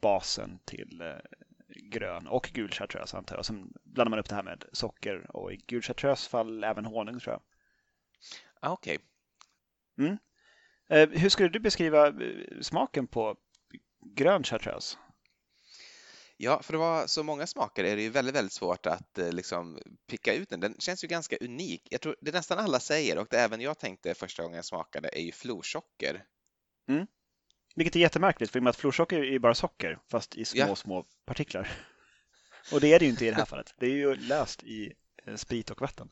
basen 0.00 0.58
till 0.64 1.02
grön 1.76 2.26
och 2.26 2.50
gul 2.52 2.70
chartreuse 2.70 3.16
antar 3.16 3.36
jag. 3.36 3.46
Sen 3.46 3.72
blandar 3.84 4.10
man 4.10 4.18
upp 4.18 4.28
det 4.28 4.34
här 4.34 4.42
med 4.42 4.64
socker 4.72 5.36
och 5.36 5.52
i 5.52 5.56
gul 5.56 5.82
chartreuse 5.82 6.30
fall 6.30 6.64
även 6.64 6.84
honung 6.84 7.20
tror 7.20 7.32
jag. 7.32 7.42
Ah, 8.60 8.72
okej. 8.72 8.98
Okay. 8.98 9.06
Mm. 9.98 10.18
Eh, 10.88 11.20
hur 11.20 11.28
skulle 11.28 11.48
du 11.48 11.60
beskriva 11.60 12.06
eh, 12.08 12.60
smaken 12.60 13.06
på 13.06 13.36
grön 14.14 14.44
chartreuse? 14.44 14.98
Ja, 16.36 16.62
för 16.62 16.72
det 16.72 16.78
var 16.78 17.06
så 17.06 17.22
många 17.22 17.46
smaker 17.46 17.84
är 17.84 17.96
det 17.96 18.02
ju 18.02 18.10
väldigt, 18.10 18.34
väldigt 18.34 18.52
svårt 18.52 18.86
att 18.86 19.18
eh, 19.18 19.32
liksom 19.32 19.78
picka 20.06 20.34
ut 20.34 20.48
den. 20.48 20.60
Den 20.60 20.74
känns 20.78 21.04
ju 21.04 21.08
ganska 21.08 21.36
unik. 21.40 21.82
Jag 21.90 22.00
tror 22.00 22.16
det 22.20 22.32
nästan 22.32 22.58
alla 22.58 22.80
säger 22.80 23.18
och 23.18 23.26
det 23.30 23.38
även 23.38 23.60
jag 23.60 23.78
tänkte 23.78 24.14
första 24.14 24.42
gången 24.42 24.56
jag 24.56 24.64
smakade 24.64 25.08
är 25.12 25.22
ju 25.22 25.32
florsocker. 25.32 26.24
Mm. 26.88 27.06
Vilket 27.74 27.96
är 27.96 28.00
jättemärkligt, 28.00 28.52
för 28.52 28.58
i 28.58 28.60
och 28.60 28.64
med 28.64 28.70
att 28.70 28.76
florsocker 28.76 29.18
är 29.18 29.24
ju 29.24 29.38
bara 29.38 29.54
socker, 29.54 29.98
fast 30.10 30.36
i 30.36 30.44
små, 30.44 30.60
ja. 30.60 30.76
små 30.76 31.04
partiklar. 31.26 31.68
Och 32.72 32.80
det 32.80 32.92
är 32.92 32.98
det 32.98 33.04
ju 33.04 33.10
inte 33.10 33.26
i 33.26 33.30
det 33.30 33.36
här 33.36 33.44
fallet. 33.44 33.74
Det 33.78 33.86
är 33.86 33.90
ju 33.90 34.14
löst 34.14 34.62
i 34.62 34.92
eh, 35.26 35.34
sprit 35.34 35.70
och 35.70 35.80
vatten. 35.80 36.08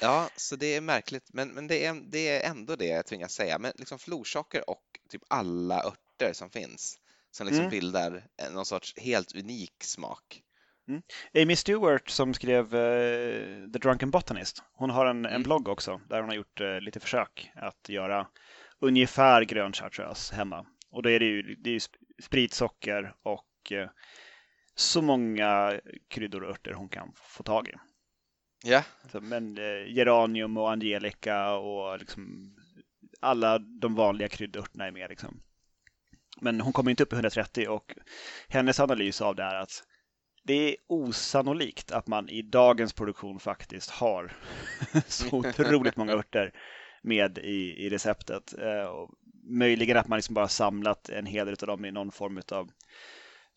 Ja, 0.00 0.28
så 0.36 0.56
det 0.56 0.74
är 0.74 0.80
märkligt, 0.80 1.30
men, 1.32 1.48
men 1.48 1.66
det, 1.66 1.84
är, 1.84 1.94
det 2.10 2.28
är 2.28 2.50
ändå 2.50 2.76
det 2.76 2.86
jag 2.86 3.06
tvingas 3.06 3.32
säga. 3.32 3.58
Men 3.58 3.72
liksom 3.76 3.98
florsocker 3.98 4.70
och 4.70 4.82
typ 5.08 5.22
alla 5.28 5.82
örter 5.82 6.32
som 6.32 6.50
finns 6.50 6.98
som 7.30 7.46
liksom 7.46 7.60
mm. 7.60 7.70
bildar 7.70 8.24
någon 8.52 8.66
sorts 8.66 8.94
helt 8.96 9.34
unik 9.34 9.74
smak. 9.82 10.40
Mm. 10.88 11.02
Amy 11.42 11.56
Stewart 11.56 12.08
som 12.08 12.34
skrev 12.34 12.74
uh, 12.74 13.70
The 13.72 13.78
Drunken 13.78 14.10
Botanist, 14.10 14.62
hon 14.72 14.90
har 14.90 15.06
en, 15.06 15.18
mm. 15.18 15.32
en 15.32 15.42
blogg 15.42 15.68
också 15.68 16.00
där 16.08 16.20
hon 16.20 16.28
har 16.28 16.36
gjort 16.36 16.60
uh, 16.60 16.80
lite 16.80 17.00
försök 17.00 17.50
att 17.54 17.88
göra 17.88 18.26
ungefär 18.80 19.42
grön 19.42 19.72
chartreuse 19.72 20.34
hemma. 20.34 20.66
Och 20.94 21.02
då 21.02 21.10
är 21.10 21.18
det 21.18 21.26
ju, 21.26 21.54
det 21.54 21.70
är 21.70 21.80
sprit, 22.22 22.54
socker 22.54 23.14
och 23.22 23.72
eh, 23.72 23.88
så 24.74 25.02
många 25.02 25.80
kryddor 26.08 26.42
och 26.42 26.50
örter 26.50 26.72
hon 26.72 26.88
kan 26.88 27.12
få 27.14 27.42
tag 27.42 27.68
i. 27.68 27.72
Ja. 28.64 28.82
Så, 29.12 29.20
men 29.20 29.58
eh, 29.58 29.92
geranium 29.96 30.56
och 30.56 30.72
angelica 30.72 31.54
och 31.54 31.98
liksom 31.98 32.54
alla 33.20 33.58
de 33.58 33.94
vanliga 33.94 34.28
kryddörterna 34.28 34.86
är 34.86 34.90
med. 34.90 35.10
Liksom. 35.10 35.40
Men 36.40 36.60
hon 36.60 36.72
kommer 36.72 36.90
inte 36.90 37.02
upp 37.02 37.12
i 37.12 37.16
130 37.16 37.68
och 37.68 37.94
hennes 38.48 38.80
analys 38.80 39.20
av 39.20 39.34
det 39.34 39.42
är 39.42 39.54
att 39.54 39.82
det 40.42 40.54
är 40.54 40.76
osannolikt 40.86 41.92
att 41.92 42.06
man 42.06 42.28
i 42.28 42.42
dagens 42.42 42.92
produktion 42.92 43.40
faktiskt 43.40 43.90
har 43.90 44.32
så 45.06 45.36
otroligt 45.36 45.96
många 45.96 46.12
örter 46.12 46.52
med 47.02 47.38
i, 47.38 47.86
i 47.86 47.90
receptet. 47.90 48.54
Möjligen 49.46 49.96
att 49.96 50.08
man 50.08 50.16
liksom 50.16 50.34
bara 50.34 50.48
samlat 50.48 51.08
en 51.08 51.26
hel 51.26 51.46
del 51.46 51.56
av 51.60 51.66
dem 51.66 51.84
i 51.84 51.90
någon 51.90 52.12
form 52.12 52.40
av 52.52 52.70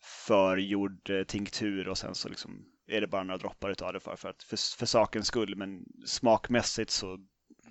förgjord 0.02 1.10
eh, 1.10 1.22
tinktur 1.22 1.88
och 1.88 1.98
sen 1.98 2.14
så 2.14 2.28
liksom 2.28 2.64
är 2.86 3.00
det 3.00 3.06
bara 3.06 3.24
några 3.24 3.38
droppar 3.38 3.70
utav 3.70 3.92
det 3.92 4.00
för, 4.00 4.16
för, 4.16 4.28
att, 4.28 4.42
för, 4.42 4.78
för 4.78 4.86
sakens 4.86 5.26
skull. 5.26 5.56
Men 5.56 5.84
smakmässigt 6.06 6.90
så 6.90 7.18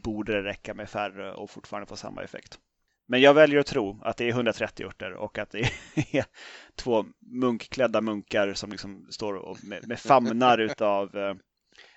borde 0.03 0.33
det 0.33 0.43
räcka 0.43 0.73
med 0.73 0.89
färre 0.89 1.33
och 1.33 1.49
fortfarande 1.49 1.87
få 1.87 1.95
samma 1.95 2.23
effekt. 2.23 2.59
Men 3.07 3.21
jag 3.21 3.33
väljer 3.33 3.59
att 3.59 3.67
tro 3.67 4.01
att 4.03 4.17
det 4.17 4.25
är 4.25 4.29
130 4.29 4.85
örter 4.85 5.13
och 5.13 5.37
att 5.37 5.49
det 5.49 5.59
är 5.95 6.25
två 6.75 7.05
munkklädda 7.19 8.01
munkar 8.01 8.53
som 8.53 8.71
liksom 8.71 9.07
står 9.09 9.33
och 9.33 9.57
med, 9.63 9.87
med 9.87 9.99
famnar 9.99 10.57
utav 10.57 11.17
eh, 11.17 11.35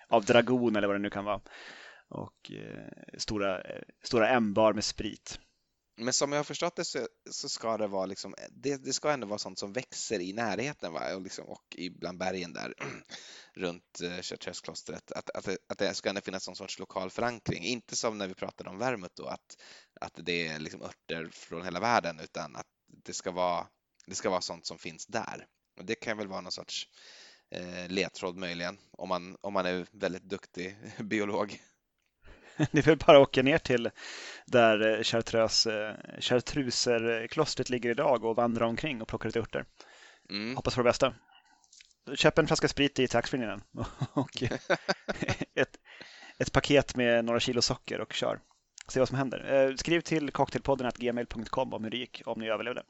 av 0.09 0.25
dragon 0.25 0.77
eller 0.77 0.87
vad 0.87 0.97
det 0.97 1.03
nu 1.03 1.11
kan 1.11 1.25
vara. 1.25 1.41
Och 2.09 2.51
eh, 2.51 3.19
stora, 3.19 3.61
eh, 3.61 3.83
stora 4.03 4.29
ämbar 4.29 4.73
med 4.73 4.85
sprit. 4.85 5.41
Men 6.05 6.13
som 6.13 6.33
jag 6.33 6.39
har 6.39 6.45
förstått 6.45 6.77
det 6.77 6.85
så, 6.85 7.09
så 7.31 7.49
ska 7.49 7.77
det 7.77 7.87
vara 7.87 8.07
liksom, 8.07 8.35
det, 8.51 8.77
det, 8.77 8.93
ska 8.93 9.11
ändå 9.11 9.27
vara 9.27 9.39
sånt 9.39 9.59
som 9.59 9.73
växer 9.73 10.21
i 10.21 10.33
närheten 10.33 10.93
va? 10.93 11.15
Och, 11.15 11.23
liksom, 11.23 11.45
och 11.45 11.77
bland 11.91 12.19
bergen 12.19 12.53
där 12.53 12.75
runt 13.55 14.01
eh, 14.03 14.21
Chartreuse-klostret. 14.21 15.13
Att, 15.13 15.31
att, 15.31 15.49
att 15.69 15.79
det 15.79 15.95
ska 15.95 16.09
ändå 16.09 16.21
finnas 16.21 16.47
någon 16.47 16.57
sorts 16.57 16.79
lokal 16.79 17.11
förankring. 17.11 17.65
Inte 17.65 17.97
som 17.97 18.19
när 18.19 18.29
vi 18.29 18.35
pratade 18.35 18.71
om 18.71 18.79
vermut, 18.79 19.17
då, 19.17 19.27
att, 19.27 19.63
att 20.01 20.13
det 20.17 20.47
är 20.47 20.59
liksom 20.59 20.83
örter 20.83 21.31
från 21.33 21.65
hela 21.65 21.81
världen, 21.81 22.21
utan 22.21 22.57
att 22.57 22.67
det 23.05 23.15
ska 23.15 23.31
vara, 23.31 23.67
det 24.07 24.15
ska 24.15 24.31
vara 24.31 24.41
sånt 24.41 24.67
som 24.67 24.79
finns 24.79 25.07
där. 25.07 25.47
Och 25.79 25.85
det 25.85 25.95
kan 25.95 26.19
väl 26.19 26.29
vara 26.29 26.41
någon 26.41 26.53
sorts 26.53 26.89
eh, 27.51 27.89
ledtråd 27.89 28.37
möjligen, 28.37 28.79
om 28.91 29.09
man, 29.09 29.37
om 29.41 29.53
man 29.53 29.67
är 29.67 29.87
väldigt 29.93 30.23
duktig 30.23 30.77
biolog. 30.99 31.61
Det 32.73 32.79
är 32.79 32.83
väl 32.83 32.96
bara 33.07 33.16
att 33.16 33.29
åka 33.29 33.42
ner 33.42 33.59
till 33.59 33.90
där 34.46 34.99
eh, 34.99 35.03
Chartreuse, 36.20 36.94
eh, 36.94 37.70
ligger 37.70 37.90
idag 37.90 38.25
och 38.25 38.37
vandra 38.37 38.66
omkring 38.66 39.03
och 39.03 39.09
plocka 39.09 39.29
lite 39.29 39.40
örter. 39.40 39.64
Mm. 40.31 40.57
Hoppas 40.57 40.75
på 40.75 40.81
det 40.81 40.88
bästa. 40.88 41.14
Köp 42.14 42.38
en 42.38 42.46
flaska 42.46 42.68
sprit 42.68 42.99
i 42.99 43.09
taxfree 43.09 43.61
och 44.12 44.42
ett, 45.55 45.77
ett 46.38 46.53
paket 46.53 46.96
med 46.96 47.25
några 47.25 47.40
kilo 47.40 47.62
socker 47.62 48.01
och 48.01 48.12
kör. 48.12 48.40
Se 48.88 48.99
vad 48.99 49.09
som 49.09 49.18
händer. 49.18 49.68
Eh, 49.68 49.75
skriv 49.75 50.01
till 50.01 50.31
cocktailpodden 50.31 50.90
gmail.com 50.96 51.73
om 51.73 51.85
hur 51.85 51.90
det 51.90 51.96
gick, 51.96 52.23
om 52.27 52.40
ni 52.40 52.49
överlevde. 52.49 52.83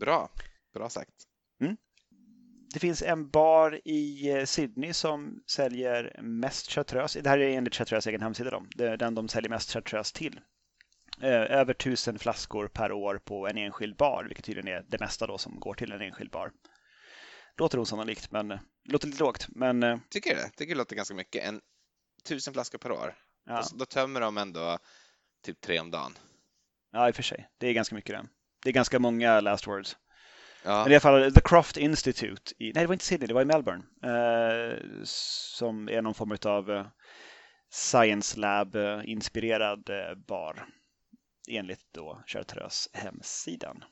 Bra, 0.00 0.30
bra 0.74 0.90
sagt. 0.90 1.14
Mm. 1.60 1.76
Det 2.72 2.80
finns 2.80 3.02
en 3.02 3.30
bar 3.30 3.80
i 3.84 4.30
eh, 4.30 4.44
Sydney 4.44 4.92
som 4.92 5.42
säljer 5.46 6.20
mest 6.22 6.70
chartreuse. 6.70 7.20
Det 7.20 7.30
här 7.30 7.38
är 7.38 7.56
enligt 7.56 7.74
Chartreuse 7.74 8.10
egen 8.10 8.22
hemsida. 8.22 8.50
Då. 8.50 8.66
Det 8.76 8.88
är 8.88 8.96
den 8.96 9.14
de 9.14 9.28
säljer 9.28 9.50
mest 9.50 9.72
chartreuse 9.72 10.14
till. 10.16 10.40
Eh, 11.22 11.30
över 11.30 11.74
tusen 11.74 12.18
flaskor 12.18 12.68
per 12.68 12.92
år 12.92 13.20
på 13.24 13.48
en 13.48 13.58
enskild 13.58 13.96
bar, 13.96 14.24
vilket 14.24 14.44
tydligen 14.44 14.68
är 14.68 14.84
det 14.88 15.00
mesta 15.00 15.26
då 15.26 15.38
som 15.38 15.60
går 15.60 15.74
till 15.74 15.92
en 15.92 16.00
enskild 16.00 16.30
bar. 16.30 16.52
Låter 17.56 17.78
osannolikt, 17.78 18.30
men 18.30 18.50
eh, 18.50 18.58
låter 18.84 19.06
lite 19.06 19.22
lågt. 19.24 19.46
Men, 19.48 20.00
Tycker 20.10 20.30
du 20.34 20.36
det? 20.36 20.50
Tycker 20.56 20.74
det 20.74 20.78
låter 20.78 20.96
ganska 20.96 21.14
mycket. 21.14 21.44
En 21.44 21.60
tusen 22.24 22.52
flaskor 22.52 22.78
per 22.78 22.92
år. 22.92 23.14
ja, 23.46 23.62
Då, 23.70 23.76
då 23.78 23.84
tömmer 23.84 24.20
de 24.20 24.38
ändå 24.38 24.78
typ 25.44 25.60
tre 25.60 25.80
om 25.80 25.90
dagen. 25.90 26.18
ja, 26.92 27.08
i 27.08 27.10
och 27.10 27.16
för 27.16 27.22
sig. 27.22 27.48
Det 27.58 27.66
är 27.68 27.72
ganska 27.72 27.94
mycket 27.94 28.16
det. 28.16 28.28
Det 28.62 28.68
är 28.68 28.72
ganska 28.72 28.98
många 28.98 29.40
last 29.40 29.66
words. 29.66 29.96
Ja, 30.68 30.82
Men 30.82 30.92
i 30.92 30.94
alla 30.94 31.00
fall 31.00 31.32
The 31.32 31.40
Croft 31.40 31.76
Institute. 31.76 32.52
I, 32.58 32.72
nej, 32.72 32.82
det 32.82 32.86
var 32.86 32.92
inte 32.92 33.04
Sydney, 33.04 33.26
det 33.26 33.34
var 33.34 33.42
i 33.42 33.44
Melbourne. 33.44 33.84
Eh, 34.02 34.78
som 35.04 35.88
är 35.88 36.02
någon 36.02 36.14
form 36.14 36.36
av 36.44 36.70
eh, 36.70 36.86
Science 37.70 38.40
Lab-inspirerad 38.40 39.90
eh, 39.90 40.14
bar. 40.14 40.66
Enligt 41.50 41.86
då 41.94 42.22
Chartreuse 42.26 42.90
hemsidan. 42.92 43.84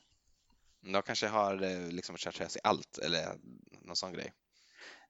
de 0.93 1.01
kanske 1.01 1.27
har 1.27 1.63
eh, 1.63 1.91
liksom 1.91 2.17
chartreuse 2.17 2.59
i 2.59 2.61
allt 2.63 2.97
eller 2.97 3.25
någon 3.85 3.95
sån 3.95 4.13
grej. 4.13 4.33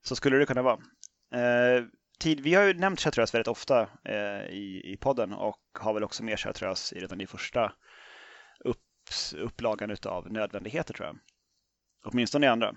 Så 0.02 0.16
skulle 0.16 0.38
det 0.38 0.46
kunna 0.46 0.62
vara. 0.62 0.80
Eh, 1.34 1.84
tid, 2.20 2.40
vi 2.40 2.54
har 2.54 2.64
ju 2.64 2.74
nämnt 2.74 3.00
Chartreuse 3.02 3.38
väldigt 3.38 3.48
ofta 3.48 3.90
eh, 4.06 4.46
i, 4.50 4.82
i 4.86 4.98
podden 4.98 5.34
och 5.34 5.62
har 5.80 5.94
väl 5.94 6.04
också 6.04 6.24
med 6.24 6.40
Chartreuse 6.40 6.96
i 6.96 7.00
redan 7.00 7.22
i 7.22 7.28
första 7.28 7.74
upp, 8.60 8.84
upplagan 9.36 9.98
av 10.06 10.32
nödvändigheter 10.32 10.94
tror 10.94 11.08
jag. 11.08 11.18
Åtminstone 12.12 12.46
i 12.46 12.50
andra. 12.50 12.76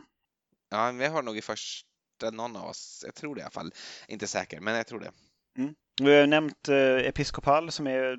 Ja, 0.70 0.92
vi 0.92 1.06
har 1.06 1.22
nog 1.22 1.36
i 1.36 1.42
första, 1.42 2.30
någon 2.32 2.56
av 2.56 2.64
oss, 2.68 3.02
jag 3.06 3.14
tror 3.14 3.34
det 3.34 3.38
i 3.38 3.42
alla 3.42 3.50
fall. 3.50 3.72
Inte 4.08 4.26
säker, 4.26 4.60
men 4.60 4.74
jag 4.74 4.86
tror 4.86 5.00
det. 5.00 5.12
Vi 6.02 6.20
har 6.20 6.26
nämnt 6.26 6.68
eh, 6.68 6.96
Episcopal 6.96 7.72
som 7.72 7.86
är 7.86 8.18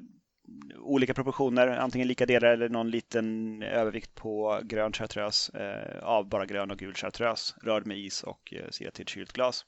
olika 0.78 1.14
proportioner, 1.14 1.68
antingen 1.68 2.08
lika 2.08 2.26
delar 2.26 2.48
eller 2.48 2.70
någon 2.70 2.90
liten 2.92 3.62
övervikt 3.64 4.16
på 4.16 4.62
grön 4.64 4.94
chartreuse 4.94 5.60
eh, 5.60 6.04
av 6.04 6.30
bara 6.30 6.46
grön 6.46 6.72
och 6.72 6.78
gul 6.78 6.94
chartreuse, 6.94 7.56
rörd 7.64 7.86
med 7.86 7.98
is 7.98 8.24
och 8.24 8.54
eh, 8.54 8.70
sirat 8.70 8.94
till 8.94 9.04
ett 9.04 9.10
kylt 9.10 9.34
glas. 9.34 9.66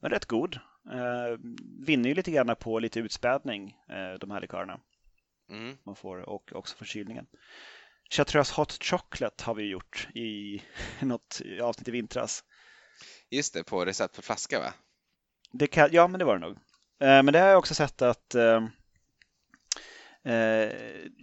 Men 0.00 0.10
rätt 0.10 0.26
god. 0.26 0.54
Eh, 0.92 1.38
vinner 1.86 2.08
ju 2.08 2.14
lite 2.14 2.30
grann 2.30 2.56
på 2.60 2.78
lite 2.78 3.00
utspädning, 3.00 3.76
eh, 3.88 4.18
de 4.20 4.30
här 4.30 4.40
likörerna 4.40 4.80
Mm. 5.50 5.76
man 5.86 5.96
får 5.96 6.18
och 6.18 6.52
också 6.52 6.76
förkylningen. 6.76 7.26
Chartreuse 8.10 8.54
Hot 8.54 8.82
Chocolate 8.82 9.44
har 9.44 9.54
vi 9.54 9.68
gjort 9.68 10.08
i 10.14 10.62
något 11.00 11.40
avsnitt 11.62 11.88
i 11.88 11.90
vintras. 11.90 12.44
Just 13.30 13.54
det, 13.54 13.64
på 13.64 13.84
recept 13.84 14.16
på 14.16 14.22
flaska 14.22 14.60
va? 14.60 14.74
Det 15.52 15.66
kan, 15.66 15.88
ja, 15.92 16.08
men 16.08 16.18
det 16.18 16.24
var 16.24 16.34
det 16.34 16.46
nog. 16.46 16.56
Eh, 17.00 17.22
men 17.22 17.26
det 17.26 17.38
har 17.38 17.48
jag 17.48 17.58
också 17.58 17.74
sett 17.74 18.02
att 18.02 18.34
eh, 18.34 18.64
eh, 20.24 20.72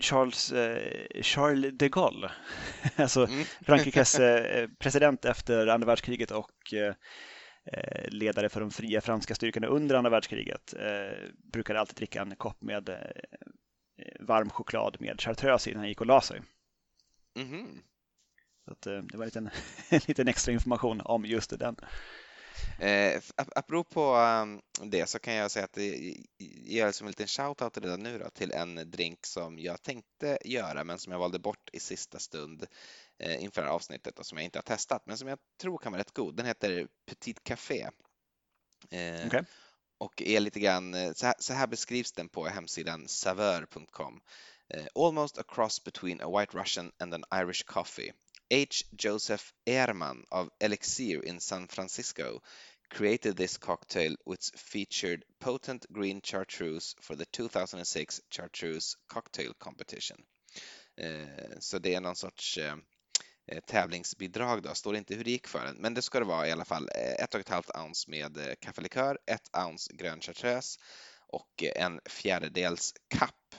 Charles, 0.02 0.52
eh, 0.52 1.22
Charles 1.22 1.74
de 1.74 1.89
Gaulle, 1.89 2.32
alltså 2.96 3.26
Mm. 3.26 3.46
Frankrikes 3.65 4.20
eh, 4.20 4.67
president 4.80 5.26
efter 5.26 5.67
andra 5.67 5.88
världskriget 5.88 6.32
och 6.32 6.74
ledare 8.08 8.50
för 8.50 8.60
de 8.60 8.72
fria 8.72 9.02
franska 9.02 9.36
styrkorna 9.36 9.67
under 9.67 9.96
andra 9.96 10.10
världskriget, 10.10 10.74
brukade 11.54 11.80
alltid 11.80 11.96
dricka 11.96 12.22
en 12.22 12.36
kopp 12.36 12.62
med 12.62 12.89
varm 14.20 14.50
choklad 14.50 14.98
med 15.00 15.22
chartreuse 15.22 15.70
innan 15.70 15.80
han 15.80 15.89
gick 15.89 16.02
och 16.02 16.08
la 16.08 16.22
sig. 16.22 16.41
Mhm. 17.36 17.82
Så 18.65 18.72
att, 18.72 18.88
eh, 18.88 19.02
det 19.02 19.17
var 19.17 19.24
en 19.24 19.28
liten, 19.28 19.50
en 19.89 20.02
liten 20.08 20.28
extra 20.28 20.52
information 20.52 21.02
om 21.02 21.26
just 21.26 21.60
den. 21.60 21.76
Eh, 22.80 23.22
ap- 23.36 23.52
apropå 23.56 24.15
um, 24.15 24.62
det 24.91 25.10
så 25.10 25.20
kan 25.20 25.34
jag 25.34 25.52
säga 25.52 25.65
att 25.65 25.74
det 25.74 26.15
gör 26.65 26.91
som 26.91 27.08
en 27.08 27.12
liten 27.12 27.28
shout-out 27.28 27.82
redan 27.82 28.00
nu 28.00 28.20
då, 28.20 28.30
till 28.30 28.52
en 28.52 28.91
drink 28.91 29.26
som 29.26 29.60
jag 29.60 29.82
tänkte 29.82 30.38
göra 30.46 30.84
men 30.84 31.00
som 31.00 31.12
jag 31.12 31.20
valde 31.20 31.39
bort 31.39 31.70
i 31.74 31.80
sista 31.80 32.20
stund 32.20 32.65
eh, 33.17 33.44
inför 33.44 33.62
det 33.62 33.67
här 33.67 33.76
avsnittet 33.76 34.20
och 34.20 34.26
som 34.26 34.38
jag 34.38 34.46
inte 34.46 34.58
har 34.58 34.63
testat 34.63 35.06
men 35.06 35.17
som 35.17 35.28
jag 35.28 35.39
tror 35.62 35.78
kan 35.78 35.91
vara 35.91 36.00
rätt 36.00 36.13
god. 36.13 36.36
Den 36.36 36.46
heter 36.46 36.88
Petit 37.06 37.44
Café. 37.44 37.89
Eh, 38.89 39.28
Okej. 39.28 39.44
och 39.98 40.22
är 40.22 40.39
lite 40.39 40.60
grann, 40.60 40.94
eh, 40.94 41.13
så 41.13 41.26
här, 41.26 41.36
så 41.39 41.54
här 41.54 41.67
beskrivs 41.67 42.12
den 42.12 42.30
på 42.30 42.46
hemsidan 42.48 43.08
saveur.com. 43.08 44.22
Eh, 44.73 44.88
almost 44.95 45.38
a 45.38 45.43
cross 45.43 45.79
between 45.79 46.21
a 46.21 46.29
white 46.29 46.53
Russian 46.53 46.91
and 46.99 47.13
an 47.13 47.23
Irish 47.31 47.63
coffee. 47.63 48.13
H. 48.49 48.84
Joseph 48.95 49.53
Ehrman 49.65 50.23
of 50.31 50.49
Elixir 50.60 51.21
in 51.23 51.39
San 51.39 51.67
Francisco 51.67 52.41
created 52.89 53.38
this 53.38 53.57
cocktail 53.57 54.15
which 54.25 54.51
featured 54.55 55.23
potent 55.39 55.86
green 55.91 56.21
chartreuse 56.21 56.95
for 57.01 57.15
the 57.15 57.25
2006 57.25 58.21
Chartreuse 58.29 58.95
Cocktail 59.07 59.53
Competition. 59.60 60.17
Eh, 60.97 61.60
Så 61.60 61.79
det 61.79 61.93
är 61.95 62.01
någon 62.01 62.15
sorts 62.15 62.57
eh, 62.57 62.75
eh, 63.47 63.60
tävlingsbidrag 63.67 64.63
då, 64.63 64.73
står 64.75 64.95
inte 64.95 65.15
hur 65.15 65.23
det 65.23 65.31
gick 65.31 65.47
för 65.47 65.65
den, 65.65 65.75
men 65.75 65.93
det 65.93 66.01
ska 66.01 66.19
det 66.19 66.25
vara 66.25 66.47
i 66.47 66.51
alla 66.51 66.65
fall 66.65 66.89
eh, 66.95 67.23
ett 67.23 67.34
och 67.34 67.39
ett 67.39 67.49
halvt 67.49 67.77
ounce 67.77 68.10
med 68.12 68.38
eh, 68.38 68.53
kaffelikör, 68.60 69.19
ett 69.25 69.49
ounce 69.57 69.93
grön 69.93 70.21
chartreuse 70.21 70.79
och 71.27 71.63
en 71.63 71.99
fjärdedels 72.05 72.93
kapp, 73.07 73.55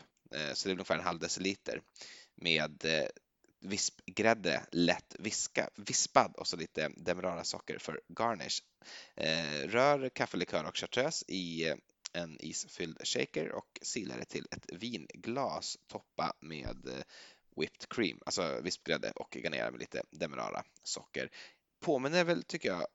så 0.54 0.68
det 0.68 0.70
är 0.70 0.72
ungefär 0.72 0.94
en 0.98 1.04
halv 1.04 1.18
deciliter 1.18 1.82
med 2.34 2.84
eh, 2.84 3.06
vispgrädde, 3.60 4.66
lätt 4.72 5.16
viska, 5.18 5.70
vispad 5.76 6.34
och 6.36 6.46
så 6.46 6.56
lite 6.56 6.88
demerara-socker 6.96 7.78
för 7.78 8.00
garnish. 8.08 8.62
Eh, 9.16 9.68
Rör 9.68 10.08
kaffelikör 10.08 10.64
och 10.64 10.76
chartreuse 10.76 11.24
i 11.28 11.68
eh, 11.68 11.76
en 12.12 12.36
isfylld 12.40 12.98
shaker 13.06 13.52
och 13.52 13.78
silar 13.82 14.18
det 14.18 14.24
till 14.24 14.46
ett 14.50 14.66
vinglas, 14.72 15.78
toppa 15.86 16.32
med 16.40 16.86
eh, 16.88 17.02
whipped 17.56 17.88
cream, 17.88 18.20
alltså 18.26 18.60
vispgrädde 18.60 19.10
och 19.10 19.36
garnera 19.42 19.70
med 19.70 19.80
lite 19.80 20.02
demerara-socker. 20.10 21.30
Påminner 21.80 22.24
väl, 22.24 22.42
tycker 22.42 22.68
jag, 22.68 22.86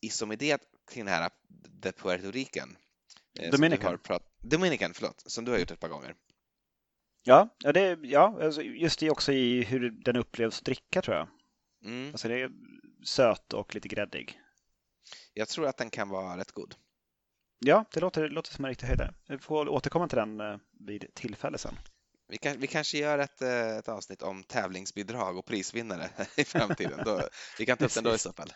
i 0.00 0.10
som 0.10 0.32
idé 0.32 0.58
kring 0.90 1.04
det 1.04 1.10
här 1.10 1.30
The 1.82 1.92
Puerto 1.92 2.30
Rican. 2.30 2.76
eh, 3.38 3.50
Dominican. 3.50 3.86
har 3.86 3.96
prat- 3.96 4.25
Dominican, 4.48 4.94
förlåt, 4.94 5.22
som 5.26 5.44
du 5.44 5.50
har 5.50 5.58
gjort 5.58 5.70
ett 5.70 5.80
par 5.80 5.88
gånger. 5.88 6.14
Ja, 7.22 7.48
ja, 7.58 7.72
det, 7.72 7.98
ja 8.02 8.38
alltså 8.42 8.62
just 8.62 9.00
det 9.00 9.10
också 9.10 9.32
i 9.32 9.62
hur 9.62 9.90
den 9.90 10.16
upplevs 10.16 10.60
dricka 10.60 11.02
tror 11.02 11.16
jag. 11.16 11.28
Mm. 11.84 12.08
Alltså 12.08 12.28
det 12.28 12.40
är 12.40 12.50
söt 13.04 13.52
och 13.52 13.74
lite 13.74 13.88
gräddig. 13.88 14.40
Jag 15.34 15.48
tror 15.48 15.66
att 15.66 15.76
den 15.76 15.90
kan 15.90 16.08
vara 16.08 16.36
rätt 16.36 16.52
god. 16.52 16.74
Ja, 17.58 17.84
det 17.92 18.00
låter, 18.00 18.22
det 18.22 18.28
låter 18.28 18.52
som 18.52 18.64
en 18.64 18.68
riktig 18.68 18.86
höjdare. 18.86 19.14
Vi 19.28 19.38
får 19.38 19.68
återkomma 19.68 20.08
till 20.08 20.18
den 20.18 20.40
eh, 20.40 20.56
vid 20.80 21.14
tillfälle 21.14 21.58
sen. 21.58 21.78
Vi, 22.28 22.38
kan, 22.38 22.60
vi 22.60 22.66
kanske 22.66 22.98
gör 22.98 23.18
ett, 23.18 23.42
eh, 23.42 23.76
ett 23.76 23.88
avsnitt 23.88 24.22
om 24.22 24.42
tävlingsbidrag 24.42 25.38
och 25.38 25.46
prisvinnare 25.46 26.10
i 26.36 26.44
framtiden. 26.44 27.00
Då, 27.04 27.20
vi 27.58 27.66
kan 27.66 27.76
ta 27.76 27.84
upp 27.84 27.94
den 27.94 28.04
då 28.04 28.14
i 28.14 28.18
så 28.18 28.32
fall. 28.32 28.52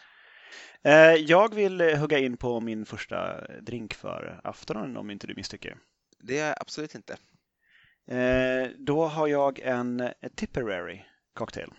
Eh, 0.82 1.14
Jag 1.14 1.54
vill 1.54 1.80
hugga 1.80 2.18
in 2.18 2.36
på 2.36 2.60
min 2.60 2.86
första 2.86 3.46
drink 3.60 3.94
för 3.94 4.40
aftonen 4.44 4.96
om 4.96 5.10
inte 5.10 5.26
du 5.26 5.34
misstycker. 5.34 5.78
Det 6.18 6.38
är 6.38 6.46
jag 6.46 6.56
absolut 6.60 6.94
inte. 6.94 7.16
Eh, 8.16 8.70
Då 8.78 9.06
har 9.06 9.26
jag 9.26 9.58
en 9.58 10.10
Tipperary 10.36 11.04
cocktail 11.34 11.70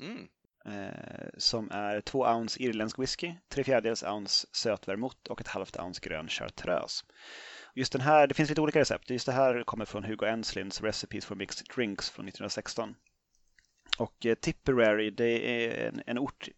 Mm. 0.00 0.28
eh, 0.64 1.28
som 1.38 1.70
är 1.70 2.00
två 2.00 2.18
ounce 2.26 2.62
irländsk 2.62 2.98
whisky, 2.98 3.34
tre 3.48 3.64
fjärdedels 3.64 4.02
ounce 4.02 4.46
sötvermouth 4.52 5.16
och 5.30 5.40
ett 5.40 5.48
halvt 5.48 5.76
ounce 5.80 6.00
grön 6.02 6.28
chartreuse. 6.28 7.04
Just 7.74 7.92
den 7.92 8.00
här, 8.00 8.26
det 8.26 8.34
finns 8.34 8.48
lite 8.48 8.60
olika 8.60 8.80
recept. 8.80 9.10
Just 9.10 9.26
det 9.26 9.32
här 9.32 9.62
kommer 9.62 9.84
från 9.84 10.04
Hugo 10.04 10.26
Enslins 10.26 10.80
Recipes 10.82 11.24
for 11.26 11.34
Mixed 11.34 11.66
Drinks 11.76 12.10
från 12.10 12.28
1916. 12.28 12.94
Och 13.98 14.26
Tipperary, 14.40 15.10
det 15.10 15.64
är 15.64 15.88
en, 15.88 16.02
en 16.06 16.18
ort 16.18 16.48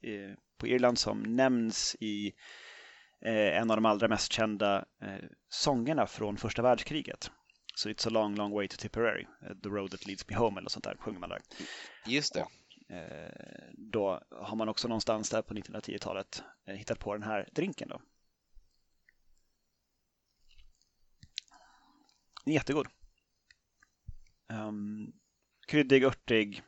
på 0.63 0.67
Irland 0.69 0.99
som 0.99 1.23
nämns 1.23 1.97
i 2.01 2.33
eh, 3.25 3.57
en 3.59 3.71
av 3.71 3.77
de 3.77 3.87
allra 3.87 4.09
mest 4.09 4.33
kända 4.33 4.85
eh, 5.03 5.25
sångerna 5.49 6.07
från 6.07 6.37
första 6.37 6.63
världskriget. 6.63 7.31
Så 7.75 7.89
It's 7.89 8.07
a 8.07 8.11
long, 8.11 8.35
long 8.35 8.53
way 8.53 8.69
to 8.69 8.77
Tipperary. 8.77 9.27
eh, 9.43 9.57
The 9.63 9.69
road 9.69 9.91
that 9.91 10.07
leads 10.07 10.29
me 10.29 10.37
home 10.37 10.61
eller 10.61 10.69
sånt 10.71 10.85
där 10.85 10.97
sjunger 10.99 11.19
man 11.21 11.29
där. 11.29 11.41
Just 12.07 12.35
det. 12.35 12.47
Då 13.73 14.23
har 14.31 14.57
man 14.57 14.69
också 14.69 14.89
någonstans 14.89 15.31
där 15.31 15.43
på 15.43 15.55
1910-talet 15.55 16.43
eh, 16.67 16.75
hittat 16.75 16.99
på 16.99 17.13
den 17.13 17.23
här 17.23 17.49
drinken 17.53 17.89
då. 17.89 18.01
Jättegod. 22.47 22.87
Um, 24.49 25.13
kryddig, 25.69 26.05
örtig, 26.05 26.63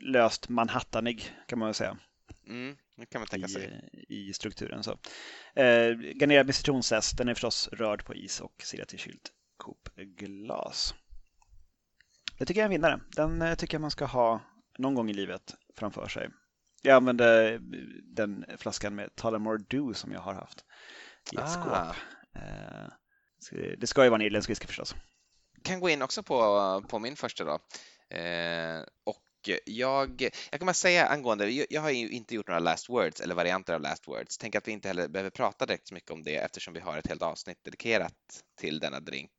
löst 0.00 0.48
manhattanig 0.48 1.36
kan 1.46 1.58
man 1.58 1.66
väl 1.68 1.74
säga 1.74 1.98
Mm. 2.46 2.76
Det 2.96 3.06
kan 3.06 3.20
man 3.20 3.28
tänka 3.28 3.48
sig. 3.48 3.90
i, 4.08 4.28
i 4.28 4.32
strukturen. 4.32 4.82
Så. 4.82 4.98
Eh, 5.54 5.90
garnerad 5.94 6.46
med 6.46 6.54
citronzest, 6.54 7.18
den 7.18 7.28
är 7.28 7.34
förstås 7.34 7.68
rörd 7.72 8.04
på 8.04 8.14
is 8.14 8.40
och 8.40 8.54
silat 8.62 8.94
i 8.94 8.98
kylt 8.98 9.32
kopglas. 9.56 10.94
Det 12.38 12.46
tycker 12.46 12.60
jag 12.60 12.62
är 12.64 12.68
en 12.68 12.70
vinnare. 12.80 13.00
Den 13.16 13.42
eh, 13.42 13.54
tycker 13.54 13.74
jag 13.74 13.80
man 13.80 13.90
ska 13.90 14.04
ha 14.04 14.40
någon 14.78 14.94
gång 14.94 15.10
i 15.10 15.12
livet 15.12 15.54
framför 15.76 16.08
sig. 16.08 16.28
Jag 16.82 16.96
använde 16.96 17.58
den 18.02 18.44
flaskan 18.58 18.94
med 18.94 19.14
Tullamore 19.16 19.58
Dew 19.70 19.94
som 19.94 20.12
jag 20.12 20.20
har 20.20 20.34
haft 20.34 20.64
i 21.32 21.36
ett 21.36 21.42
Ah. 21.42 21.46
skåp. 21.46 21.96
Eh, 22.42 23.74
Det 23.78 23.86
ska 23.86 24.04
ju 24.04 24.10
vara 24.10 24.20
en 24.20 24.26
irländsk 24.26 24.50
whisky 24.50 24.66
förstås. 24.66 24.94
kan 25.62 25.80
gå 25.80 25.88
in 25.88 26.02
också 26.02 26.22
på, 26.22 26.84
på 26.88 26.98
min 26.98 27.16
första 27.16 27.44
då. 27.44 27.58
Eh, 28.16 28.80
och 29.04 29.22
jag, 29.64 30.30
jag 30.50 30.60
kan 30.60 30.66
bara 30.66 30.74
säga 30.74 31.06
angående, 31.06 31.50
jag, 31.70 31.80
har 31.80 31.90
ju 31.90 32.08
inte 32.08 32.34
gjort 32.34 32.48
några 32.48 32.60
last 32.60 32.88
words 32.88 33.20
eller 33.20 33.34
varianter 33.34 33.74
av 33.74 33.80
last 33.80 34.08
words. 34.08 34.38
Tänk 34.38 34.54
att 34.54 34.68
vi 34.68 34.72
inte 34.72 34.88
heller 34.88 35.08
behöver 35.08 35.30
prata 35.30 35.66
direkt 35.66 35.88
så 35.88 35.94
mycket 35.94 36.10
om 36.10 36.22
det 36.22 36.36
eftersom 36.36 36.74
vi 36.74 36.80
har 36.80 36.98
ett 36.98 37.06
helt 37.06 37.22
avsnitt 37.22 37.64
dedikerat 37.64 38.14
till 38.58 38.78
denna 38.78 39.00
drink. 39.00 39.30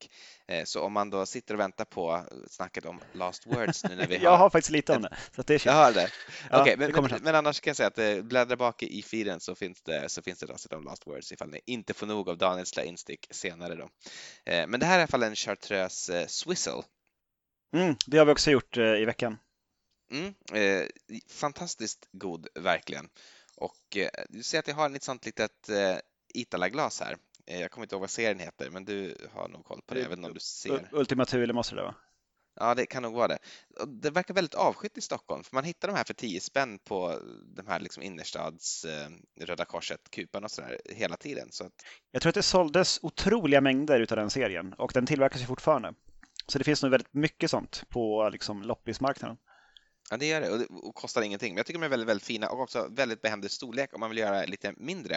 Eh, 0.47 0.63
så 0.63 0.81
om 0.81 0.93
man 0.93 1.09
då 1.09 1.25
sitter 1.25 1.53
och 1.53 1.59
väntar 1.59 1.85
på 1.85 2.25
snacket 2.49 2.85
om 2.85 3.01
last 3.13 3.47
words 3.47 3.83
nu 3.83 3.95
när 3.95 4.07
vi 4.07 4.17
Jag 4.23 4.37
har 4.37 4.49
faktiskt 4.49 4.71
lite 4.71 4.95
om 4.95 5.01
det. 5.01 5.17
Så 5.35 5.41
det 5.41 5.53
är 5.53 5.67
Jag 5.67 5.73
har 5.73 5.93
det. 5.93 6.11
Ja, 6.49 6.61
Okej, 6.61 6.75
men, 6.77 7.09
men, 7.21 7.35
annars 7.35 7.59
kan 7.59 7.69
jag 7.69 7.77
säga 7.77 7.87
att 7.87 7.99
eh, 7.99 8.21
bläddra 8.21 8.55
bak 8.55 8.83
i 8.83 9.01
feeden 9.01 9.39
så 9.39 9.55
finns 9.55 9.81
det, 9.81 10.09
så 10.09 10.21
finns 10.21 10.39
det 10.39 10.45
ett 10.45 10.51
avsnitt 10.51 10.73
om 10.73 10.83
Last 10.83 11.07
Words 11.07 11.31
ifall 11.31 11.49
ni 11.49 11.61
inte 11.65 11.93
får 11.93 12.07
nog 12.07 12.29
av 12.29 12.37
Daniels 12.37 12.75
lilla 12.75 12.85
instick 12.85 13.27
senare 13.29 13.75
då. 13.75 13.89
Eh, 14.45 14.67
Men 14.67 14.79
det 14.79 14.85
här 14.85 14.93
är 14.93 14.99
i 14.99 15.01
alla 15.01 15.07
fall 15.07 15.23
en 15.23 15.35
Chartreuse 15.35 16.27
Swizzle. 16.27 16.83
Mm, 17.75 17.95
det 18.07 18.17
har 18.17 18.25
vi 18.25 18.31
också 18.31 18.51
gjort 18.51 18.77
i 18.77 19.05
veckan. 19.05 19.37
Mm, 20.11 20.33
eh, 20.53 20.87
fantastiskt 21.29 22.07
god, 22.11 22.47
verkligen. 22.55 23.09
Och 23.55 23.97
eh, 23.97 24.09
du 24.29 24.43
ser 24.43 24.59
att 24.59 24.67
jag 24.67 24.75
har 24.75 24.95
ett 24.95 25.03
sånt 25.03 25.25
litet 25.25 25.69
eh, 25.69 25.97
Itala-glas 26.33 26.99
här. 26.99 27.17
Eh, 27.45 27.61
jag 27.61 27.71
kommer 27.71 27.85
inte 27.85 27.95
ihåg 27.95 28.01
vad 28.01 28.09
serien 28.09 28.39
heter, 28.39 28.69
men 28.69 28.85
du 28.85 29.15
har 29.33 29.47
nog 29.47 29.65
koll 29.65 29.81
på 29.85 29.93
det. 29.93 30.01
Inte 30.01 30.27
om 30.27 30.33
du 30.33 30.39
ser. 30.39 30.89
Ultima 30.91 31.25
Thule 31.25 31.53
måste 31.53 31.75
det 31.75 31.81
vara. 31.81 31.95
Ja, 32.59 32.75
det 32.75 32.85
kan 32.85 33.03
nog 33.03 33.13
vara 33.13 33.27
det. 33.27 33.39
Det 33.87 34.09
verkar 34.09 34.33
väldigt 34.33 34.55
avskytt 34.55 34.97
i 34.97 35.01
Stockholm, 35.01 35.43
för 35.43 35.55
man 35.55 35.63
hittar 35.63 35.87
de 35.87 35.93
här 35.93 36.03
för 36.03 36.13
10 36.13 36.39
spänn 36.41 36.79
på 36.79 37.19
de 37.55 37.67
här 37.67 37.79
liksom 37.79 38.03
innerstads 38.03 38.85
eh, 38.85 39.09
Röda 39.41 39.65
Korset-kupan 39.65 40.43
och 40.43 40.51
sådär 40.51 40.79
hela 40.85 41.17
tiden. 41.17 41.51
Så 41.51 41.65
att, 41.65 41.73
Jag 42.11 42.21
tror 42.21 42.29
att 42.29 42.35
det 42.35 42.43
såldes 42.43 42.99
otroliga 43.01 43.61
mängder 43.61 43.99
utav 43.99 44.17
den 44.17 44.29
serien 44.29 44.73
och 44.73 44.91
den 44.93 45.05
tillverkas 45.05 45.41
ju 45.41 45.45
fortfarande. 45.45 45.93
Så 46.47 46.57
det 46.57 46.63
finns 46.63 46.83
nog 46.83 46.91
väldigt 46.91 47.13
mycket 47.13 47.51
sånt 47.51 47.83
på 47.89 48.29
liksom, 48.29 48.61
loppismarknaden 48.61 49.37
ja, 50.09 50.17
det 50.17 50.25
gör 50.25 50.41
det 50.41 50.49
och 50.49 50.59
det 50.59 50.65
och 50.65 50.95
kostar 50.95 51.21
ingenting. 51.21 51.53
Men 51.53 51.57
jag 51.57 51.65
tycker 51.65 51.79
de 51.79 51.85
är 51.85 51.89
väldigt, 51.89 52.09
väldigt 52.09 52.27
fina 52.27 52.49
och 52.49 52.59
också 52.59 52.87
väldigt 52.91 53.21
behändig 53.21 53.51
storlek 53.51 53.93
om 53.93 53.99
man 53.99 54.09
vill 54.09 54.19
göra 54.19 54.45
lite 54.45 54.73
mindre 54.77 55.15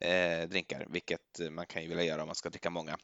eh, 0.00 0.48
drinkar, 0.48 0.86
vilket 0.90 1.40
man 1.50 1.66
kan 1.66 1.82
ju 1.82 1.88
vilja 1.88 2.04
göra 2.04 2.22
om 2.22 2.28
man 2.28 2.34
ska 2.34 2.50
dricka 2.50 2.70
många, 2.70 2.98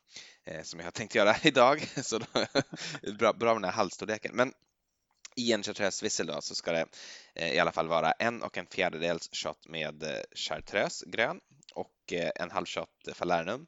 eh, 0.44 0.62
som 0.62 0.80
jag 0.80 0.86
har 0.86 0.92
tänkt 0.92 1.14
göra 1.14 1.36
idag. 1.42 1.88
Så 2.02 2.18
då, 2.18 2.26
bra, 3.18 3.32
bra 3.32 3.54
med 3.54 3.62
den 3.62 3.70
här 3.70 3.76
halvstorleken. 3.76 4.32
Men 4.34 4.52
i 5.36 5.52
en 5.52 5.62
chartreuse 5.62 6.24
då 6.24 6.40
så 6.40 6.54
ska 6.54 6.72
det 6.72 6.86
eh, 7.34 7.52
i 7.54 7.58
alla 7.58 7.72
fall 7.72 7.88
vara 7.88 8.12
en 8.12 8.42
och 8.42 8.58
en 8.58 8.66
fjärdedels 8.66 9.28
shot 9.32 9.68
med 9.68 10.02
eh, 10.02 10.22
chartreuse 10.34 11.06
grön 11.06 11.40
och 11.74 12.12
eh, 12.12 12.30
en 12.34 12.50
halv 12.50 12.66
shot 12.66 12.88
falernum, 13.14 13.66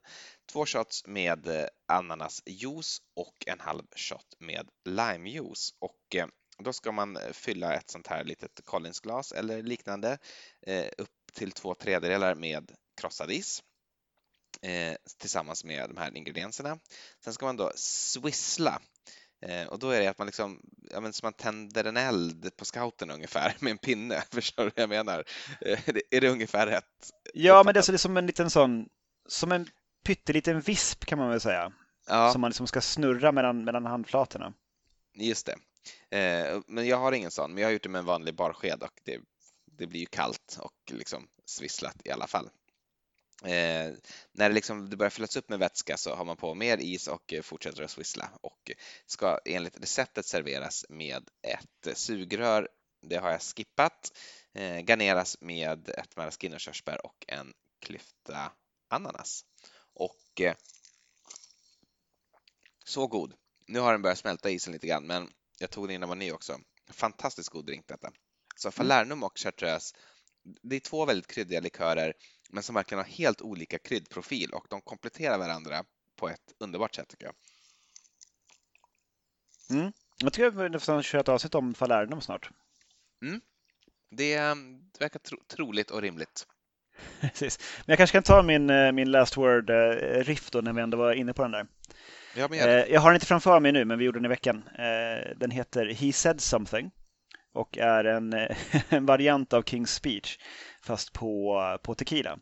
två 0.53 0.67
shots 0.67 1.07
med 1.07 1.47
eh, 1.47 1.67
ananasjuice 1.87 3.03
och 3.15 3.45
en 3.47 3.61
halv 3.61 3.83
shot 3.97 4.37
med 4.39 4.69
limejuice. 4.85 5.75
Och 5.79 6.17
eh, 6.17 6.27
då 6.59 6.73
ska 6.73 6.93
man 6.93 7.19
fylla 7.33 7.75
ett 7.75 7.91
sånt 7.91 8.07
här 8.07 8.25
litet 8.25 8.61
Collinsglas 8.65 9.33
eller 9.33 9.63
liknande 9.63 10.19
eh, 10.67 10.87
upp 10.99 11.33
till 11.33 11.53
två 11.53 11.75
tredjedelar 11.75 12.35
med 12.35 12.73
krossad 13.01 13.31
is 13.31 13.63
eh, 14.63 14.97
tillsammans 15.19 15.65
med 15.65 15.91
de 15.91 15.97
här 15.97 16.17
ingredienserna. 16.17 16.79
Sen 17.25 17.33
ska 17.33 17.47
man 17.47 17.57
då 17.57 17.73
swissla 17.77 18.83
Eh, 19.47 19.67
och 19.67 19.79
då 19.79 19.91
är 19.91 20.01
det 20.01 20.07
att 20.07 20.19
man 20.19 20.27
liksom, 20.27 20.61
ja 20.91 21.01
men 21.01 21.13
som 21.13 21.27
man 21.27 21.33
tänder 21.33 21.85
en 21.85 21.97
eld 21.97 22.57
på 22.57 22.65
scouten 22.65 23.11
ungefär 23.11 23.57
med 23.61 23.71
en 23.71 23.79
pinne. 23.79 24.23
Förstår 24.31 24.65
du 24.65 24.71
vad 24.77 24.83
jag 24.83 24.89
menar? 24.89 25.25
Eh, 25.61 25.79
är 26.11 26.21
det 26.21 26.29
ungefär 26.29 26.67
rätt? 26.67 27.11
Ja, 27.35 27.63
men 27.65 27.75
det 27.75 27.81
är, 27.81 27.83
så, 27.83 27.93
det 27.93 27.97
är 27.97 27.99
som 27.99 28.17
en 28.17 28.27
liten 28.27 28.51
sån, 28.51 28.89
som 29.29 29.53
en 29.53 29.69
pytteliten 30.05 30.61
visp 30.61 31.05
kan 31.05 31.19
man 31.19 31.31
väl 31.31 31.41
säga. 31.41 31.73
Ja, 32.07 32.33
Som 32.33 32.41
man 32.41 32.51
liksom 32.51 32.67
ska 32.67 32.81
snurra 32.81 33.33
mellan, 33.33 33.65
mellan 33.65 33.87
handflatorna. 33.87 34.53
just 35.15 35.47
det. 35.47 35.57
Eh, 36.11 36.61
men 36.67 36.87
jag 36.87 36.97
har 36.97 37.13
ingen 37.13 37.31
sån, 37.31 37.55
men 37.55 37.61
jag 37.61 37.69
har 37.69 37.73
gjort 37.73 37.83
det 37.83 37.89
med 37.89 37.99
en 37.99 38.05
vanlig 38.05 38.35
barsked 38.35 38.83
och 38.83 39.01
det, 39.05 39.21
det 39.65 39.87
blir 39.87 40.01
ju 40.01 40.07
kallt 40.07 40.59
och 40.61 40.93
liksom 40.93 41.29
svisslat 41.45 41.97
i 42.05 42.11
alla 42.11 42.27
fall. 42.27 42.51
Eh, 43.43 43.93
när 44.33 44.49
det, 44.49 44.55
liksom, 44.55 44.91
det 44.91 44.97
börjar 44.97 45.11
fyllas 45.11 45.37
upp 45.37 45.49
med 45.49 45.59
vätska 45.59 45.97
så 45.97 46.15
har 46.15 46.25
man 46.25 46.37
på 46.37 46.55
mer 46.55 46.79
is 46.79 47.09
och 47.09 47.33
eh, 47.33 47.43
fortsätter 47.43 47.83
att 47.83 47.91
svissla 47.91 48.31
och 48.41 48.71
ska 49.07 49.39
enligt 49.45 49.81
receptet 49.81 50.27
serveras 50.27 50.87
med 50.89 51.29
ett 51.43 51.99
sugrör. 51.99 52.69
Det 53.03 53.17
har 53.17 53.31
jag 53.31 53.43
skippat. 53.43 54.13
Eh, 54.55 54.79
garneras 54.79 55.41
med 55.41 55.89
ett 55.89 56.17
maraschino-körsbär 56.17 57.07
och 57.07 57.25
en 57.29 57.53
klyfta 57.81 58.53
ananas. 58.89 59.45
Och 59.95 60.41
eh, 60.41 60.55
så 62.85 63.07
god. 63.07 63.35
Nu 63.67 63.79
har 63.79 63.93
den 63.93 64.03
börjat 64.03 64.19
smälta 64.19 64.51
isen 64.51 64.73
lite 64.73 64.87
grann, 64.87 65.07
men 65.07 65.31
jag 65.59 65.71
tog 65.71 65.89
den 65.89 65.95
innan 65.95 66.09
var 66.09 66.17
ny 66.17 66.33
också. 66.33 66.61
Fantastiskt 66.91 67.49
god 67.49 67.67
drink 67.67 67.87
detta. 67.87 68.11
Så 68.57 68.71
Falernum 68.71 69.23
och 69.23 69.39
Chartreuse, 69.39 69.97
det 70.63 70.77
är 70.77 70.81
två 70.81 71.05
väldigt 71.05 71.27
kryddiga 71.27 71.61
likörer, 71.61 72.15
men 72.51 72.63
som 72.63 72.75
verkligen 72.75 73.05
har 73.05 73.11
helt 73.11 73.43
olika 73.43 73.79
kryddprofil 73.79 74.51
och 74.51 74.67
de 74.71 74.81
kompletterar 74.81 75.39
varandra 75.39 75.85
på 76.17 76.29
ett 76.29 76.55
underbart 76.59 76.95
sätt 76.95 77.09
tycker 77.09 77.27
jag. 77.27 77.35
Mm. 79.71 79.93
Jag 80.19 80.33
tycker 80.33 80.47
att 80.47 80.55
vi 80.55 80.69
nästan 80.69 81.03
köra 81.03 81.21
ett 81.21 81.29
avsnitt 81.29 81.55
om 81.55 81.75
Falernum 81.75 82.21
snart. 82.21 82.51
Det, 84.11 84.35
eh, 84.35 84.55
det 84.93 85.01
verkar 85.01 85.19
tro, 85.19 85.39
troligt 85.49 85.91
och 85.91 86.03
rimligt. 86.03 86.47
Precis. 87.21 87.59
Men 87.79 87.93
jag 87.93 87.99
kanske 87.99 88.17
kan 88.17 88.23
ta 88.23 88.43
min, 88.43 88.71
eh, 88.71 88.93
min 88.93 89.11
last 89.11 89.37
word 89.37 89.71
eh, 89.71 90.37
då 90.53 90.61
när 90.61 90.73
vi 90.73 90.83
ändå 90.83 90.97
var 90.97 91.13
inne 91.13 91.33
på 91.35 91.43
den 91.43 91.51
där. 91.51 91.67
Ja, 92.37 92.49
men. 92.51 92.59
Eh, 92.59 92.85
Jag 92.93 93.01
har 93.01 93.11
den 93.11 93.17
inte 93.17 93.27
framför 93.27 93.61
mig 93.61 93.73
nu, 93.73 93.85
men 93.85 93.99
vi 93.99 94.05
gjorde 94.05 94.19
den 94.19 94.25
i 94.25 94.29
veckan. 94.29 94.69
Eh, 94.79 95.37
Den 95.37 95.51
heter 95.51 95.87
He 95.87 96.13
said 96.13 96.41
something 96.41 96.91
och 97.55 97.79
är 97.79 98.05
en, 98.05 98.33
en 98.89 99.07
variant 99.07 99.53
av 99.53 99.63
King's 99.63 99.87
speech 99.87 100.39
fast 100.83 101.13
på, 101.13 101.59
på 101.83 101.95
tequila. 101.95 102.39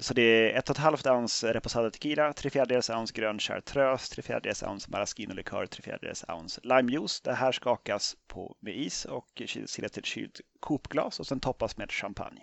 Så 0.00 0.14
det 0.14 0.22
är 0.22 0.58
ett 0.58 0.70
och 0.70 0.76
ett 0.76 0.82
halvt 0.82 1.06
ounce 1.06 1.52
reposado 1.54 1.90
tequila, 1.90 2.32
tre 2.32 2.50
fjärdedels 2.50 2.90
ounce 2.90 3.12
grön 3.14 3.38
chartreuse, 3.38 4.14
tre 4.14 4.22
fjärdedels 4.22 4.62
ounce 4.62 4.90
maraschino-likör, 4.90 5.66
tre 5.66 5.82
fjärdedels 5.82 6.24
ounce 6.28 6.60
limejuice. 6.64 7.20
Det 7.20 7.32
här 7.32 7.52
skakas 7.52 8.16
på, 8.28 8.56
med 8.60 8.76
is 8.76 9.04
och 9.04 9.42
silas 9.66 9.92
till 9.92 10.00
ett 10.00 10.06
kylt 10.06 10.40
kopglas 10.60 11.20
och 11.20 11.26
sen 11.26 11.40
toppas 11.40 11.76
med 11.76 11.92
champagne. 11.92 12.40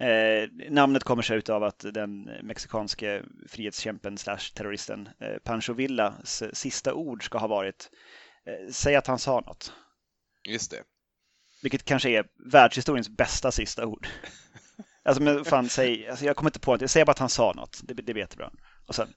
Eh, 0.00 0.48
namnet 0.70 1.04
kommer 1.04 1.22
sig 1.22 1.42
av 1.48 1.64
att 1.64 1.78
den 1.78 2.22
mexikanske 2.42 3.22
frihetskämpen 3.48 4.18
slash 4.18 4.52
terroristen 4.54 5.08
eh, 5.20 5.38
Pancho 5.44 5.72
Villas 5.72 6.42
sista 6.52 6.94
ord 6.94 7.24
ska 7.24 7.38
ha 7.38 7.46
varit 7.46 7.90
eh, 8.46 8.72
Säg 8.72 8.96
att 8.96 9.06
han 9.06 9.18
sa 9.18 9.40
något. 9.40 9.72
Just 10.48 10.70
det. 10.70 10.82
Vilket 11.62 11.84
kanske 11.84 12.10
är 12.10 12.24
världshistoriens 12.52 13.08
bästa 13.08 13.52
sista 13.52 13.86
ord. 13.86 14.06
Alltså 15.06 15.22
men 15.22 15.44
fan, 15.44 15.68
säg, 15.68 16.08
alltså, 16.08 16.24
jag 16.24 16.36
kommer 16.36 16.50
inte 16.50 16.60
på 16.60 16.76
det. 16.76 16.88
Säg 16.88 17.04
bara 17.04 17.12
att 17.12 17.18
han 17.18 17.28
sa 17.28 17.52
något. 17.52 17.80
Det, 17.82 17.94
det 17.94 18.12
vet 18.12 18.30
jag 18.30 18.38
bra. 18.38 18.50
Och 18.86 18.94
sen, 18.94 19.08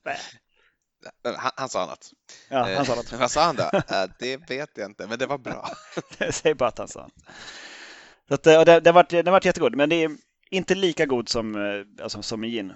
äh, 1.25 1.31
Han, 1.37 1.51
han 1.55 1.69
sa 1.69 1.85
något. 1.85 2.11
ja, 2.49 2.75
han 2.75 2.85
sa 2.85 2.91
Eh, 2.91 2.97
något. 2.97 3.11
Vad 3.11 3.31
sa 3.31 3.43
han 3.43 3.55
då? 3.55 3.63
Eh, 3.73 4.05
Det 4.19 4.37
vet 4.49 4.69
jag 4.77 4.89
inte, 4.91 5.07
men 5.07 5.19
det 5.19 5.25
var 5.25 5.37
bra. 5.37 5.69
Säg 6.31 6.53
bara 6.55 6.69
att 6.69 6.77
han 6.77 6.87
sa 6.87 7.01
något. 7.01 7.13
Så 8.27 8.33
att, 8.33 8.47
eh, 8.47 8.59
och 8.59 8.65
det, 8.65 8.79
det, 8.79 8.89
har 8.89 8.93
varit, 8.93 9.09
det 9.09 9.25
har 9.25 9.31
varit 9.31 9.45
jättegod, 9.45 9.75
men 9.75 9.89
det 9.89 10.03
är 10.03 10.17
inte 10.49 10.75
lika 10.75 11.05
god 11.05 11.29
som, 11.29 11.55
eh, 11.55 12.03
alltså, 12.03 12.21
som 12.21 12.43
i 12.43 12.49
gin. 12.49 12.73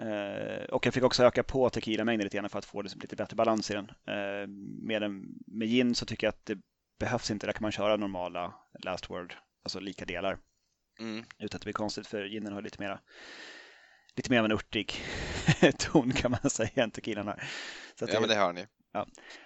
Eh, 0.00 0.64
och 0.64 0.86
jag 0.86 0.94
fick 0.94 1.02
också 1.02 1.24
öka 1.24 1.42
på 1.42 1.70
tequilamängden 1.70 2.24
lite 2.24 2.36
grann 2.36 2.48
för 2.48 2.58
att 2.58 2.64
få 2.64 2.82
liksom 2.82 3.00
lite 3.00 3.16
bättre 3.16 3.36
balans 3.36 3.70
i 3.70 3.74
den. 3.74 3.90
Eh, 4.06 4.48
med, 4.82 5.10
med 5.46 5.68
gin 5.68 5.94
så 5.94 6.06
tycker 6.06 6.26
jag 6.26 6.32
att 6.32 6.46
det 6.46 6.58
behövs 6.98 7.30
inte. 7.30 7.46
Där 7.46 7.52
kan 7.52 7.62
man 7.62 7.72
köra 7.72 7.96
normala 7.96 8.54
last 8.84 9.10
word, 9.10 9.34
alltså 9.62 9.80
lika 9.80 10.04
delar. 10.04 10.38
Mm. 11.00 11.24
Utan 11.38 11.56
att 11.56 11.62
det 11.62 11.64
blir 11.66 11.72
konstigt 11.72 12.06
för 12.06 12.24
ginen 12.24 12.52
har 12.52 12.62
lite 12.62 12.80
mera 12.80 13.00
lite 14.16 14.30
mer 14.30 14.38
av 14.38 14.44
en 14.44 14.52
urtig 14.52 14.92
ton 15.78 16.12
kan 16.12 16.30
man 16.30 16.50
säga 16.50 16.82
än 16.84 16.90
tequilan 16.90 17.26
har. 17.26 17.42
Ja, 18.00 18.20
men 18.20 18.28
det 18.28 18.34
har 18.34 18.52
ni. 18.52 18.66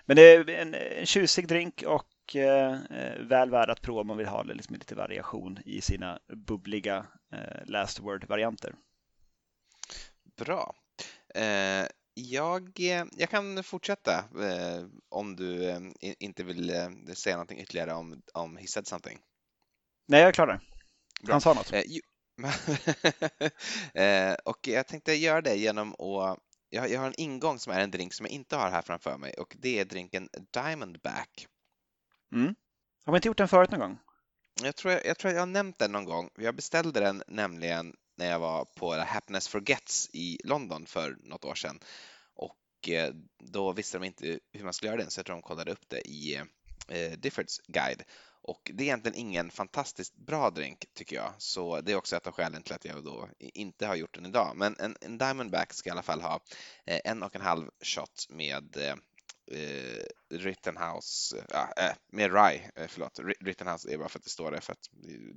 men 0.06 0.16
det 0.16 0.22
är 0.22 0.50
en, 0.50 0.74
en 0.74 1.06
tjusig 1.06 1.48
drink 1.48 1.82
och 1.86 2.06
eh, 2.36 2.72
eh, 2.90 3.18
väl 3.20 3.50
värd 3.50 3.70
att 3.70 3.82
prova 3.82 4.00
om 4.00 4.06
man 4.06 4.16
vill 4.16 4.26
ha 4.26 4.42
liksom 4.42 4.74
lite 4.74 4.94
variation 4.94 5.58
i 5.64 5.80
sina 5.80 6.18
bubbliga 6.46 7.06
eh, 7.32 7.66
last 7.66 8.00
word-varianter. 8.00 8.74
Bra. 10.36 10.74
Eh, 11.34 11.86
jag, 12.14 12.80
eh, 12.80 13.04
jag 13.16 13.30
kan 13.30 13.64
fortsätta 13.64 14.18
eh, 14.18 14.86
om 15.08 15.36
du 15.36 15.70
eh, 15.70 15.80
inte 16.00 16.44
vill 16.44 16.70
eh, 16.70 16.88
säga 17.14 17.36
någonting 17.36 17.60
ytterligare 17.60 17.94
om, 17.94 18.22
om 18.34 18.56
He 18.56 18.66
said 18.66 18.86
something. 18.86 19.18
Nej, 20.08 20.20
jag 20.20 20.28
är 20.28 20.32
klar 20.32 20.46
där. 20.46 20.60
Bra. 21.22 21.34
Han 21.34 21.40
sa 21.40 21.54
något. 21.54 21.72
Ju- 21.72 22.00
och 24.44 24.68
jag 24.68 24.86
tänkte 24.86 25.14
göra 25.14 25.40
det 25.40 25.56
genom 25.56 25.92
att 25.92 26.38
jag, 26.70 26.90
jag 26.90 27.00
har 27.00 27.06
en 27.06 27.20
ingång 27.20 27.58
som 27.58 27.72
är 27.72 27.80
en 27.80 27.90
drink 27.90 28.14
som 28.14 28.26
jag 28.26 28.32
inte 28.32 28.56
har 28.56 28.70
här 28.70 28.82
framför 28.82 29.18
mig 29.18 29.32
och 29.32 29.56
det 29.58 29.78
är 29.78 29.84
drinken 29.84 30.28
Diamondback. 30.52 31.46
Mm. 32.32 32.54
Har 33.04 33.12
vi 33.12 33.16
inte 33.16 33.28
gjort 33.28 33.38
den 33.38 33.48
förut 33.48 33.70
någon 33.70 33.80
gång? 33.80 33.98
Jag 34.62 34.76
tror 34.76 34.92
jag, 34.92 35.06
jag 35.06 35.18
tror 35.18 35.32
jag 35.32 35.40
har 35.40 35.46
nämnt 35.46 35.78
den 35.78 35.92
någon 35.92 36.04
gång. 36.04 36.30
Jag 36.38 36.54
beställde 36.54 37.00
den 37.00 37.22
nämligen 37.28 37.94
när 38.16 38.30
jag 38.30 38.38
var 38.38 38.64
på 38.64 38.94
Happiness 38.94 39.48
Forgets 39.48 40.10
i 40.12 40.38
London 40.44 40.86
för 40.86 41.16
något 41.20 41.44
år 41.44 41.54
sedan. 41.54 41.80
Och 42.34 42.88
eh, 42.88 43.14
då 43.38 43.72
visste 43.72 43.98
de 43.98 44.06
inte 44.06 44.38
hur 44.52 44.64
man 44.64 44.72
skulle 44.72 44.90
göra 44.90 45.00
den 45.00 45.10
så 45.10 45.18
jag 45.18 45.26
tror 45.26 45.36
de 45.36 45.42
kollade 45.42 45.72
upp 45.72 45.88
det 45.88 46.00
i 46.00 46.42
eh, 46.88 47.12
Diffords 47.18 47.60
guide. 47.66 48.02
Och 48.42 48.70
det 48.74 48.82
är 48.82 48.86
egentligen 48.86 49.18
ingen 49.18 49.50
fantastiskt 49.50 50.16
bra 50.16 50.50
drink 50.50 50.84
tycker 50.94 51.16
jag, 51.16 51.32
så 51.38 51.80
det 51.80 51.92
är 51.92 51.96
också 51.96 52.16
ett 52.16 52.26
av 52.26 52.32
skälen 52.32 52.62
till 52.62 52.74
att 52.74 52.84
jag 52.84 53.04
då 53.04 53.28
inte 53.38 53.86
har 53.86 53.96
gjort 53.96 54.14
den 54.14 54.26
idag. 54.26 54.56
Men 54.56 54.76
en, 54.78 54.96
en 55.00 55.18
Diamondback 55.18 55.72
ska 55.72 55.90
i 55.90 55.92
alla 55.92 56.02
fall 56.02 56.20
ha 56.20 56.40
eh, 56.86 57.00
en 57.04 57.22
och 57.22 57.36
en 57.36 57.42
halv 57.42 57.70
shot 57.80 58.26
med 58.28 58.76
eh, 59.50 60.04
Rittenhouse, 60.30 61.44
äh, 61.76 61.92
med 62.12 62.32
Rye, 62.32 62.70
eh, 62.76 62.86
förlåt, 62.88 63.20
Rittenhouse 63.40 63.92
är 63.92 63.98
bara 63.98 64.08
för 64.08 64.18
att 64.18 64.24
det 64.24 64.30
står 64.30 64.50
det 64.50 64.60
för 64.60 64.72
att 64.72 64.88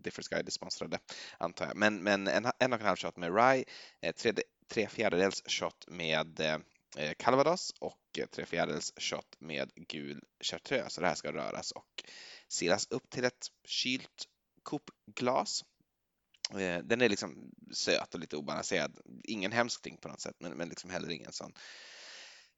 Difference 0.04 0.36
Guide 0.36 0.48
är 0.48 0.52
sponsrade 0.52 1.00
antar 1.38 1.66
jag. 1.66 1.76
Men, 1.76 2.04
men 2.04 2.28
en, 2.28 2.46
en 2.60 2.74
och 2.74 2.80
en 2.80 2.86
halv 2.86 2.98
shot 2.98 3.18
med 3.18 3.36
Rye, 3.36 3.66
eh, 4.02 4.16
tre, 4.16 4.34
tre 4.68 4.88
fjärdedels 4.88 5.44
shot 5.46 5.86
med 5.88 6.40
eh, 6.40 6.58
eh 6.98 7.14
Calvados 7.18 7.74
och 7.80 8.20
tre 8.32 8.46
fjärdedels 8.46 8.94
shot 8.98 9.36
med 9.40 9.72
gul 9.76 10.24
chartreuse. 10.44 10.90
Så 10.90 11.02
det 11.02 11.08
här 11.08 11.16
ska 11.16 11.34
röras 11.34 11.72
och 11.72 12.04
silas 12.48 12.88
upp 12.90 13.10
till 13.10 13.26
ett 13.26 13.48
kylt 13.66 14.26
kopglas. 14.64 15.64
Den 16.84 17.02
är 17.02 17.10
liksom 17.10 17.52
söt 17.74 18.14
och 18.14 18.20
lite 18.20 18.38
obalanserad. 18.38 19.00
Ingen 19.24 19.52
hemsk 19.52 19.84
drink 19.84 20.02
på 20.02 20.08
något 20.08 20.22
sätt, 20.22 20.36
men, 20.40 20.52
men 20.52 20.70
liksom 20.70 20.90
heller 20.90 21.10
ingen 21.10 21.32
sån 21.32 21.54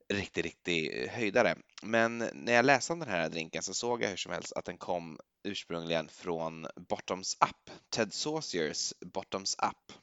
riktig, 0.09 0.45
riktig 0.45 1.07
höjdare. 1.11 1.55
Men 1.81 2.17
när 2.33 2.53
jag 2.53 2.65
läste 2.65 2.93
om 2.93 2.99
den 2.99 3.09
här 3.09 3.29
drinken 3.29 3.63
så 3.63 3.73
såg 3.73 4.03
jag 4.03 4.09
hur 4.09 4.17
som 4.17 4.31
helst 4.31 4.53
att 4.53 4.65
den 4.65 4.77
kom 4.77 5.19
ursprungligen 5.43 6.09
från 6.09 6.67
Bottoms 6.75 7.37
Up, 7.41 7.75
Ted 7.89 8.13
Sauciers 8.13 8.93
Bottoms 8.99 9.55
Up 9.55 9.97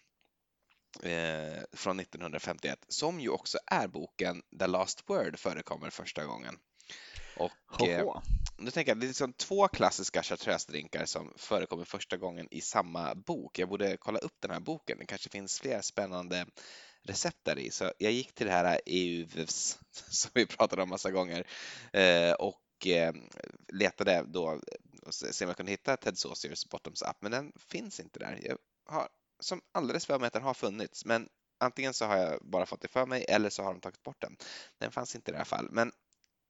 eh, 1.03 1.63
från 1.73 2.01
1951, 2.01 2.79
som 2.89 3.21
ju 3.21 3.29
också 3.29 3.59
är 3.67 3.89
boken 3.89 4.43
The 4.59 4.67
Last 4.67 5.05
Word 5.07 5.39
förekommer 5.39 5.91
första 5.91 6.25
gången. 6.25 6.59
Och 7.37 7.89
eh, 7.89 8.23
nu 8.59 8.71
tänker 8.71 8.91
jag, 8.91 9.01
det 9.01 9.07
är 9.07 9.09
liksom 9.09 9.33
två 9.33 9.69
klassiska 9.69 10.23
chartreuse-drinkar 10.23 11.05
som 11.05 11.33
förekommer 11.37 11.85
första 11.85 12.17
gången 12.17 12.49
i 12.51 12.61
samma 12.61 13.15
bok. 13.15 13.59
Jag 13.59 13.69
borde 13.69 13.97
kolla 13.97 14.19
upp 14.19 14.37
den 14.41 14.51
här 14.51 14.61
boken. 14.61 14.99
Det 14.99 15.07
kanske 15.07 15.31
finns 15.31 15.61
fler 15.61 15.81
spännande 15.81 16.47
recept 17.11 17.45
där 17.45 17.59
i. 17.59 17.71
Så 17.71 17.93
jag 17.99 18.13
gick 18.13 18.35
till 18.35 18.47
det 18.47 18.53
här 18.53 18.81
EUVS 18.87 19.79
som 20.11 20.31
vi 20.35 20.47
pratade 20.47 20.83
om 20.83 20.89
massa 20.89 21.11
gånger 21.11 21.47
eh, 21.93 22.33
och 22.33 22.87
eh, 22.87 23.13
letade 23.73 24.25
då 24.27 24.61
och 25.03 25.15
se 25.15 25.45
om 25.45 25.49
jag 25.49 25.57
kunde 25.57 25.73
hitta 25.73 25.97
Ted 25.97 26.19
Sauciers 26.19 26.69
Bottoms 26.69 27.03
Up, 27.03 27.17
men 27.21 27.33
den 27.33 27.53
finns 27.71 28.01
inte 28.01 28.19
där. 28.19 28.41
Jag 28.43 28.59
har 28.87 29.09
som 29.41 29.61
alldeles 29.73 30.07
för 30.07 30.19
mig 30.19 30.27
att 30.27 30.33
den 30.33 30.43
har 30.43 30.55
funnits, 30.55 31.05
men 31.05 31.29
antingen 31.59 31.95
så 31.95 32.05
har 32.05 32.17
jag 32.17 32.39
bara 32.43 32.67
fått 32.67 32.81
det 32.81 32.89
för 32.89 33.07
mig 33.07 33.25
eller 33.29 33.51
så 33.51 33.63
har 33.63 33.73
de 33.73 33.81
tagit 33.81 34.03
bort 34.03 34.21
den. 34.21 34.37
Den 34.79 34.93
fanns 34.93 35.15
inte 35.15 35.31
i 35.31 35.33
det 35.33 35.39
här 35.39 35.45
fallet, 35.45 35.73
men 35.73 35.93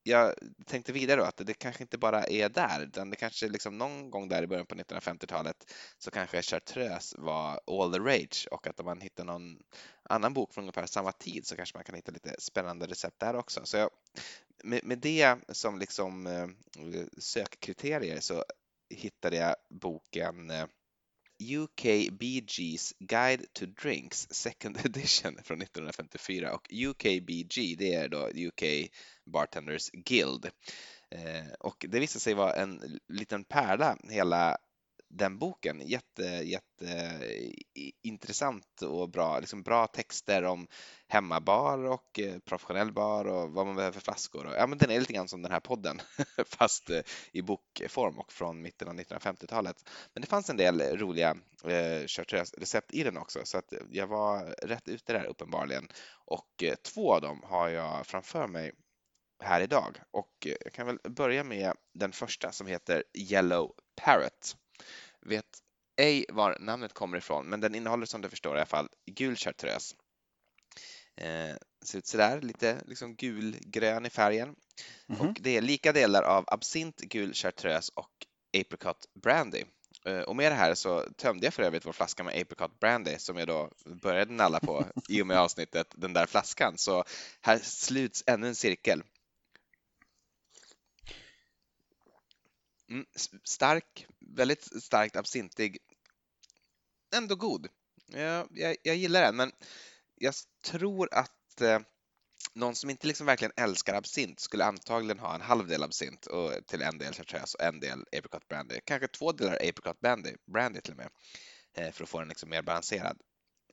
jag 0.02 0.34
tänkte 0.66 0.92
vidare 0.92 1.20
då 1.20 1.26
att 1.26 1.36
det 1.36 1.54
kanske 1.54 1.82
inte 1.82 1.98
bara 1.98 2.24
är 2.24 2.48
där, 2.48 2.82
utan 2.82 3.10
det 3.10 3.16
kanske 3.16 3.48
liksom 3.48 3.78
någon 3.78 4.10
gång 4.10 4.28
där 4.28 4.42
i 4.42 4.46
början 4.46 4.66
på 4.66 4.74
1950-talet 4.74 5.72
så 5.98 6.10
kanske 6.10 6.42
chartreuse 6.42 7.16
var 7.20 7.60
all 7.66 7.92
the 7.92 7.98
rage 7.98 8.48
och 8.50 8.66
att 8.66 8.80
om 8.80 8.86
man 8.86 9.00
hittar 9.00 9.24
någon 9.24 9.58
annan 10.02 10.34
bok 10.34 10.54
från 10.54 10.64
ungefär 10.64 10.86
samma 10.86 11.12
tid 11.12 11.46
så 11.46 11.56
kanske 11.56 11.76
man 11.76 11.84
kan 11.84 11.94
hitta 11.94 12.12
lite 12.12 12.34
spännande 12.38 12.86
recept 12.86 13.20
där 13.20 13.36
också. 13.36 13.60
Så 13.64 13.76
jag, 13.76 13.90
med, 14.64 14.84
med 14.84 14.98
det 14.98 15.36
som 15.48 15.78
liksom 15.78 16.26
eh, 16.26 16.48
sökkriterier 17.18 18.20
så 18.20 18.44
hittade 18.90 19.36
jag 19.36 19.56
boken 19.68 20.50
eh, 20.50 20.66
eh, 21.40 21.60
UKBG's 21.60 22.94
Guide 22.98 23.46
to 23.52 23.66
Drinks 23.82 24.28
Second 24.30 24.76
Edition 24.84 25.38
från 25.44 25.62
1954 25.62 26.54
och 26.54 26.68
UKBG 26.72 27.76
det 27.78 27.94
är 27.94 28.08
då 28.08 28.28
UK 28.28 28.90
Bartenders 29.24 29.90
Guild. 29.92 30.50
Eh, 31.10 31.52
och 31.60 31.86
det 31.88 32.00
visade 32.00 32.20
sig 32.20 32.34
vara 32.34 32.52
en 32.52 33.00
liten 33.08 33.44
pärla 33.44 33.96
hela 34.08 34.56
den 35.10 35.38
boken. 35.38 35.80
Jätte, 35.80 36.22
jätte 36.24 36.86
eh, 36.86 37.90
intressant 38.02 38.82
och 38.82 39.08
bra, 39.08 39.40
liksom 39.40 39.62
bra 39.62 39.86
texter 39.86 40.44
om 40.44 40.66
hemmabar 41.08 41.84
och 41.84 42.18
eh, 42.18 42.38
professionell 42.38 42.92
bar 42.92 43.24
och 43.24 43.52
vad 43.52 43.66
man 43.66 43.76
behöver 43.76 43.92
för 43.92 44.00
flaskor. 44.00 44.46
Och, 44.46 44.52
ja, 44.52 44.66
men 44.66 44.78
den 44.78 44.90
är 44.90 45.00
lite 45.00 45.12
grann 45.12 45.28
som 45.28 45.42
den 45.42 45.52
här 45.52 45.60
podden 45.60 46.00
fast 46.46 46.90
eh, 46.90 47.00
i 47.32 47.42
bokform 47.42 48.18
och 48.18 48.32
från 48.32 48.62
mitten 48.62 48.88
av 48.88 48.94
1950-talet. 48.94 49.88
Men 50.14 50.20
det 50.20 50.26
fanns 50.26 50.50
en 50.50 50.56
del 50.56 50.80
roliga 50.80 51.36
eh, 51.64 52.06
recept 52.58 52.94
i 52.94 53.02
den 53.02 53.16
också 53.16 53.40
så 53.44 53.58
att 53.58 53.72
jag 53.90 54.06
var 54.06 54.44
rätt 54.66 54.88
ute 54.88 55.12
där 55.12 55.24
uppenbarligen. 55.24 55.88
Och 56.24 56.62
eh, 56.62 56.74
två 56.74 57.14
av 57.14 57.20
dem 57.20 57.42
har 57.44 57.68
jag 57.68 58.06
framför 58.06 58.46
mig 58.46 58.72
här 59.42 59.60
idag 59.60 60.00
och 60.10 60.46
jag 60.64 60.72
kan 60.72 60.86
väl 60.86 60.98
börja 61.04 61.44
med 61.44 61.72
den 61.94 62.12
första 62.12 62.52
som 62.52 62.66
heter 62.66 63.04
Yellow 63.14 63.72
Parrot. 63.96 64.56
Vet 65.20 65.46
ej 65.96 66.24
var 66.28 66.56
namnet 66.60 66.92
kommer 66.92 67.18
ifrån, 67.18 67.46
men 67.46 67.60
den 67.60 67.74
innehåller 67.74 68.06
som 68.06 68.20
du 68.20 68.28
förstår 68.28 68.56
i 68.56 68.58
alla 68.58 68.66
fall 68.66 68.88
gul 69.06 69.36
chartreuse. 69.36 69.94
Eh, 71.16 71.56
ser 71.84 71.98
ut 71.98 72.06
sådär, 72.06 72.40
lite 72.40 72.82
liksom 72.86 73.16
gulgrön 73.16 74.06
i 74.06 74.10
färgen. 74.10 74.48
Mm 74.48 74.56
-hmm. 75.06 75.28
Och 75.28 75.36
det 75.40 75.56
är 75.56 75.60
lika 75.60 75.92
delar 75.92 76.22
av 76.22 76.44
absint, 76.46 77.00
gul 77.00 77.34
chartreuse 77.34 77.92
och 77.94 78.10
apricot 78.60 79.06
brandy. 79.22 79.64
Eh, 80.06 80.20
och 80.20 80.36
med 80.36 80.52
det 80.52 80.56
här 80.56 80.74
så 80.74 81.02
tömde 81.16 81.46
jag 81.46 81.54
för 81.54 81.62
övrigt 81.62 81.86
vår 81.86 81.92
flaska 81.92 82.24
med 82.24 82.40
apricot 82.40 82.80
brandy 82.80 83.18
som 83.18 83.36
jag 83.36 83.48
då 83.48 83.70
började 84.02 84.32
nalla 84.32 84.60
på 84.60 84.84
i 85.08 85.22
och 85.22 85.26
med 85.26 85.38
avsnittet 85.38 85.86
Den 85.96 86.12
där 86.12 86.26
flaskan. 86.26 86.78
Så 86.78 87.04
här 87.40 87.58
sluts 87.58 88.24
ännu 88.26 88.46
en 88.48 88.54
cirkel. 88.54 89.02
Mm, 92.90 93.06
stark, 93.44 94.06
väldigt 94.36 94.82
starkt 94.82 95.16
absintig. 95.16 95.78
Ändå 97.16 97.34
god. 97.34 97.68
Jag, 98.06 98.48
jag, 98.50 98.76
jag, 98.82 98.96
gillar 98.96 99.22
den, 99.22 99.36
men 99.36 99.52
jag 100.14 100.34
tror 100.64 101.14
att 101.14 101.60
eh, 101.60 101.80
någon 102.54 102.74
som 102.74 102.90
inte 102.90 103.06
liksom 103.06 103.26
verkligen 103.26 103.52
älskar 103.56 103.94
absint 103.94 104.40
skulle 104.40 104.64
antagligen 104.64 105.18
ha 105.18 105.34
en 105.34 105.40
halv 105.40 105.66
del 105.66 105.82
absint 105.82 106.26
och 106.26 106.66
till 106.66 106.82
en 106.82 106.98
del 106.98 107.14
chartreuse 107.14 107.56
och 107.58 107.64
en 107.64 107.80
del 107.80 108.04
apricot 108.12 108.48
brandy. 108.48 108.80
Kanske 108.84 109.08
två 109.08 109.32
delar 109.32 109.54
apricot 109.54 110.00
brandy, 110.00 110.34
brandy 110.52 110.80
till 110.80 110.92
och 110.92 110.98
med, 110.98 111.10
eh, 111.76 111.92
för 111.92 112.04
att 112.04 112.10
få 112.10 112.18
den 112.18 112.28
liksom 112.28 112.50
mer 112.50 112.62
balanserad. 112.62 113.20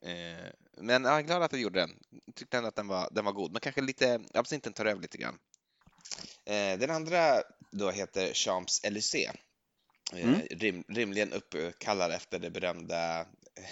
Eh, 0.02 0.52
men 0.82 1.04
jag 1.04 1.18
är 1.18 1.22
glad 1.22 1.44
att 1.44 1.52
jag 1.52 1.62
gjorde 1.62 1.80
den. 1.80 2.00
Tyckte 2.36 2.58
ändå 2.58 2.70
att 2.70 2.76
den 2.76 2.88
var, 2.88 3.10
den 3.12 3.26
var 3.26 3.32
god, 3.32 3.52
men 3.52 3.60
kanske 3.60 3.82
lite, 3.82 4.22
absinten 4.34 4.74
tar 4.74 4.86
över 4.86 5.02
lite 5.02 5.18
grann. 5.18 5.40
Eh, 6.46 6.80
den 6.80 6.90
andra 6.90 7.44
då 7.72 7.92
heter 7.92 8.34
Champs-Élysées. 8.34 9.32
Eh, 10.14 10.24
mm. 10.24 10.42
Rim, 10.50 10.84
rimligen 10.88 11.34
uppkallad 11.34 12.12
efter 12.12 12.40
det 12.40 12.50
berömda 12.50 13.26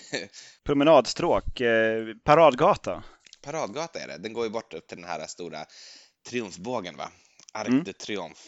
Promenadstråk, 0.64 1.62
eh, 1.62 2.16
paradgata. 2.24 3.04
Paradgata 3.42 4.00
är 4.00 4.08
det. 4.08 4.18
Den 4.18 4.34
går 4.34 4.44
ju 4.44 4.50
bort 4.50 4.74
upp 4.74 4.88
till 4.88 4.98
den 4.98 5.10
här 5.10 5.28
stora 5.28 5.66
triumfbågen, 6.30 6.98
va? 6.98 7.12
Arc 7.54 7.68
mm. 7.68 7.84
de 7.84 7.94
Triomphe. 7.94 8.42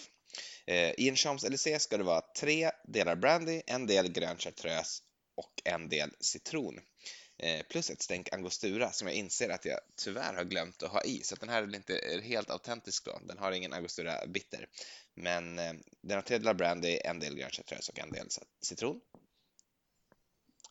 I 0.98 1.10
en 1.10 1.16
Champs-Élysées 1.16 1.80
ska 1.80 1.98
det 1.98 2.04
vara 2.04 2.22
tre 2.40 2.72
delar 2.88 3.16
brandy, 3.16 3.62
en 3.68 3.88
del 3.88 4.12
grön 4.12 4.38
chartreuse 4.38 5.04
och 5.38 5.62
en 5.66 5.90
del 5.90 6.12
citron. 6.20 6.80
Eh, 7.40 7.64
plus 7.64 7.90
ett 7.90 8.02
stänk 8.02 8.34
angostura 8.34 8.92
som 8.92 9.08
jag 9.08 9.18
inser 9.18 9.50
att 9.50 9.66
jag 9.66 9.80
tyvärr 9.96 10.34
har 10.34 10.44
glömt 10.44 10.84
att 10.84 10.92
ha 10.92 11.04
i, 11.04 11.24
så 11.24 11.36
den 11.36 11.50
här 11.50 11.64
är 11.64 11.76
inte 11.76 12.22
helt 12.24 12.50
autentisk 12.50 13.06
då. 13.06 13.20
Den 13.24 13.38
har 13.38 13.52
ingen 13.52 13.74
angostura 13.74 14.28
bitter. 14.28 14.70
Men 15.14 15.60
eh, 15.60 15.74
den 16.02 16.16
har 16.18 16.22
tre 16.22 16.38
delar 16.38 16.54
brandy, 16.54 17.00
en 17.04 17.20
del 17.20 17.36
grön 17.36 17.50
chartreuse 17.50 17.92
och 17.92 18.00
en 18.00 18.12
del 18.12 18.28
citron. 18.62 19.02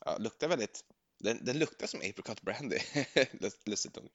Ja, 0.05 0.17
luktar 0.17 0.47
väldigt... 0.47 0.83
Den, 1.19 1.45
den 1.45 1.59
luktar 1.59 1.87
som 1.87 1.99
apricot 1.99 2.41
brandy, 2.41 2.79
lustigt 3.65 3.95
nog. 3.95 4.09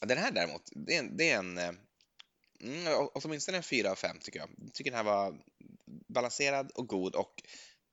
Den 0.00 0.18
här 0.18 0.30
däremot, 0.30 0.70
det 0.72 0.94
är 0.94 0.98
en, 0.98 1.16
det 1.16 1.30
är 1.30 1.38
en 1.38 1.58
eh, 1.58 1.72
mm, 2.60 3.08
åtminstone 3.14 3.56
en 3.56 3.62
fyra 3.62 3.90
av 3.90 3.96
fem 3.96 4.18
tycker 4.20 4.38
jag. 4.38 4.50
Jag 4.58 4.74
tycker 4.74 4.90
den 4.90 4.96
här 4.96 5.04
var 5.04 5.38
balanserad 6.08 6.70
och 6.70 6.88
god 6.88 7.14
och 7.14 7.42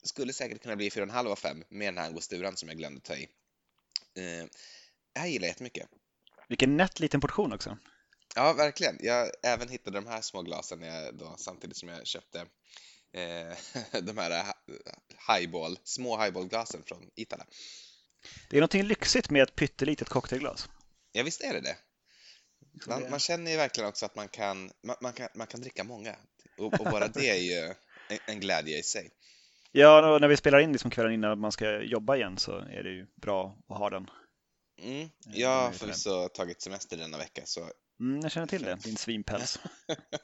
skulle 0.04 0.34
säkert 0.34 0.62
kunna 0.62 0.76
bli 0.76 0.90
4,5 0.90 1.28
av 1.28 1.36
5 1.36 1.64
med 1.70 1.88
den 1.88 1.98
här 1.98 2.08
angosturan 2.08 2.58
som 2.58 2.70
jag 2.70 2.78
glömde 2.78 3.02
ta 3.02 3.16
i. 3.16 3.24
Eh, 4.16 4.46
det 5.14 5.20
här 5.20 5.28
gillar 5.28 5.46
jag 5.46 5.52
jättemycket. 5.52 5.90
Vilken 6.48 6.78
nätt 6.78 7.00
liten 7.00 7.22
portion 7.22 7.54
också. 7.54 7.78
Ja, 8.36 8.54
verkligen. 8.54 8.98
Jag 9.00 9.32
även 9.44 9.70
hittade 9.70 9.98
de 9.98 10.08
här 10.08 10.22
små 10.22 10.42
glasen 10.42 10.82
jag 10.82 11.16
då, 11.16 11.36
samtidigt 11.38 11.78
som 11.78 11.90
jag 11.90 12.08
köpte 12.08 12.40
eh, 13.14 14.02
de 14.02 14.18
här 14.18 14.54
highball, 15.28 15.80
små 15.84 16.22
highballglasen 16.22 16.84
från 16.84 17.10
Itala. 17.16 17.46
Det 18.50 18.58
är 18.58 18.62
någonting 18.62 18.84
lyxigt 18.84 19.30
med 19.30 19.44
ett 19.44 19.56
pyttelitet 19.56 20.10
cocktailglas. 20.10 20.70
Ja, 21.12 21.24
visst 21.24 21.42
är 21.42 21.54
det 21.54 21.62
det. 21.62 21.78
Man, 22.88 23.10
man 23.10 23.20
känner 23.20 23.52
ju 23.52 23.58
verkligen 23.58 23.90
också 23.90 24.06
att 24.06 24.16
man 24.16 24.28
kan, 24.28 24.72
man, 24.84 24.96
man 25.02 25.14
kan, 25.14 25.30
man 25.36 25.48
kan 25.48 25.62
dricka 25.62 25.84
många. 25.84 26.16
Och, 26.58 26.80
och 26.80 26.86
bara 26.92 27.08
det 27.14 27.30
är 27.30 27.36
ju 27.36 27.74
en, 28.10 28.20
en 28.28 28.40
glädje 28.40 28.78
i 28.78 28.84
sig. 28.84 29.12
Ja, 29.72 30.18
när 30.22 30.28
vi 30.28 30.38
spelar 30.38 30.60
in 30.60 30.72
liksom 30.72 30.92
kvällen 30.92 31.14
innan 31.14 31.40
man 31.40 31.52
ska 31.52 31.82
jobba 31.82 32.16
igen 32.16 32.38
så 32.38 32.58
är 32.58 32.84
det 32.84 32.90
ju 32.90 33.08
bra 33.16 33.58
att 33.68 33.78
ha 33.78 33.90
den. 33.90 34.10
Mm. 34.82 35.10
Jag 35.26 35.62
har 35.62 35.72
förvisso 35.72 36.30
tagit 36.30 36.62
semester 36.62 36.98
denna 36.98 37.18
vecka 37.18 37.42
så... 37.46 37.70
Mm, 38.00 38.20
jag 38.22 38.32
känner 38.32 38.48
till 38.48 38.64
det, 38.64 38.76
din 38.84 38.98
svinpäls. 38.98 39.60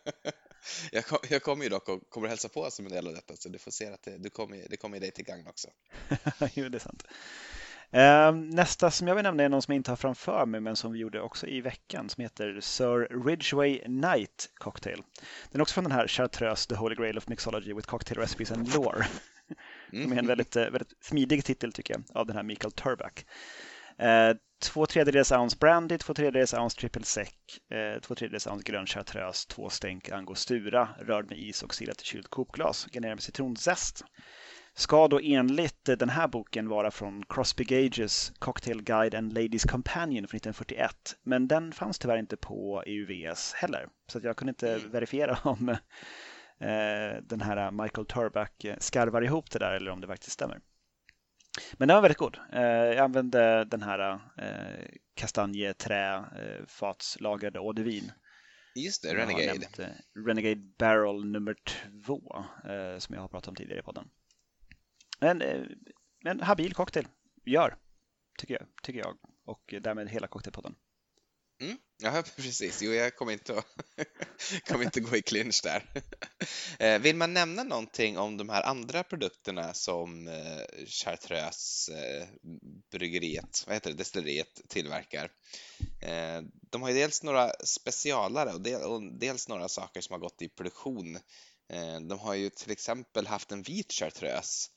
jag, 0.92 1.06
kom, 1.06 1.18
jag 1.30 1.44
kommer 1.44 1.64
ju 1.64 1.70
dock 1.70 1.90
och 1.90 2.10
kommer 2.10 2.28
hälsa 2.28 2.50
på 2.50 2.72
som 2.72 2.86
en 2.86 2.92
del 2.92 3.08
av 3.08 3.14
detta 3.14 3.36
så 3.36 3.50
du 3.50 3.58
får 3.58 3.72
se 3.72 3.86
att 3.86 4.04
det, 4.04 4.18
du 4.18 4.30
kommer, 4.30 4.66
det 4.70 4.78
kommer 4.78 5.00
dig 5.00 5.12
till 5.12 5.26
gagn 5.26 5.48
också. 5.48 5.68
jo, 6.54 6.70
det 6.70 6.78
är 6.78 6.80
sant. 6.80 7.04
Ehm, 7.92 8.50
nästa 8.50 8.92
som 8.92 9.08
jag 9.08 9.16
vill 9.16 9.24
nämna 9.24 9.44
är 9.44 9.50
någon 9.50 9.62
som 9.62 9.72
jag 9.72 9.80
inte 9.80 9.92
har 9.92 9.96
framför 9.96 10.46
mig 10.46 10.62
men 10.62 10.76
som 10.76 10.92
vi 10.92 11.00
gjorde 11.00 11.22
också 11.22 11.48
i 11.48 11.62
veckan 11.62 12.10
som 12.10 12.22
heter 12.22 12.60
Sir 12.62 13.26
Ridgway 13.26 13.88
Night 13.88 14.50
Cocktail. 14.54 15.04
Den 15.52 15.60
är 15.60 15.62
också 15.62 15.74
från 15.74 15.84
den 15.84 15.94
här 15.94 16.08
Chartreuse 16.08 16.70
The 16.70 16.76
Holy 16.76 16.96
Grail 16.96 17.18
of 17.18 17.28
Mixology 17.28 17.74
with 17.74 17.88
Cocktail 17.88 18.20
Recipes 18.20 18.52
and 18.52 18.74
Lore. 18.74 19.08
Mm. 19.94 20.12
Är 20.12 20.18
en 20.18 20.28
väldigt, 20.28 20.56
eh, 20.56 20.64
väldigt 20.64 20.94
smidig 21.02 21.46
titel 21.46 21.74
tycker 21.74 21.94
jag 21.94 22.04
av 22.14 22.26
den 22.26 22.36
här 22.36 22.44
Mikael 22.44 22.72
Turback. 22.72 23.26
Eh, 23.98 24.36
två 24.62 24.86
tredjedels 24.86 25.32
ounce 25.32 25.58
brandy, 25.60 25.98
två 25.98 26.14
tredjedels 26.14 26.54
ounce 26.54 26.80
triple 26.80 27.04
sec, 27.04 27.30
eh, 27.72 28.02
två 28.02 28.16
tredjedels 28.16 28.48
ounce 28.48 28.64
grön 28.72 28.86
chartreuse, 28.86 29.48
två 29.48 29.70
stänk 29.70 30.10
angostura, 30.10 30.90
rörd 31.00 31.30
med 31.30 31.40
is 31.40 31.64
och 31.64 31.74
silat 31.74 32.02
i 32.02 32.06
kylt 32.06 32.28
kokglas, 32.28 32.88
genererad 32.94 33.16
med 33.16 33.24
citronzest. 33.24 34.04
Ska 34.78 35.08
då 35.08 35.20
enligt 35.24 35.86
den 35.86 36.10
här 36.10 36.28
boken 36.28 36.70
vara 36.70 36.92
från 36.92 37.26
Crosby 37.30 37.64
Gages 37.64 38.34
Cocktail 38.40 38.84
Guide 38.84 39.16
and 39.16 39.34
Ladies 39.34 39.64
Companion 39.64 40.28
från 40.28 40.38
1941. 40.38 41.16
Men 41.24 41.48
den 41.48 41.72
fanns 41.72 42.00
tyvärr 42.00 42.18
inte 42.18 42.38
på 42.38 42.84
EUVS 42.86 43.54
heller. 43.54 43.88
Så 44.08 44.20
jag 44.24 44.38
kunde 44.38 44.50
inte 44.50 44.74
mm. 44.74 44.92
verifiera 44.92 45.38
om 45.44 45.76
den 47.22 47.42
här 47.42 47.72
Michael 47.72 48.08
Turback 48.08 48.66
skarvar 48.80 49.22
ihop 49.22 49.52
det 49.52 49.60
där 49.60 49.74
eller 49.74 49.92
om 49.92 50.02
det 50.02 50.08
faktiskt 50.08 50.32
stämmer. 50.32 50.62
Men 51.74 51.88
den 51.88 51.96
var 51.96 52.02
väldigt 52.02 52.18
god. 52.18 52.38
Eh, 52.54 52.62
jag 52.62 52.98
använde 52.98 53.66
den 53.66 53.82
här 53.82 54.20
eh, 54.38 54.86
kastanjeträ 55.14 56.16
eh, 56.16 56.66
fatslagrade 56.68 57.60
eau 57.60 57.74
de 57.74 57.84
vin. 57.84 58.12
Just 58.76 59.04
det, 59.04 59.16
Renegade. 59.16 59.46
Nämnt, 59.46 59.80
Renegade 60.28 60.56
Barrel 60.78 61.26
nummer 61.26 61.56
två 61.66 62.46
som 63.00 63.16
jag 63.16 63.22
har 63.22 63.28
pratat 63.28 63.48
om 63.48 63.56
tidigare 63.56 63.80
i 63.80 63.84
podden. 63.84 64.10
Men 65.20 65.42
en 66.26 66.40
habil 66.42 66.74
cocktail, 66.74 67.08
gör, 67.46 67.78
tycker 68.38 68.54
jag, 68.54 68.68
tycker 68.84 69.00
jag. 69.00 69.18
Och 69.46 69.74
därmed 69.82 70.10
hela 70.10 70.28
cocktailpodden. 70.28 70.76
Mm, 71.62 71.78
ja, 71.98 72.24
precis. 72.36 72.82
Jo, 72.82 72.92
jag 72.92 73.16
kommer 73.16 73.32
inte 73.32 73.58
att, 73.58 73.66
kommer 74.68 74.84
inte 74.84 75.00
gå 75.00 75.16
i 75.16 75.22
clinch 75.22 75.62
där. 75.64 75.90
Eh, 76.80 77.00
vill 77.00 77.16
man 77.16 77.34
nämna 77.34 77.64
någonting 77.64 78.18
om 78.18 78.38
de 78.38 78.50
här 78.50 78.64
andra 78.64 79.04
produkterna 79.04 79.74
som 79.74 80.28
eh, 80.28 80.86
Chartreuse 80.88 81.94
eh, 81.94 82.28
bryggeriet, 82.92 83.64
vad 83.68 83.76
heter 83.76 83.90
det, 83.90 83.96
destilleriet 83.96 84.62
tillverkar? 84.68 85.32
De 86.70 86.82
har 86.82 86.90
ju 86.90 86.96
dels 86.96 87.24
några 87.24 87.52
specialare 87.64 88.54
och 88.86 89.02
dels 89.20 89.48
några 89.48 89.68
saker 89.68 90.02
som 90.02 90.14
har 90.14 90.20
gått 90.20 90.42
i 90.42 90.50
produktion. 90.50 91.20
De 92.08 92.20
har 92.20 92.34
ju 92.34 92.50
till 92.50 92.72
exempel 92.72 93.28
haft 93.28 93.52
en 93.52 93.62
vit 93.62 93.92
Chartreuse 93.92 94.70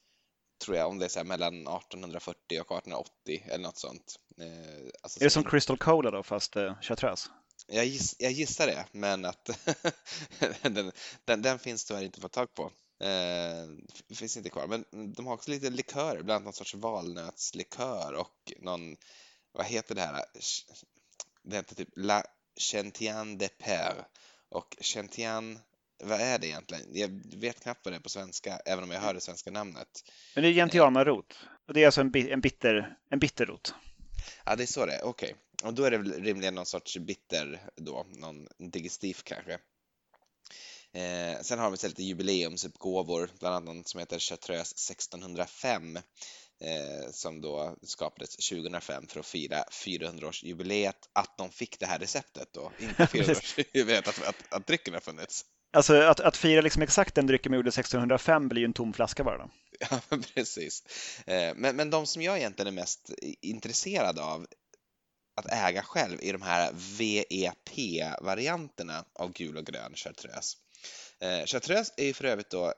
tror 0.59 0.77
jag, 0.77 0.89
om 0.89 0.99
det 0.99 1.05
är 1.05 1.09
så 1.09 1.25
mellan 1.25 1.55
1840 1.55 2.37
och 2.49 2.51
1880 2.51 3.43
eller 3.47 3.65
något 3.65 3.79
sånt. 3.79 4.21
Eh, 4.39 4.91
alltså, 5.03 5.21
är 5.21 5.25
det 5.25 5.31
som 5.31 5.45
Crystal 5.45 5.79
Cola 5.79 6.11
då, 6.11 6.23
fast 6.23 6.57
eh, 6.57 6.75
chartreuse? 6.81 7.31
Jag, 7.67 7.87
giss, 7.87 8.17
jag 8.19 8.33
gissar 8.33 8.67
det, 8.67 8.87
men 8.93 9.25
att 9.25 9.51
den, 10.63 10.93
den, 11.25 11.43
den, 11.43 11.59
finns 11.59 11.85
tyvärr 11.85 12.03
inte 12.03 12.17
att 12.17 12.23
få 12.23 12.29
tag 12.29 12.55
på. 12.55 12.73
Eh, 13.05 14.15
finns 14.15 14.37
inte 14.37 14.51
kvar, 14.51 14.67
men 14.67 15.13
de 15.13 15.27
har 15.27 15.35
också 15.35 15.51
lite 15.51 15.71
likörer, 15.71 16.23
bland 16.23 16.31
annat 16.31 16.45
någon 16.45 16.53
sorts 16.53 16.75
valnötslikör 16.75 18.13
och 18.13 18.53
någon, 18.59 18.97
vad 19.53 19.67
heter 19.67 19.95
det 19.95 20.01
här? 20.01 20.25
Det 21.43 21.57
heter 21.57 21.75
typ 21.75 21.89
La 21.97 22.23
Chentian 22.57 23.39
de 23.39 23.49
Per 23.49 24.07
och 24.49 24.77
Chentian 24.81 25.59
vad 25.99 26.21
är 26.21 26.39
det 26.39 26.47
egentligen? 26.47 26.85
Jag 26.93 27.09
vet 27.37 27.63
knappt 27.63 27.85
vad 27.85 27.93
det 27.93 27.97
är 27.97 28.01
på 28.01 28.09
svenska, 28.09 28.61
även 28.67 28.85
om 28.85 28.91
jag 28.91 29.01
hör 29.01 29.15
det 29.15 29.21
svenska 29.21 29.51
namnet. 29.51 29.89
Men 30.35 30.45
det 30.45 30.51
är 30.51 30.53
gentianarot. 30.53 31.39
Och 31.69 31.75
det 31.75 31.83
är 31.83 31.87
alltså 31.87 32.01
en, 32.01 32.17
en, 32.17 32.41
bitter, 32.41 32.97
en 33.11 33.19
bitterrot. 33.19 33.75
Ja, 34.45 34.57
det 34.57 34.63
är 34.63 34.67
så 34.67 34.87
det 34.87 34.93
är. 34.93 35.05
Okej. 35.05 35.35
Okay. 35.35 35.69
Och 35.69 35.75
då 35.75 35.85
är 35.85 35.91
det 35.91 35.99
väl 35.99 36.23
rimligen 36.23 36.55
någon 36.55 36.67
sorts 36.67 36.99
bitter 36.99 37.61
då, 37.77 38.07
någon 38.09 38.49
digestif 38.59 39.23
kanske. 39.25 39.59
Eh, 40.93 41.41
sen 41.43 41.59
har 41.59 41.71
vi 41.71 41.89
lite 41.89 42.03
jubileumsutgåvor, 42.03 43.31
bland 43.39 43.55
annat 43.55 43.65
någon 43.65 43.85
som 43.85 44.01
heter 44.01 44.19
Chartreuse 44.19 44.75
1605 44.75 45.97
eh, 46.61 47.11
som 47.11 47.41
då 47.41 47.77
skapades 47.83 48.37
2005 48.37 49.07
för 49.07 49.21
att 49.21 49.27
fira 49.27 49.65
400-årsjubileet 49.73 51.09
att 51.13 51.39
de 51.39 51.51
fick 51.51 51.79
det 51.79 51.87
här 51.87 51.99
receptet 51.99 52.53
då, 52.53 52.73
inte 52.79 53.05
400-årsjubileet 53.05 54.09
att, 54.09 54.29
att, 54.29 54.53
att 54.53 54.67
drycken 54.67 54.95
har 54.95 55.01
funnits. 55.01 55.45
Alltså 55.73 56.03
att, 56.03 56.21
att 56.21 56.37
fira 56.37 56.61
liksom 56.61 56.83
exakt 56.83 57.15
den 57.15 57.27
drycken 57.27 57.53
man 57.53 57.59
gjorde 57.59 57.69
1605 57.69 58.49
blir 58.49 58.61
ju 58.61 58.65
en 58.65 58.73
tom 58.73 58.93
flaska 58.93 59.25
bara. 59.25 59.39
Då. 59.39 59.51
Ja, 59.91 60.01
precis. 60.35 60.83
Eh, 61.27 61.55
men, 61.57 61.77
men 61.77 61.91
de 61.91 62.07
som 62.07 62.23
jag 62.23 62.39
egentligen 62.39 62.67
är 62.67 62.81
mest 62.81 63.11
intresserad 63.41 64.19
av 64.19 64.47
att 65.37 65.53
äga 65.53 65.83
själv 65.83 66.19
är 66.23 66.33
de 66.33 66.43
här 66.43 66.73
VEP-varianterna 66.73 69.05
av 69.13 69.33
gul 69.33 69.57
och 69.57 69.67
grön 69.67 69.95
chartreuse. 69.95 70.57
Eh, 71.21 71.45
chartreuse 71.47 71.93
är 71.97 72.05
ju 72.05 72.13
för 72.13 72.25
övrigt 72.25 72.51
då 72.51 72.75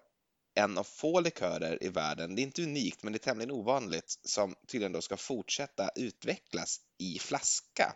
en 0.54 0.78
av 0.78 0.84
få 0.84 1.20
likörer 1.20 1.84
i 1.84 1.88
världen, 1.88 2.34
det 2.34 2.42
är 2.42 2.44
inte 2.44 2.62
unikt 2.62 3.02
men 3.02 3.12
det 3.12 3.16
är 3.16 3.24
tämligen 3.24 3.50
ovanligt, 3.50 4.18
som 4.24 4.54
tydligen 4.68 4.92
då 4.92 5.00
ska 5.00 5.16
fortsätta 5.16 5.90
utvecklas 5.96 6.80
i 6.98 7.18
flaska. 7.18 7.94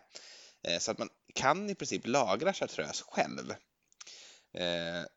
Eh, 0.67 0.79
så 0.79 0.91
att 0.91 0.97
man 0.97 1.09
kan 1.33 1.69
i 1.69 1.75
princip 1.75 2.07
lagra 2.07 2.53
chartreuse 2.53 3.03
själv 3.07 3.53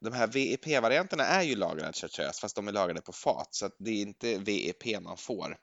de 0.01 0.13
här 0.13 0.27
VEP-varianterna 0.27 1.25
är 1.25 1.43
ju 1.43 1.57
lagrade 1.57 1.93
chartreuse 1.93 2.41
fast 2.41 2.57
de 2.57 2.69
är 2.69 2.73
lagrade 2.73 3.01
på 3.01 3.13
fat 3.13 3.55
så 3.55 3.71
det 3.79 3.91
är 3.91 4.03
inte 4.03 4.39
VEP 4.39 5.01
man 5.01 5.17
får. 5.17 5.59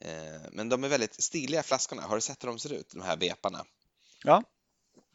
Eh, 0.00 0.42
men 0.52 0.68
de 0.68 0.84
är 0.84 0.88
väldigt 0.88 1.22
stiliga 1.22 1.62
flaskorna. 1.62 2.02
Har 2.02 2.14
du 2.14 2.20
sett 2.20 2.44
hur 2.44 2.48
de 2.48 2.58
ser 2.58 2.72
ut, 2.72 2.90
de 2.90 3.02
här 3.02 3.16
veparna? 3.16 3.64
Ja, 4.24 4.42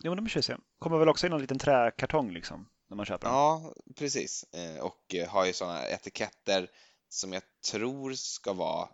jo 0.03 0.15
de 0.15 0.25
är 0.25 0.29
tjusiga. 0.29 0.59
Kommer 0.79 0.97
väl 0.97 1.09
också 1.09 1.27
i 1.27 1.29
någon 1.29 1.41
liten 1.41 1.59
träkartong 1.59 2.31
liksom 2.31 2.69
när 2.87 2.97
man 2.97 3.05
köper 3.05 3.27
dem? 3.27 3.35
Ja, 3.35 3.73
precis. 3.95 4.43
Eh, 4.43 4.79
och 4.79 5.15
har 5.27 5.45
ju 5.45 5.53
sådana 5.53 5.87
etiketter 5.87 6.69
som 7.09 7.33
jag 7.33 7.43
tror 7.71 8.13
ska 8.13 8.53
vara 8.53 8.89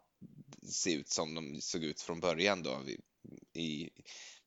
se 0.71 0.93
ut 0.93 1.09
som 1.09 1.35
de 1.35 1.61
såg 1.61 1.83
ut 1.83 2.01
från 2.01 2.19
början 2.19 2.63
då 2.63 2.81
i 3.53 3.89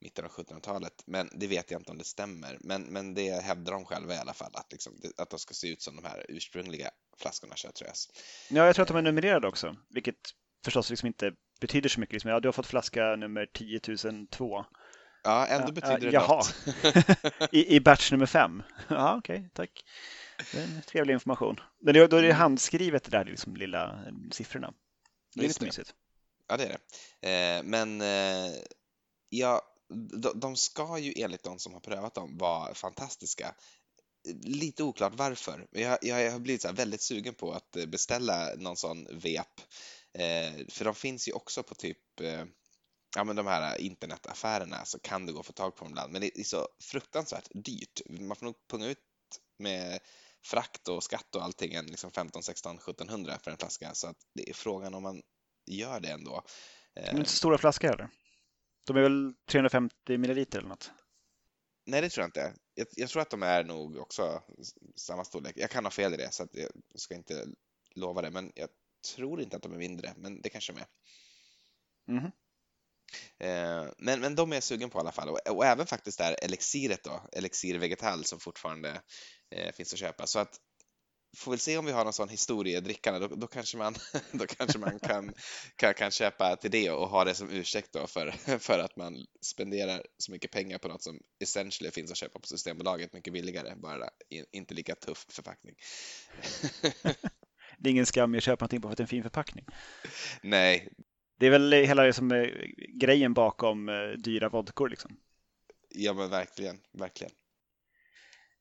mitten 0.01 0.25
av 0.25 0.31
1700-talet. 0.31 1.03
Men 1.07 1.31
det 1.33 1.47
vet 1.47 1.71
jag 1.71 1.81
inte 1.81 1.91
om 1.91 1.99
det 1.99 2.05
stämmer. 2.05 2.59
Men, 2.61 2.83
men 2.83 3.15
det 3.15 3.43
hävdar 3.43 3.73
de 3.73 3.85
själva 3.85 4.15
i 4.15 4.19
alla 4.19 4.35
fall, 4.35 4.51
att, 4.55 4.73
liksom, 4.73 4.93
att 5.17 5.31
de 5.31 5.39
ska 5.39 5.55
se 5.55 5.69
ut 5.69 5.83
som 5.83 5.97
de 5.97 6.05
här 6.05 6.27
ursprungliga 6.29 6.91
flaskorna 7.19 7.55
chartreuse. 7.57 8.11
Ja, 8.51 8.67
jag 8.67 8.75
tror 8.75 8.83
att 8.83 8.89
de 8.89 8.97
är 8.97 9.03
numrerade 9.03 9.49
också, 9.49 9.77
vilket 9.91 10.17
förstås 10.65 10.91
liksom 10.91 11.07
inte 11.07 11.33
betyder 11.61 11.89
så 11.89 12.01
mycket. 12.01 12.13
Liksom, 12.13 12.31
ja, 12.31 12.41
du 12.41 12.49
har 12.49 12.53
fått 12.53 12.67
flaska 12.67 13.17
nummer 13.17 13.47
10 13.47 13.81
002. 14.31 14.65
Ja, 15.23 15.47
ändå 15.47 15.73
betyder 15.73 16.01
det 16.01 16.11
Jaha. 16.11 16.37
något. 16.37 16.55
I, 17.53 17.77
I 17.77 17.81
batch 17.81 18.13
nummer 18.13 18.27
fem. 18.27 18.63
Ja, 18.89 19.17
okej, 19.19 19.37
okay, 19.37 19.49
tack. 19.53 19.85
Det 20.53 20.83
trevlig 20.87 21.15
information. 21.15 21.61
Men 21.81 21.95
då 21.95 22.01
är 22.01 22.09
det 22.09 22.19
mm. 22.19 22.37
handskrivet 22.37 23.05
det 23.05 23.11
där 23.11 23.25
liksom, 23.25 23.57
lilla 23.57 23.99
siffrorna. 24.31 24.75
Det 25.35 25.45
är 25.45 25.49
lite 25.49 25.65
mysigt. 25.65 25.95
Ja, 26.49 26.57
det 26.57 26.65
är 26.65 26.79
det. 27.21 27.57
Eh, 27.57 27.63
men 27.63 28.01
eh, 28.01 28.53
ja, 29.29 29.63
de 30.35 30.57
ska 30.57 30.99
ju 30.99 31.13
enligt 31.17 31.43
de 31.43 31.59
som 31.59 31.73
har 31.73 31.81
prövat 31.81 32.15
dem 32.15 32.39
vara 32.39 32.75
fantastiska. 32.75 33.55
Lite 34.43 34.83
oklart 34.83 35.13
varför. 35.17 35.67
Jag, 35.71 35.99
jag 36.03 36.33
har 36.33 36.39
blivit 36.39 36.63
så 36.63 36.73
väldigt 36.73 37.03
sugen 37.03 37.35
på 37.35 37.53
att 37.53 37.77
beställa 37.89 38.55
någon 38.57 38.77
sån 38.77 39.07
vep. 39.11 39.61
Eh, 40.19 40.67
för 40.69 40.85
de 40.85 40.95
finns 40.95 41.29
ju 41.29 41.33
också 41.33 41.63
på 41.63 41.75
typ 41.75 42.21
eh, 42.21 42.45
ja, 43.17 43.25
men 43.25 43.37
de 43.37 43.47
här 43.47 43.81
internetaffärerna 43.81 44.85
så 44.85 44.99
kan 44.99 45.27
det 45.27 45.33
gå 45.33 45.41
att 45.41 45.47
få 45.47 45.53
tag 45.53 45.77
på 45.77 45.85
dem 45.85 45.93
ibland. 45.93 46.13
Men 46.13 46.21
det 46.21 46.41
är 46.41 46.45
så 46.45 46.69
fruktansvärt 46.83 47.49
dyrt. 47.55 48.01
Man 48.09 48.37
får 48.37 48.47
nog 48.47 48.55
punga 48.71 48.87
ut 48.87 48.99
med 49.59 50.01
frakt 50.45 50.89
och 50.89 51.03
skatt 51.05 51.35
och 51.35 51.45
allting 51.45 51.75
än 51.75 51.87
liksom 51.87 52.11
15, 52.11 52.43
16, 52.43 52.77
1700 52.77 53.39
för 53.43 53.51
en 53.51 53.57
flaska. 53.57 53.95
Så 53.95 54.07
att 54.09 54.17
det 54.35 54.51
är 54.51 54.55
frågan 54.55 54.95
om 54.95 55.03
man 55.03 55.23
gör 55.67 56.01
det 56.01 56.09
ändå. 56.09 56.43
De 56.95 57.01
är 57.01 57.19
inte 57.19 57.31
stora 57.31 57.59
flaskor 57.59 57.89
heller? 57.89 58.09
De 58.89 58.97
är 58.97 59.03
väl 59.03 59.35
350 59.51 60.19
milliliter 60.19 60.59
eller 60.59 60.69
något? 60.69 60.91
Nej, 61.87 62.01
det 62.01 62.09
tror 62.09 62.23
jag 62.23 62.29
inte. 62.29 62.55
Jag, 62.75 62.87
jag, 62.91 63.09
tror 63.09 63.23
att 63.23 63.31
de 63.31 63.43
är 63.43 63.65
nog 63.65 63.97
också 63.97 64.43
samma 64.97 65.25
storlek. 65.25 65.53
Jag 65.57 65.71
kan 65.71 65.85
ha 65.85 65.91
fel 65.91 66.15
i 66.15 66.17
det, 66.17 66.33
så 66.33 66.49
jag 66.53 66.71
ska 66.95 67.15
inte 67.15 67.47
lova 67.95 68.23
det. 68.23 68.31
Men 68.31 68.53
jag 68.55 68.69
tror 69.15 69.41
inte 69.41 69.57
att 69.57 69.63
de 69.63 69.73
är 69.73 69.79
mindre, 69.79 70.15
men 70.17 70.41
det 70.41 70.49
kanske 70.49 70.73
de 70.73 70.81
är. 70.81 70.87
Mm. 72.09 72.31
Eh, 73.39 73.93
men, 73.99 74.21
men 74.21 74.35
de 74.35 74.53
är 74.53 74.57
jag 74.57 74.63
sugen 74.63 74.91
på 74.91 74.99
i 74.99 75.01
alla 75.01 75.13
fall. 75.13 75.29
Och, 75.29 75.57
och 75.57 75.67
även 75.67 75.87
faktiskt 75.87 76.19
det 76.19 76.25
här 76.25 76.37
elixiret 76.43 77.05
då, 77.05 77.29
elixir 77.33 77.79
vegetal 77.79 78.25
som 78.25 78.41
fortfarande 78.41 79.03
eh, 79.51 79.73
finns 79.73 79.93
att 79.93 79.99
köpa. 79.99 80.27
Så 80.27 80.39
att 80.39 80.61
får 81.37 81.51
väl 81.51 81.61
se 81.61 81.79
om 81.79 81.87
vi 81.87 81.93
har 81.93 82.05
någon 82.05 82.13
sån 82.13 82.29
historiedrickande, 82.29 83.29
då, 83.29 83.35
då 83.35 83.47
kanske 83.47 83.77
man, 83.77 83.95
då 84.33 84.47
kanske 84.47 84.79
man 84.79 84.99
kan, 84.99 85.35
kan, 85.77 85.95
kan 85.95 86.11
köpa 86.11 86.57
till 86.57 86.71
det 86.71 86.91
och 86.91 87.09
ha 87.09 87.25
det 87.25 87.35
som 87.35 87.51
ursäkt 87.51 87.93
då 87.93 88.07
för, 88.07 88.31
för 88.59 88.79
att 88.79 88.97
man 88.97 89.27
spenderar 89.41 90.03
så 90.19 90.33
mycket 90.33 90.51
pengar 90.51 90.79
på 90.79 90.89
något 90.89 91.03
som 91.03 91.21
essentially 91.41 91.91
finns 91.91 92.11
att 92.11 92.17
köpa 92.17 92.39
på 92.39 92.47
Systembolaget 92.47 93.13
mycket 93.13 93.33
billigare, 93.33 93.75
bara 93.77 94.11
i, 94.31 94.57
inte 94.57 94.75
lika 94.75 94.95
tuff 94.95 95.27
förpackning. 95.29 95.75
det 97.79 97.89
är 97.89 97.91
ingen 97.91 98.07
skam 98.07 98.35
att 98.35 98.43
köpa 98.43 98.63
någonting 98.63 98.81
bara 98.81 98.89
för 98.89 98.93
att 98.93 98.97
det 98.97 99.01
är 99.01 99.05
en 99.05 99.09
fin 99.09 99.23
förpackning. 99.23 99.65
Nej. 100.43 100.89
Det 101.39 101.47
är 101.47 101.51
väl 101.51 101.73
hela 101.73 102.05
liksom, 102.05 102.33
eh, 102.33 102.49
grejen 102.95 103.35
bakom 103.35 103.89
eh, 103.89 104.09
dyra 104.19 104.49
vodkor 104.49 104.89
liksom. 104.89 105.21
Ja 105.89 106.13
men 106.13 106.31
verkligen, 106.31 106.81
verkligen. 106.93 107.33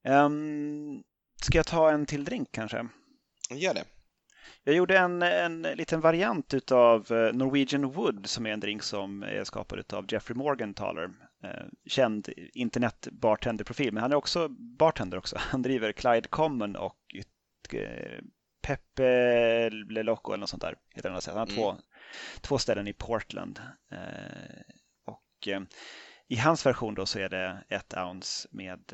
Um, 0.08 1.04
Ska 1.42 1.58
jag 1.58 1.66
ta 1.68 1.92
en 1.92 2.06
till 2.06 2.24
drink 2.24 2.50
kanske? 2.52 2.88
Gör 3.50 3.74
det. 3.74 3.84
Jag 4.64 4.76
gjorde 4.76 4.98
en, 4.98 5.22
en 5.22 5.62
liten 5.62 6.02
variant 6.02 6.72
av 6.72 7.12
eh, 7.12 7.34
Norwegian 7.34 7.92
Wood 7.92 8.30
som 8.30 8.46
är 8.46 8.50
en 8.50 8.60
drink 8.60 8.84
som 8.84 9.24
är 9.24 9.44
skapad 9.44 9.94
av 9.94 10.06
Jeffrey 10.10 10.38
Morgenthaler. 10.38 11.10
Eh, 11.44 11.66
känd 11.86 12.30
internetbartenderprofil, 12.54 13.94
men 13.94 14.02
han 14.02 14.12
är 14.12 14.16
också 14.16 14.48
bartender 14.50 15.18
också. 15.18 15.36
Han 15.40 15.62
driver 15.62 15.92
Clyde 15.92 16.28
Common 16.28 16.76
och 16.76 17.16
eh, 17.74 18.20
Pepe 18.62 19.70
Le 19.70 20.04
Loco 20.04 20.32
eller 20.32 20.40
något 20.40 20.50
sånt 20.50 20.62
där. 20.62 20.76
Heter 20.96 21.10
han, 21.10 21.22
han 21.26 21.38
har 21.38 21.44
mm. 21.46 21.56
två, 21.56 21.76
två 22.42 22.58
ställen 22.58 22.88
i 22.88 22.94
Portland. 22.94 23.62
Och 25.06 25.48
i 26.28 26.36
hans 26.36 26.66
version 26.66 26.96
då 26.96 27.06
så 27.06 27.20
är 27.20 27.30
det 27.30 27.64
ett 27.70 27.94
ounce 27.98 28.48
med 28.52 28.94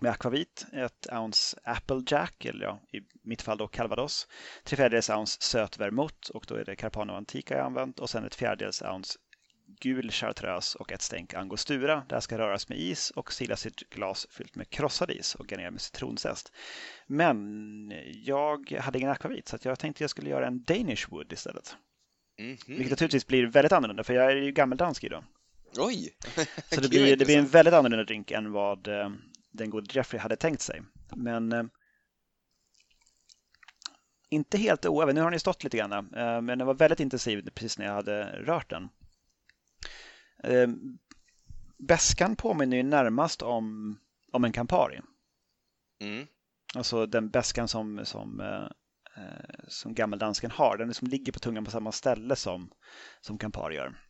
med 0.00 0.10
akvavit, 0.10 0.66
ett 0.72 1.06
ounce 1.12 1.58
Applejack, 1.64 2.44
eller 2.44 2.64
ja, 2.64 2.80
i 2.92 3.00
mitt 3.22 3.42
fall 3.42 3.58
då 3.58 3.68
calvados, 3.68 4.28
tre 4.64 4.76
fjärdedels 4.76 5.10
ounce 5.10 5.40
söt 5.40 5.78
vermouth 5.78 6.30
och 6.30 6.44
då 6.48 6.54
är 6.54 6.64
det 6.64 6.76
Carpano 6.76 7.12
Antica 7.12 7.56
jag 7.56 7.66
använt 7.66 7.98
och 7.98 8.10
sen 8.10 8.24
ett 8.24 8.34
fjärdedels 8.34 8.82
ounce 8.82 9.18
gul 9.80 10.10
chartreuse 10.10 10.78
och 10.78 10.92
ett 10.92 11.02
stänk 11.02 11.34
angostura. 11.34 12.02
Det 12.08 12.14
här 12.14 12.20
ska 12.20 12.38
röras 12.38 12.68
med 12.68 12.78
is 12.78 13.10
och 13.10 13.32
silas 13.32 13.66
i 13.66 13.68
ett 13.68 13.90
glas 13.90 14.26
fyllt 14.30 14.54
med 14.54 14.70
krossad 14.70 15.10
is 15.10 15.34
och 15.34 15.46
garneras 15.46 15.72
med 15.72 15.80
citronzest. 15.80 16.52
Men 17.06 17.92
jag 18.12 18.70
hade 18.70 18.98
ingen 18.98 19.10
akvavit 19.10 19.48
så 19.48 19.58
jag 19.62 19.78
tänkte 19.78 20.02
jag 20.02 20.10
skulle 20.10 20.30
göra 20.30 20.46
en 20.46 20.64
Danish 20.64 21.08
Wood 21.08 21.32
istället. 21.32 21.76
Mm 22.38 22.56
-hmm. 22.56 22.66
Vilket 22.66 22.90
naturligtvis 22.90 23.26
blir 23.26 23.46
väldigt 23.46 23.72
annorlunda 23.72 24.04
för 24.04 24.14
jag 24.14 24.32
är 24.32 24.36
ju 24.36 24.52
gammeldansk 24.52 25.04
idag. 25.04 25.24
Oj! 25.78 26.16
så 26.70 26.80
det 26.80 26.88
blir, 26.90 27.16
det 27.16 27.24
blir 27.24 27.38
en 27.38 27.46
väldigt 27.46 27.74
annorlunda 27.74 28.04
drink 28.04 28.30
än 28.30 28.52
vad 28.52 28.88
eh, 28.88 29.10
den 29.56 29.70
gode 29.70 29.94
Jeffrey 29.94 30.20
hade 30.20 30.36
tänkt 30.36 30.62
sig. 30.62 30.82
Men 31.16 31.52
eh, 31.52 31.64
inte 34.30 34.58
helt 34.58 34.86
oäven. 34.86 35.14
Nu 35.14 35.20
har 35.20 35.30
den 35.30 35.40
stått 35.40 35.64
lite 35.64 35.76
grann, 35.76 35.92
eh, 35.92 36.40
men 36.40 36.58
den 36.58 36.66
var 36.66 36.74
väldigt 36.74 37.00
intensiv 37.00 37.50
precis 37.54 37.78
när 37.78 37.86
jag 37.86 37.94
hade 37.94 38.24
rört 38.24 38.70
den. 38.70 38.88
Eh, 40.44 40.68
Bäskan 41.78 42.36
påminner 42.36 42.76
ju 42.76 42.82
närmast 42.82 43.42
om, 43.42 43.98
om 44.32 44.44
en 44.44 44.52
Campari. 44.52 45.00
Mm. 46.00 46.26
Alltså 46.74 47.06
den 47.06 47.30
bäskan 47.30 47.68
som, 47.68 48.04
som, 48.04 48.42
som 49.68 49.94
gammeldansken 49.94 50.50
har. 50.50 50.76
Den 50.76 50.88
liksom 50.88 51.08
ligger 51.08 51.32
på 51.32 51.38
tungan 51.38 51.64
på 51.64 51.70
samma 51.70 51.92
ställe 51.92 52.36
som, 52.36 52.70
som 53.20 53.38
Campari 53.38 53.74
gör. 53.74 54.00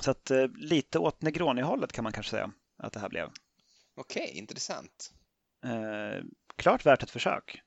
Så 0.00 0.10
att 0.10 0.30
lite 0.54 0.98
åt 0.98 1.22
Negroni-hållet 1.22 1.92
kan 1.92 2.02
man 2.02 2.12
kanske 2.12 2.30
säga 2.30 2.52
att 2.78 2.92
det 2.92 3.00
här 3.00 3.08
blev. 3.08 3.30
Okej, 3.94 4.22
okay, 4.22 4.38
intressant. 4.38 5.12
Eh, 5.64 6.24
klart 6.56 6.86
värt 6.86 7.02
ett 7.02 7.10
försök. 7.10 7.62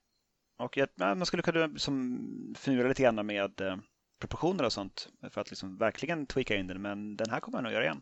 Och 0.58 0.78
jag, 0.78 0.90
man 0.96 1.26
skulle 1.26 1.44
kunna 1.44 1.80
som, 1.80 2.56
finura 2.58 2.88
lite 2.88 3.04
grann 3.04 3.26
med 3.26 3.62
eh, 3.62 3.78
proportioner 4.20 4.64
och 4.64 4.74
sånt 4.74 5.10
för 5.32 5.42
att 5.42 5.50
liksom 5.50 5.78
verkligen 5.78 6.26
tweaka 6.26 6.56
in 6.56 6.68
den, 6.68 6.82
men 6.82 7.18
den 7.18 7.30
här 7.30 7.40
kommer 7.40 7.58
jag 7.58 7.64
nog 7.64 7.74
göra 7.74 7.84
igen. 7.84 8.02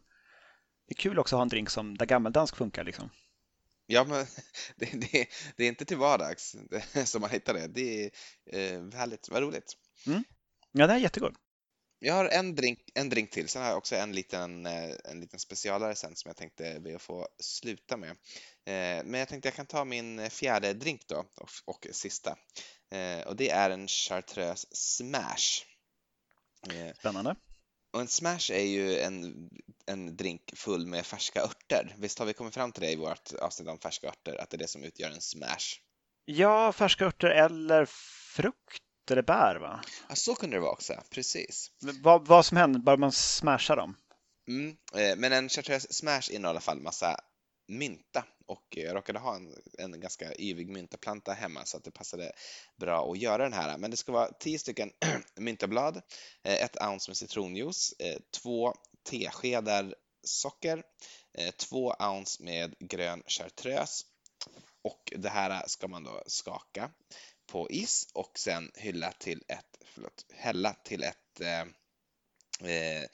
Det 0.88 0.94
är 0.94 1.02
kul 1.02 1.20
också 1.20 1.36
att 1.36 1.38
ha 1.38 1.42
en 1.42 1.50
drink 1.50 1.70
som 1.70 1.98
där 1.98 2.06
gammeldansk 2.06 2.56
funkar. 2.56 2.84
Liksom. 2.84 3.10
Ja, 3.86 4.04
men 4.04 4.26
det, 4.76 4.86
det, 4.86 5.28
det, 5.58 5.64
är 5.64 5.68
inte 5.68 5.86
till 5.86 5.98
vardags 5.98 6.56
som 7.06 7.22
man 7.22 7.30
hittar 7.30 7.54
det. 7.54 7.68
Det 7.68 8.06
är 8.06 8.12
eh, 8.46 8.92
härligt, 8.94 9.30
vad 9.30 9.42
roligt. 9.42 9.74
Mm. 10.08 10.24
Ja, 10.72 10.88
det 10.88 10.94
är 10.94 10.98
jättegod. 10.98 11.36
Jag 12.04 12.14
har 12.14 12.26
en 12.26 12.56
drink, 12.56 12.80
en 12.94 13.10
drink 13.10 13.32
till, 13.32 13.50
sen 13.50 13.62
har 13.62 13.70
jag 13.70 13.78
också 13.78 13.96
en 13.96 14.12
liten, 14.12 14.66
eh, 14.66 14.96
en 15.06 15.20
liten 15.20 15.40
specialare 15.40 15.96
sen 15.96 16.16
som 16.16 16.30
jag 16.30 16.38
tänkte 16.38 16.80
be 16.80 16.96
att 16.96 17.02
få 17.02 17.28
sluta 17.40 17.98
med. 17.98 18.10
Eh, 18.10 19.06
men 19.06 19.14
jag 19.14 19.28
tänkte 19.28 19.48
jag 19.48 19.56
kan 19.56 19.66
ta 19.66 19.86
min 19.86 20.30
fjärde 20.30 20.74
drink 20.74 21.08
då 21.08 21.26
och, 21.36 21.50
och 21.66 21.88
sista. 21.92 22.38
Eh, 22.92 23.28
och 23.28 23.36
det 23.36 23.50
är 23.50 23.70
en 23.70 23.88
Chartreuse 23.88 24.68
Smash. 24.72 25.66
Spännande. 27.00 27.36
Och 27.94 28.02
en 28.02 28.08
smash 28.08 28.52
är 28.52 28.64
ju 28.64 29.00
en, 29.00 29.50
en 29.86 30.18
drink 30.18 30.52
full 30.56 30.88
med 30.88 31.06
färska 31.06 31.42
örter. 31.42 31.96
Visst 31.98 32.20
har 32.20 32.26
vi 32.26 32.34
kommit 32.34 32.54
fram 32.54 32.72
till 32.72 32.84
det 32.84 32.92
i 32.92 32.96
vårt 32.96 33.34
avsnitt 33.34 33.70
om 33.70 33.80
färska 33.80 34.08
örter, 34.08 34.42
att 34.42 34.50
det 34.50 34.56
är 34.56 34.60
det 34.60 34.68
som 34.68 34.84
utgör 34.84 35.10
en 35.10 35.22
smash? 35.22 35.80
Ja, 36.26 36.72
färska 36.72 37.06
örter 37.06 37.30
eller 37.30 37.86
frukt 38.36 38.84
eller 39.12 39.22
bär 39.22 39.56
va? 39.56 39.82
Ja, 40.10 40.16
så 40.16 40.36
kunde 40.36 40.56
det 40.56 40.62
vara 40.62 40.72
också, 40.72 40.94
precis. 41.10 41.72
Vad, 42.02 42.28
vad 42.28 42.46
som 42.46 42.58
händer, 42.58 42.80
bara 42.80 42.98
man 42.98 43.12
smashar 43.12 43.76
dem? 43.76 43.98
Mm, 44.48 44.78
eh, 44.96 45.16
men 45.18 45.34
en 45.34 45.50
chartreuse 45.50 45.94
smash 45.94 46.32
innehåller 46.32 46.48
i 46.48 46.50
alla 46.50 46.62
fall 46.62 46.82
massa 46.82 47.18
mynta 47.68 48.26
och 48.46 48.68
jag 48.70 48.96
råkade 48.96 49.20
ha 49.20 49.36
en, 49.36 49.56
en 49.78 50.00
ganska 50.00 50.34
yvig 50.40 50.70
myntaplanta 50.70 51.34
hemma 51.34 51.66
så 51.66 51.78
att 51.78 51.84
det 51.84 51.92
passade 51.92 52.32
bra 52.78 53.12
att 53.12 53.18
göra 53.18 53.44
den 53.44 53.54
här. 53.54 53.78
Men 53.78 53.92
det 53.92 53.98
ska 53.98 54.12
vara 54.12 54.32
10 54.32 54.60
stycken 54.60 54.92
myntablad, 55.36 56.02
eh, 56.44 56.64
ett 56.64 56.82
ounce 56.82 57.10
med 57.10 57.18
citronjuice, 57.18 57.94
eh, 58.00 58.18
två 58.42 58.74
teskedar 59.10 59.96
socker, 60.24 60.84
två 61.58 61.96
ounce 62.00 62.44
med 62.44 62.76
grön 62.80 63.24
chartreuse 63.28 64.06
och 64.82 65.14
det 65.16 65.30
här 65.30 65.64
ska 65.68 65.88
man 65.88 66.04
då 66.04 66.24
skaka 66.28 66.92
på 67.52 67.72
is 67.72 68.08
och 68.14 68.40
sen 68.40 68.72
hylla 68.76 69.12
till 69.12 69.44
ett, 69.48 69.78
förlåt, 69.86 70.26
hälla 70.30 70.74
till 70.74 71.04
ett 71.04 71.42
eh, 71.42 71.62
eh, 72.72 73.10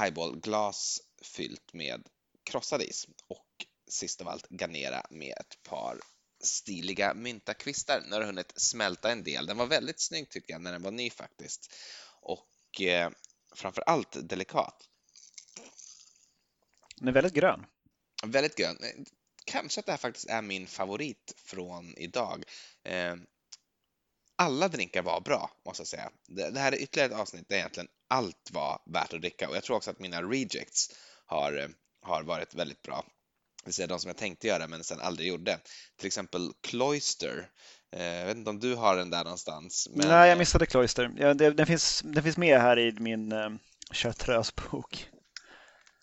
highballglas 0.00 1.00
fyllt 1.22 1.72
med 1.72 2.08
krossad 2.44 2.82
is 2.82 3.06
och 3.26 3.66
sist 3.88 4.20
av 4.20 4.28
allt 4.28 4.48
garnera 4.48 5.06
med 5.10 5.34
ett 5.40 5.62
par 5.62 6.00
stiliga 6.40 7.14
myntakvistar. 7.14 8.02
Nu 8.06 8.12
har 8.12 8.20
det 8.20 8.26
hunnit 8.26 8.52
smälta 8.56 9.12
en 9.12 9.24
del. 9.24 9.46
Den 9.46 9.56
var 9.56 9.66
väldigt 9.66 10.00
snygg 10.00 10.30
tycker 10.30 10.52
jag 10.52 10.62
när 10.62 10.72
den 10.72 10.82
var 10.82 10.90
ny 10.90 11.10
faktiskt. 11.10 11.74
Och 12.20 12.80
eh, 12.80 13.10
framför 13.54 13.82
allt 13.82 14.28
delikat. 14.28 14.88
Den 16.96 17.08
är 17.08 17.12
väldigt 17.12 17.34
grön. 17.34 17.66
Väldigt 18.26 18.56
grön. 18.56 18.76
Kanske 19.44 19.80
att 19.80 19.86
det 19.86 19.92
här 19.92 19.96
faktiskt 19.96 20.28
är 20.28 20.42
min 20.42 20.66
favorit 20.66 21.34
från 21.36 21.94
idag. 21.96 22.44
Eh, 22.84 23.16
alla 24.40 24.68
drinkar 24.68 25.02
var 25.02 25.20
bra, 25.20 25.50
måste 25.66 25.80
jag 25.80 25.88
säga. 25.88 26.10
Det, 26.28 26.50
det 26.50 26.60
här 26.60 26.72
är 26.72 26.76
ytterligare 26.76 27.12
ett 27.12 27.20
avsnitt 27.20 27.48
där 27.48 27.56
egentligen 27.56 27.88
allt 28.08 28.50
var 28.52 28.82
värt 28.86 29.14
att 29.14 29.20
dricka 29.20 29.48
och 29.48 29.56
jag 29.56 29.62
tror 29.62 29.76
också 29.76 29.90
att 29.90 29.98
mina 29.98 30.22
rejects 30.22 30.90
har, 31.26 31.70
har 32.02 32.22
varit 32.22 32.54
väldigt 32.54 32.82
bra. 32.82 33.04
Det 33.62 33.66
vill 33.66 33.74
säga 33.74 33.86
de 33.86 34.00
som 34.00 34.08
jag 34.08 34.16
tänkte 34.16 34.46
göra 34.46 34.66
men 34.66 34.84
sen 34.84 35.00
aldrig 35.00 35.28
gjorde. 35.28 35.58
Till 35.96 36.06
exempel 36.06 36.52
Cloister. 36.60 37.50
Eh, 37.92 38.04
jag 38.04 38.26
vet 38.26 38.36
inte 38.36 38.50
om 38.50 38.60
du 38.60 38.74
har 38.74 38.96
den 38.96 39.10
där 39.10 39.24
någonstans? 39.24 39.88
Men... 39.94 40.08
Nej, 40.08 40.28
jag 40.28 40.38
missade 40.38 40.66
Cloister. 40.66 41.10
Ja, 41.16 41.34
det, 41.34 41.50
den, 41.50 41.66
finns, 41.66 42.02
den 42.04 42.22
finns 42.22 42.36
med 42.36 42.60
här 42.60 42.78
i 42.78 42.92
min 42.92 43.32
uh, 43.32 43.56
Chartreuse-bok. 43.92 45.06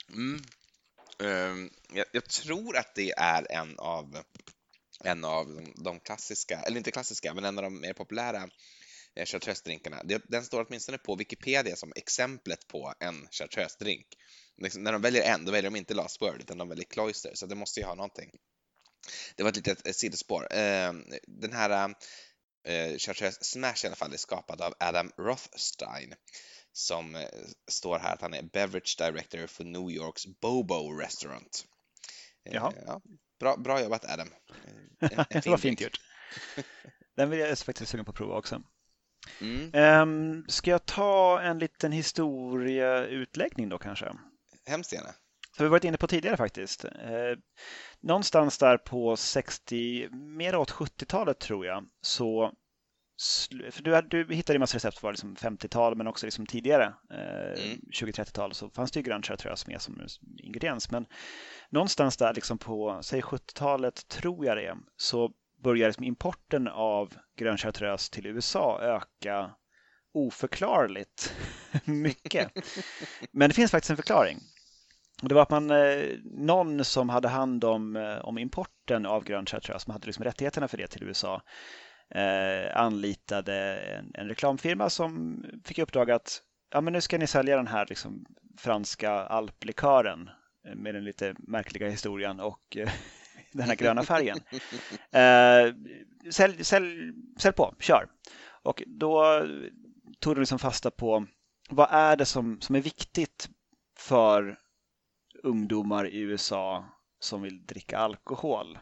Mm. 0.10 0.42
Um, 1.20 1.70
jag, 1.94 2.06
jag, 2.12 2.30
tror 2.30 2.78
att 2.78 2.96
det 2.96 3.12
är 3.12 3.52
en 3.52 3.80
av 3.80 4.18
en 5.04 5.26
av 5.26 5.62
de 5.76 6.00
klassiska, 6.00 6.62
eller 6.62 6.78
inte 6.78 6.92
klassiska, 6.92 7.34
men 7.34 7.46
en 7.46 7.58
av 7.58 7.64
de 7.64 7.82
mer 7.82 7.94
populära 7.94 8.50
eh, 9.16 9.26
chartreuse-drinkarna. 9.26 10.04
Den 10.28 10.46
står 10.46 10.66
åtminstone 10.68 10.98
på 10.98 11.16
Wikipedia 11.16 11.76
som 11.76 11.94
exemplet 11.96 12.68
på 12.68 12.94
en 13.00 13.28
chartreuse-drink. 13.28 14.06
Liksom, 14.58 14.84
när 14.84 14.92
de 14.92 15.02
väljer 15.02 15.34
en, 15.34 15.46
då 15.46 15.52
väljer 15.52 15.72
de 15.72 15.78
inte 15.78 15.94
Last 15.94 16.22
Word, 16.22 16.42
utan 16.42 16.58
de 16.58 16.70
väljer 16.70 16.86
Cloister, 16.86 17.32
så 17.34 17.46
det 17.46 17.56
måste 17.56 17.80
ju 17.80 17.86
ha 17.86 17.96
någonting. 17.96 18.32
Det 19.36 19.44
var 19.44 19.50
ett 19.50 19.56
litet 19.56 19.96
sidospår. 19.96 20.54
Eh, 20.54 20.94
den 21.28 21.54
här 21.54 21.96
eh, 22.68 22.98
Chartreuse 22.98 23.44
Smash 23.44 23.84
i 23.84 23.88
alla 23.88 23.96
fall 23.96 24.14
är 24.14 24.18
skapad 24.18 24.62
av 24.62 24.74
Adam 24.80 25.12
Rothstein 25.18 26.14
som 26.72 27.28
står 27.68 28.00
här 28.00 28.14
att 28.14 28.22
han 28.22 28.34
är 28.34 28.44
Beverage 28.44 28.96
Director 28.98 29.48
för 29.48 29.64
New 29.64 29.92
Yorks 29.92 30.26
Bobo 30.26 30.92
Restaurant. 30.92 31.66
Jaha. 32.44 32.74
Ja, 32.86 33.02
bra, 33.40 33.58
bra 33.58 33.82
jobbat 33.82 34.06
Adam. 34.06 34.28
En, 35.00 35.26
en 35.30 35.42
det 35.44 35.50
var 35.50 35.58
fint 35.58 35.82
gjort. 35.82 36.02
Den 37.16 37.30
vill 37.30 37.40
jag 37.40 37.60
faktiskt 37.60 37.92
sugen 37.92 38.06
på 38.06 38.12
att 38.12 38.18
prova 38.18 38.36
också. 38.36 38.62
Mm. 39.42 40.02
Um, 40.02 40.46
ska 40.48 40.72
jag 40.72 40.86
ta 40.86 41.42
en 41.42 41.60
liten 41.60 41.92
historieutläggning 41.92 43.70
då 43.70 43.78
kanske? 43.78 44.14
Hemskt 44.66 44.94
gärna. 44.94 45.10
har 45.58 45.66
vi 45.66 45.70
varit 45.70 45.84
inne 45.84 45.98
på 45.98 46.08
tidigare 46.08 46.38
faktiskt. 46.38 46.86
Eh, 46.86 47.38
någonstans 48.00 48.58
där 48.58 48.78
på 48.78 49.16
60, 49.18 50.10
mer 50.12 50.56
åt 50.56 50.72
70-talet 50.72 51.40
tror 51.40 51.66
jag, 51.66 51.86
så 52.02 52.54
för 53.72 53.84
du, 53.84 54.02
du 54.02 54.36
hittade 54.36 54.56
ju 54.56 54.60
massa 54.60 54.76
recept 54.76 54.98
för 54.98 55.12
liksom 55.12 55.36
50-tal 55.36 55.96
men 55.96 56.08
också 56.08 56.26
liksom 56.26 56.46
tidigare, 56.46 56.94
eh, 57.12 57.64
mm. 57.64 57.80
20-30-tal, 57.94 58.54
så 58.54 58.70
fanns 58.70 58.92
det 58.92 59.00
ju 59.00 59.04
grön 59.04 59.22
chartreuse 59.22 59.72
med 59.72 59.82
som 59.82 60.02
ingrediens. 60.38 60.92
Men 60.92 61.06
någonstans 61.70 62.18
där 62.18 62.34
liksom 62.34 62.58
på, 62.58 63.00
säg 63.02 63.22
70-talet 63.22 64.08
tror 64.08 64.46
jag 64.46 64.58
det 64.58 64.66
är, 64.66 64.78
så 64.98 65.32
börjar 65.64 65.88
liksom 65.88 66.04
importen 66.04 66.68
av 66.68 67.14
grön 67.38 67.58
chartreuse 67.58 68.12
till 68.12 68.26
USA 68.26 68.80
öka 68.82 69.52
oförklarligt 70.14 71.34
mycket. 71.86 72.52
Men 73.32 73.50
det 73.50 73.54
finns 73.54 73.72
faktiskt 73.72 73.90
en 73.90 73.98
förklaring. 73.98 74.40
Det 75.22 75.36
var 75.36 75.42
att 75.42 75.50
man, 75.50 75.72
eh, 75.72 76.04
någon 76.24 76.86
som 76.86 77.10
hade 77.10 77.28
hand 77.28 77.64
om, 77.64 77.96
eh, 77.96 78.18
om 78.18 78.38
importen 78.38 79.06
av 79.06 79.24
grön 79.24 79.46
chartreuse, 79.46 79.84
som 79.84 79.94
hade 79.94 80.06
liksom 80.06 80.24
rättigheterna 80.24 80.68
för 80.68 80.78
det 80.78 80.88
till 80.88 81.04
USA, 81.04 81.42
eh, 82.16 82.78
anlitade 82.78 83.80
en, 83.80 84.12
en, 84.14 84.28
reklamfirma 84.28 84.90
som 84.90 85.44
fick 85.64 85.80
i 85.80 85.82
uppdrag 85.82 86.12
att 86.12 86.42
ja, 86.72 86.82
men 86.82 86.94
nu 86.94 87.02
ska 87.02 87.18
ni 87.18 87.28
sälja 87.28 87.58
den 87.58 87.68
här 87.68 87.86
liksom, 87.90 88.26
franska 88.58 89.12
alplikören 89.12 90.30
eh, 90.68 90.76
med 90.76 90.96
den 90.96 91.04
lite 91.04 91.36
märkliga 91.38 91.90
historien 91.90 92.40
och 92.40 92.78
eh, 92.78 92.90
den 93.52 93.68
här 93.68 93.76
gröna 93.76 94.04
färgen. 94.04 94.40
Eh, 95.12 95.74
sälj, 96.32 96.64
sälj, 96.64 97.14
sälj 97.40 97.56
på, 97.56 97.76
kör! 97.80 98.08
Och 98.64 98.84
då 98.88 99.46
tog 100.20 100.36
de 100.36 100.40
liksom 100.40 100.60
fasta 100.60 100.92
på 100.92 101.26
vad 101.70 101.88
är 101.92 102.16
det 102.16 102.26
som, 102.26 102.62
som 102.62 102.76
är 102.76 102.82
viktigt 102.82 103.50
för 103.98 104.60
ungdomar 105.44 106.08
i 106.08 106.20
USA 106.20 106.86
som 107.20 107.42
vill 107.42 107.66
dricka 107.66 107.98
alkohol? 107.98 108.78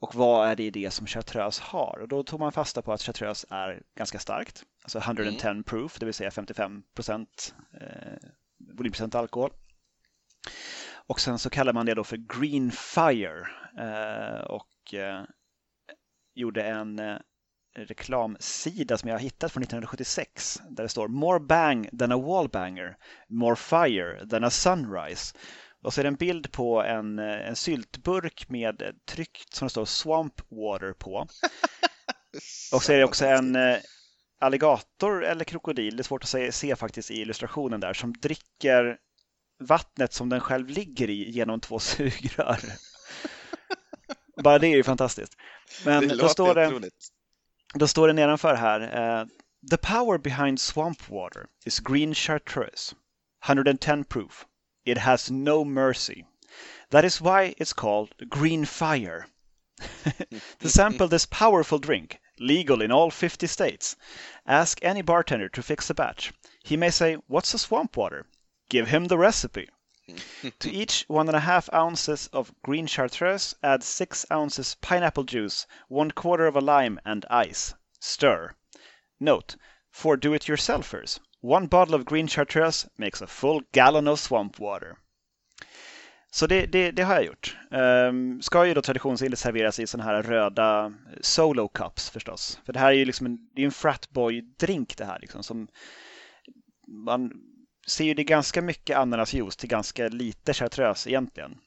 Och 0.00 0.14
vad 0.14 0.48
är 0.48 0.56
det 0.56 0.62
i 0.62 0.70
det 0.70 0.90
som 0.90 1.06
chartreuse 1.06 1.62
har? 1.62 1.98
Och 2.02 2.08
då 2.08 2.22
tog 2.22 2.40
man 2.40 2.52
fasta 2.52 2.82
på 2.82 2.92
att 2.92 3.02
chartreuse 3.02 3.46
är 3.50 3.82
ganska 3.96 4.18
starkt, 4.18 4.64
alltså 4.82 4.98
110 4.98 5.46
mm. 5.46 5.64
proof, 5.64 5.98
det 5.98 6.06
vill 6.06 6.14
säga 6.14 6.30
55 6.30 6.82
procent 6.94 7.54
eh, 7.80 8.28
volymprocent 8.76 9.14
alkohol. 9.14 9.50
Och 10.92 11.20
sen 11.20 11.38
så 11.38 11.50
kallar 11.50 11.72
man 11.72 11.86
det 11.86 11.94
då 11.94 12.04
för 12.04 12.16
Green 12.16 12.70
Fire 12.70 13.46
eh, 13.78 14.40
och 14.40 14.94
eh, 14.94 15.24
gjorde 16.34 16.62
en 16.62 16.98
eh, 16.98 17.16
reklamsida 17.76 18.98
som 18.98 19.08
jag 19.08 19.14
har 19.14 19.20
hittat 19.20 19.52
från 19.52 19.62
1976 19.62 20.62
där 20.70 20.82
det 20.82 20.88
står 20.88 21.08
More 21.08 21.40
bang 21.40 21.98
than 21.98 22.12
a 22.12 22.16
wallbanger, 22.16 22.96
more 23.28 23.56
fire 23.56 24.26
than 24.26 24.44
a 24.44 24.50
sunrise. 24.50 25.34
Och 25.82 25.94
så 25.94 26.00
är 26.00 26.02
det 26.02 26.08
en 26.08 26.14
bild 26.14 26.52
på 26.52 26.82
en, 26.82 27.18
eh, 27.18 27.48
en 27.48 27.56
syltburk 27.56 28.48
med 28.48 28.82
tryckt 29.06 29.54
som 29.54 29.66
det 29.66 29.70
står 29.70 29.84
Swamp 29.84 30.40
Water 30.48 30.92
på. 30.92 31.26
Och 32.72 32.82
så 32.82 32.92
är 32.92 32.98
det 32.98 33.04
också 33.04 33.26
en 33.26 33.56
eh, 33.56 33.76
alligator 34.40 35.24
eller 35.24 35.44
krokodil, 35.44 35.96
det 35.96 36.00
är 36.00 36.04
svårt 36.04 36.22
att 36.22 36.28
se, 36.28 36.52
se 36.52 36.76
faktiskt 36.76 37.10
i 37.10 37.20
illustrationen 37.20 37.80
där, 37.80 37.92
som 37.92 38.12
dricker 38.12 38.98
vattnet 39.60 40.12
som 40.12 40.28
den 40.28 40.40
själv 40.40 40.68
ligger 40.68 41.10
i 41.10 41.30
genom 41.30 41.60
två 41.60 41.78
sugrör. 41.78 42.60
Bara 44.42 44.58
det 44.58 44.66
är 44.66 44.76
ju 44.76 44.82
fantastiskt. 44.82 45.36
Men 45.84 46.08
det 46.08 46.16
då 46.16 46.28
står 46.28 46.54
det, 46.54 46.90
då 47.74 47.88
står 47.88 48.08
det 48.08 48.12
nedanför 48.12 48.54
här. 48.54 48.80
Uh, 49.20 49.26
The 49.70 49.76
power 49.76 50.18
behind 50.18 50.60
swamp 50.60 51.08
water 51.08 51.46
is 51.64 51.80
green 51.80 52.14
chartreuse, 52.14 52.94
110 53.44 54.04
proof. 54.08 54.46
It 54.90 54.98
has 54.98 55.30
no 55.30 55.64
mercy. 55.64 56.24
That 56.90 57.04
is 57.04 57.20
why 57.20 57.54
it's 57.58 57.72
called 57.72 58.12
green 58.28 58.64
fire. 58.64 59.28
to 60.58 60.68
sample 60.68 61.06
this 61.06 61.26
powerful 61.26 61.78
drink, 61.78 62.20
legal 62.40 62.82
in 62.82 62.90
all 62.90 63.08
50 63.12 63.46
states, 63.46 63.94
ask 64.48 64.80
any 64.82 65.00
bartender 65.00 65.48
to 65.50 65.62
fix 65.62 65.90
a 65.90 65.94
batch. 65.94 66.32
He 66.64 66.76
may 66.76 66.90
say, 66.90 67.14
What's 67.28 67.54
a 67.54 67.58
swamp 67.60 67.96
water? 67.96 68.26
Give 68.68 68.88
him 68.88 69.04
the 69.04 69.16
recipe. 69.16 69.68
to 70.58 70.68
each 70.72 71.04
one 71.06 71.28
and 71.28 71.36
a 71.36 71.46
half 71.46 71.72
ounces 71.72 72.26
of 72.32 72.52
green 72.64 72.88
chartreuse, 72.88 73.54
add 73.62 73.84
six 73.84 74.26
ounces 74.28 74.74
pineapple 74.80 75.22
juice, 75.22 75.68
one 75.86 76.10
quarter 76.10 76.48
of 76.48 76.56
a 76.56 76.60
lime, 76.60 76.98
and 77.04 77.24
ice. 77.30 77.74
Stir. 78.00 78.56
Note: 79.20 79.54
For 79.92 80.16
do-it-yourselfers, 80.16 81.20
one 81.42 81.66
bottle 81.66 81.96
of 81.96 82.04
green 82.04 82.28
chartreuse 82.28 82.88
makes 82.96 83.22
a 83.22 83.26
full 83.26 83.62
gallon 83.72 84.08
of 84.08 84.18
swamp 84.18 84.58
water. 84.58 84.96
Så 86.32 86.46
det, 86.46 86.66
det, 86.66 86.90
det 86.90 87.02
har 87.02 87.14
jag 87.14 87.24
gjort. 87.24 87.56
Um, 87.70 88.42
ska 88.42 88.66
ju 88.66 88.74
då 88.74 88.82
traditionsenligt 88.82 89.40
serveras 89.40 89.80
i 89.80 89.86
sådana 89.86 90.10
här 90.10 90.22
röda 90.22 90.92
solo 91.20 91.68
cups 91.68 92.10
förstås. 92.10 92.60
För 92.66 92.72
det 92.72 92.78
här 92.78 92.88
är 92.88 92.96
ju 92.96 93.04
liksom 93.04 93.26
en, 93.26 93.38
det 93.54 93.62
är 93.62 93.66
en 93.66 93.72
fratboy-drink 93.72 94.94
det 94.96 95.04
här 95.04 95.18
liksom 95.20 95.42
som 95.42 95.68
man 96.86 97.32
ser 97.86 98.04
ju 98.04 98.14
det 98.14 98.24
ganska 98.24 98.62
mycket 98.62 98.96
ananasjuice 98.96 99.56
till 99.56 99.68
ganska 99.68 100.08
lite 100.08 100.54
chartreuse 100.54 101.10
egentligen. 101.10 101.58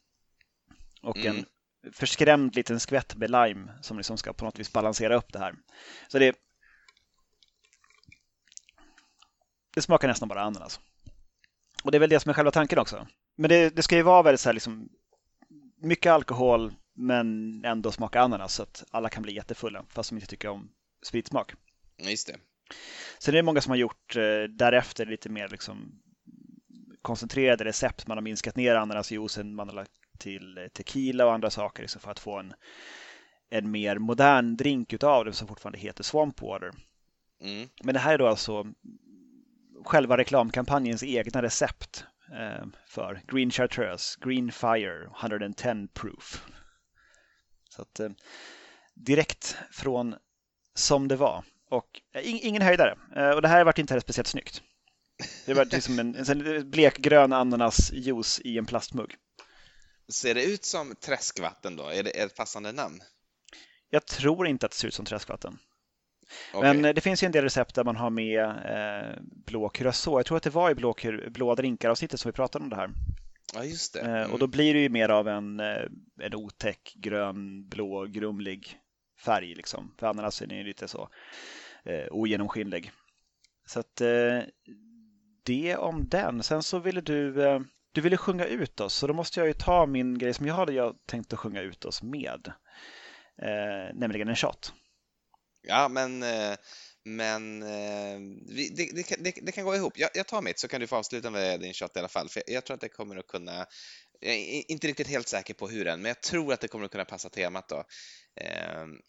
Och 1.01 1.17
mm. 1.17 1.37
en 1.37 1.45
förskrämd 1.93 2.55
liten 2.55 2.79
skvätt 2.79 3.15
med 3.15 3.31
lime 3.31 3.71
som 3.81 3.97
liksom 3.97 4.17
ska 4.17 4.33
på 4.33 4.45
något 4.45 4.59
vis 4.59 4.73
balansera 4.73 5.15
upp 5.15 5.33
det 5.33 5.39
här. 5.39 5.55
Så 6.07 6.19
det, 6.19 6.35
det 9.75 9.81
smakar 9.81 10.07
nästan 10.07 10.29
bara 10.29 10.41
ananas. 10.41 10.79
Och 11.83 11.91
det 11.91 11.97
är 11.97 11.99
väl 11.99 12.09
det 12.09 12.19
som 12.19 12.29
är 12.29 12.33
själva 12.33 12.51
tanken 12.51 12.79
också. 12.79 13.07
Men 13.35 13.49
det, 13.49 13.75
det 13.75 13.83
ska 13.83 13.95
ju 13.95 14.01
vara 14.01 14.21
väldigt 14.21 14.41
så 14.41 14.49
här 14.49 14.53
liksom 14.53 14.89
mycket 15.81 16.11
alkohol 16.11 16.73
men 16.95 17.61
ändå 17.65 17.91
smaka 17.91 18.21
ananas 18.21 18.53
så 18.53 18.63
att 18.63 18.83
alla 18.91 19.09
kan 19.09 19.23
bli 19.23 19.35
jättefulla 19.35 19.85
fast 19.89 20.09
de 20.09 20.15
inte 20.15 20.27
tycker 20.27 20.49
om 20.49 20.69
spritsmak. 21.05 21.53
Just 21.97 22.27
det. 22.27 22.35
Sen 23.19 23.33
är 23.33 23.35
det 23.35 23.43
många 23.43 23.61
som 23.61 23.69
har 23.69 23.77
gjort 23.77 24.15
eh, 24.15 24.43
därefter 24.49 25.05
lite 25.05 25.29
mer 25.29 25.49
liksom 25.49 26.01
koncentrerade 27.01 27.63
recept. 27.63 28.07
Man 28.07 28.17
har 28.17 28.21
minskat 28.21 28.55
ner 28.55 28.75
ananasjuicen, 28.75 29.55
man 29.55 29.67
har 29.67 29.75
lagt 29.75 29.91
till 30.17 30.69
tequila 30.73 31.25
och 31.25 31.33
andra 31.33 31.49
saker 31.49 31.83
liksom 31.83 32.01
för 32.01 32.11
att 32.11 32.19
få 32.19 32.39
en, 32.39 32.53
en 33.49 33.71
mer 33.71 33.97
modern 33.97 34.55
drink 34.55 34.93
utav 34.93 35.25
det 35.25 35.33
som 35.33 35.47
fortfarande 35.47 35.79
heter 35.79 36.03
Swamp 36.03 36.41
Water. 36.41 36.71
Mm. 37.41 37.69
Men 37.83 37.93
det 37.93 37.99
här 37.99 38.13
är 38.13 38.17
då 38.17 38.27
alltså 38.27 38.65
själva 39.83 40.17
reklamkampanjens 40.17 41.03
egna 41.03 41.41
recept 41.41 42.05
eh, 42.31 42.65
för 42.87 43.21
Green 43.27 43.51
Chartreuse, 43.51 44.19
Green 44.21 44.51
Fire, 44.51 45.09
110 45.21 45.87
proof. 45.93 46.45
Så 47.69 47.81
att, 47.81 47.99
eh, 47.99 48.09
direkt 48.93 49.57
från 49.71 50.15
som 50.75 51.07
det 51.07 51.15
var. 51.15 51.43
Och 51.69 52.01
eh, 52.13 52.45
ingen 52.45 52.61
höjdare. 52.61 52.97
Och 53.35 53.41
det 53.41 53.47
här 53.47 53.63
varit 53.63 53.79
inte 53.79 53.93
heller 53.93 54.01
speciellt 54.01 54.27
snyggt. 54.27 54.61
Det 55.45 55.53
var 55.53 55.65
liksom 55.71 55.99
en, 55.99 56.15
en 56.15 56.69
blekgrön 56.69 57.33
ananasjuice 57.33 58.39
i 58.43 58.57
en 58.57 58.65
plastmugg. 58.65 59.15
Ser 60.09 60.35
det 60.35 60.43
ut 60.43 60.65
som 60.65 60.95
träskvatten 60.95 61.75
då? 61.75 61.89
Är 61.89 62.03
det 62.03 62.09
ett 62.09 62.35
passande 62.35 62.71
namn? 62.71 63.01
Jag 63.89 64.05
tror 64.05 64.47
inte 64.47 64.65
att 64.65 64.71
det 64.71 64.77
ser 64.77 64.87
ut 64.87 64.93
som 64.93 65.05
träskvatten. 65.05 65.59
Okay. 66.53 66.73
Men 66.73 66.95
det 66.95 67.01
finns 67.01 67.23
ju 67.23 67.25
en 67.25 67.31
del 67.31 67.43
recept 67.43 67.75
där 67.75 67.83
man 67.83 67.95
har 67.95 68.09
med 68.09 68.43
eh, 68.43 69.21
blå 69.21 69.69
curacao. 69.69 70.19
Jag 70.19 70.25
tror 70.25 70.37
att 70.37 70.43
det 70.43 70.49
var 70.49 70.71
i 70.71 70.75
blå, 70.75 70.95
blå 71.29 71.55
drinkar-avsnittet 71.55 72.19
som 72.19 72.29
vi 72.29 72.33
pratade 72.33 72.63
om 72.63 72.69
det 72.69 72.75
här. 72.75 72.89
Ja, 73.55 73.63
just 73.63 73.93
det. 73.93 73.99
Mm. 73.99 74.15
Eh, 74.15 74.23
och 74.23 74.39
då 74.39 74.45
mm. 74.45 74.51
blir 74.51 74.73
det 74.73 74.79
ju 74.79 74.89
mer 74.89 75.09
av 75.09 75.27
en, 75.27 75.59
eh, 75.59 75.83
en 76.21 76.35
otäck 76.35 76.93
grön, 76.95 77.69
blå, 77.69 78.05
grumlig 78.05 78.79
färg 79.25 79.55
liksom. 79.55 79.95
För 79.99 80.07
ananasen 80.07 80.51
är 80.51 80.55
ju 80.55 80.63
lite 80.63 80.87
så 80.87 81.09
eh, 81.85 82.05
ogenomskinlig. 82.11 82.91
Så 83.65 83.79
att 83.79 84.01
eh, 84.01 84.39
det 85.43 85.75
om 85.75 86.07
den. 86.09 86.43
Sen 86.43 86.63
så 86.63 86.79
ville 86.79 87.01
du, 87.01 87.45
eh, 87.45 87.59
du 87.91 88.01
ville 88.01 88.17
sjunga 88.17 88.45
ut 88.45 88.79
oss, 88.79 88.93
så 88.93 89.07
då 89.07 89.13
måste 89.13 89.39
jag 89.39 89.47
ju 89.47 89.53
ta 89.53 89.85
min 89.85 90.17
grej 90.17 90.33
som 90.33 90.45
jag 90.45 90.55
hade 90.55 90.73
jag 90.73 90.95
tänkt 91.05 91.33
att 91.33 91.39
sjunga 91.39 91.61
ut 91.61 91.85
oss 91.85 92.03
med. 92.03 92.51
Eh, 93.41 93.95
nämligen 93.95 94.27
en 94.27 94.35
shot. 94.35 94.73
Ja, 95.63 95.87
men, 95.87 96.23
eh, 96.23 96.55
men 97.03 97.63
eh, 97.63 98.19
det, 98.55 98.69
det, 98.75 99.15
det, 99.19 99.33
det, 99.41 99.51
kan 99.51 99.65
gå 99.65 99.75
ihop. 99.75 99.97
Jag, 99.97 100.09
jag 100.13 100.27
tar 100.27 100.41
mitt 100.41 100.59
så 100.59 100.67
kan 100.67 100.81
du 100.81 100.87
få 100.87 100.95
avsluta 100.95 101.29
med 101.29 101.59
din 101.59 101.73
shot 101.73 101.95
i 101.95 101.99
alla 101.99 102.07
fall. 102.07 102.29
För 102.29 102.43
jag 102.47 102.65
tror 102.65 102.75
att 102.75 102.81
det 102.81 102.89
kommer 102.89 103.17
att 103.17 103.27
kunna, 103.27 103.65
jag 104.19 104.33
är 104.33 104.71
inte 104.71 104.87
riktigt 104.87 105.07
helt 105.07 105.27
säker 105.27 105.53
på 105.53 105.67
hur 105.67 105.87
än, 105.87 106.01
men 106.01 106.09
jag 106.09 106.21
tror 106.21 106.53
att 106.53 106.59
det 106.59 106.67
kommer 106.67 106.85
att 106.85 106.91
kunna 106.91 107.05
passa 107.05 107.29
temat 107.29 107.69
då. 107.69 107.83
Ehm, 108.35 108.99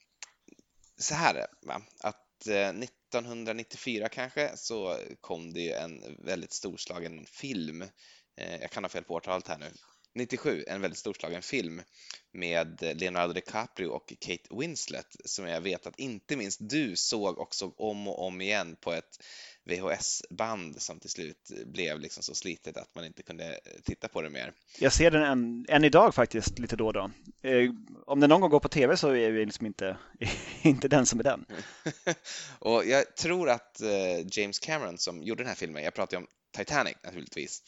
så 0.99 1.15
här 1.15 1.47
va? 1.63 1.83
att 2.01 2.47
eh, 2.47 2.69
1994 2.69 4.09
kanske 4.09 4.57
så 4.57 4.99
kom 5.21 5.53
det 5.53 5.61
ju 5.61 5.73
en 5.73 6.17
väldigt 6.25 6.53
storslagen 6.53 7.27
film. 7.27 7.85
Jag 8.61 8.71
kan 8.71 8.85
ha 8.85 8.89
fel 8.89 9.05
på 9.05 9.15
årtalet 9.15 9.49
här 9.49 9.59
nu. 9.59 9.73
97, 10.15 10.65
en 10.67 10.81
väldigt 10.81 10.99
storslagen 10.99 11.43
film 11.43 11.83
med 12.33 12.97
Leonardo 13.01 13.33
DiCaprio 13.33 13.87
och 13.87 14.13
Kate 14.21 14.49
Winslet 14.51 15.17
som 15.25 15.47
jag 15.47 15.61
vet 15.61 15.87
att 15.87 15.99
inte 15.99 16.37
minst 16.37 16.59
du 16.63 16.97
såg 16.97 17.39
och 17.39 17.55
såg 17.55 17.75
om 17.81 18.09
och 18.09 18.27
om 18.27 18.41
igen 18.41 18.77
på 18.81 18.93
ett 18.93 19.19
VHS-band 19.65 20.83
som 20.83 21.01
till 21.01 21.11
slut 21.11 21.51
blev 21.67 22.01
liksom 22.01 22.23
så 22.23 22.35
slitet 22.35 22.77
att 22.77 22.95
man 22.95 23.05
inte 23.05 23.23
kunde 23.23 23.61
titta 23.83 24.09
på 24.09 24.23
det 24.23 24.31
mer. 24.31 24.53
Jag 24.79 24.93
ser 24.93 25.11
den 25.11 25.23
än, 25.23 25.67
än 25.69 25.85
idag 25.85 26.15
faktiskt 26.15 26.59
lite 26.59 26.77
då 26.77 26.87
och 26.87 26.93
då. 26.93 27.11
Eh, 27.43 27.71
om 28.07 28.21
den 28.21 28.31
någon 28.31 28.41
gång 28.41 28.51
går 28.51 28.61
på 28.61 28.69
tv 28.69 28.97
så 28.97 29.09
är 29.09 29.33
det 29.33 29.45
liksom 29.45 29.67
inte, 29.67 29.97
inte 30.63 30.89
den 30.89 31.07
som 31.07 31.21
är 31.21 31.25
den. 31.25 31.45
och 32.59 32.85
jag 32.87 33.17
tror 33.17 33.51
att 33.51 33.81
eh, 33.81 34.27
James 34.31 34.59
Cameron 34.59 34.99
som 34.99 35.23
gjorde 35.23 35.43
den 35.43 35.49
här 35.49 35.57
filmen, 35.57 35.85
jag 35.85 35.95
pratar 35.95 36.17
ju 36.17 36.19
om 36.19 36.29
Titanic 36.57 36.97
naturligtvis, 37.03 37.63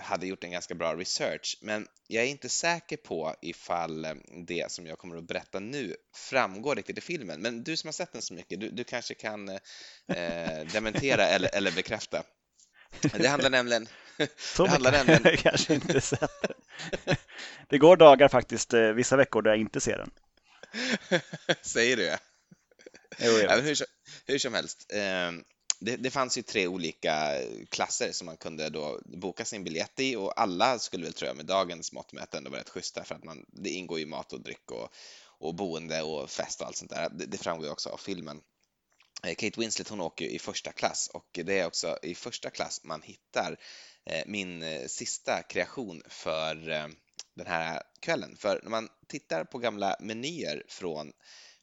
hade 0.00 0.26
gjort 0.26 0.44
en 0.44 0.50
ganska 0.50 0.74
bra 0.74 0.94
research, 0.94 1.58
men 1.60 1.86
jag 2.06 2.24
är 2.24 2.28
inte 2.28 2.48
säker 2.48 2.96
på 2.96 3.34
ifall 3.42 4.04
eh, 4.04 4.14
det 4.46 4.72
som 4.72 4.86
jag 4.86 4.98
kommer 4.98 5.16
att 5.16 5.28
berätta 5.28 5.60
nu 5.60 5.96
framgår 6.14 6.76
riktigt 6.76 6.98
i 6.98 7.00
filmen. 7.00 7.40
Men 7.40 7.62
du 7.62 7.76
som 7.76 7.88
har 7.88 7.92
sett 7.92 8.12
den 8.12 8.22
så 8.22 8.34
mycket, 8.34 8.60
du, 8.60 8.70
du 8.70 8.84
kanske 8.84 9.14
kan 9.14 9.48
eh, 9.48 9.58
dementera 10.72 11.26
eller, 11.26 11.54
eller 11.54 11.72
bekräfta. 11.72 12.22
Det 13.00 13.28
handlar 13.28 13.50
nämligen... 13.50 13.88
Så 14.36 14.64
det 14.64 14.70
handlar 14.70 14.92
nämligen... 14.92 15.22
jag 15.24 15.38
kanske 15.38 15.74
inte 15.74 16.00
sett 16.00 16.42
den. 16.42 17.16
Det 17.68 17.78
går 17.78 17.96
dagar 17.96 18.28
faktiskt, 18.28 18.74
eh, 18.74 18.80
vissa 18.80 19.16
veckor, 19.16 19.42
där 19.42 19.50
jag 19.50 19.60
inte 19.60 19.80
ser 19.80 19.98
den. 19.98 20.10
Säger 21.62 21.96
du? 21.96 22.16
Jo, 23.18 23.32
ja, 23.32 23.56
hur, 23.56 23.76
hur, 24.26 24.38
som 24.38 24.54
helst. 24.54 24.86
Eh, 24.92 25.32
det, 25.80 25.96
det, 25.96 26.10
fanns 26.10 26.38
ju 26.38 26.42
tre 26.42 26.66
olika 26.66 27.40
klasser 27.68 28.12
som 28.12 28.26
man 28.26 28.36
kunde 28.36 28.68
då 28.68 29.00
boka 29.04 29.44
sin 29.44 29.64
biljett 29.64 30.00
i 30.00 30.16
och 30.16 30.40
alla 30.40 30.78
skulle 30.78 31.04
väl 31.04 31.12
tror 31.12 31.28
jag 31.28 31.36
med 31.36 31.46
dagens 31.46 31.92
mått 31.92 32.12
mätt 32.12 32.34
ändå 32.34 32.50
vara 32.50 32.60
rätt 32.60 32.68
schyssta 32.68 33.04
för 33.04 33.14
att 33.14 33.24
man, 33.24 33.44
det 33.48 33.70
ingår 33.70 33.98
ju 33.98 34.06
mat 34.06 34.32
och 34.32 34.40
dryck 34.40 34.70
och, 34.70 34.88
och 35.38 35.54
boende 35.54 36.02
och 36.02 36.30
fest 36.30 36.60
och 36.60 36.66
allt 36.66 36.76
sånt 36.76 36.90
där. 36.90 37.08
Det, 37.08 37.26
det 37.26 37.38
framgår 37.38 37.66
ju 37.66 37.72
också 37.72 37.88
av 37.88 37.96
filmen. 37.96 38.40
Eh, 39.22 39.34
Kate 39.34 39.60
Winslet 39.60 39.88
hon 39.88 40.00
åker 40.00 40.24
i 40.24 40.38
första 40.38 40.72
klass 40.72 41.10
och 41.14 41.40
det 41.44 41.58
är 41.58 41.66
också 41.66 41.98
i 42.02 42.14
första 42.14 42.50
klass 42.50 42.84
man 42.84 43.02
hittar 43.02 43.56
eh, 44.04 44.22
min 44.26 44.62
eh, 44.62 44.86
sista 44.86 45.42
kreation 45.42 46.02
för 46.08 46.54
den 47.34 47.46
här 47.46 47.82
kvällen. 48.00 48.36
För 48.36 48.60
när 48.62 48.70
man 48.70 48.88
tittar 49.06 49.44
på 49.44 49.58
gamla 49.58 49.96
menyer 50.00 50.62
från 50.68 51.12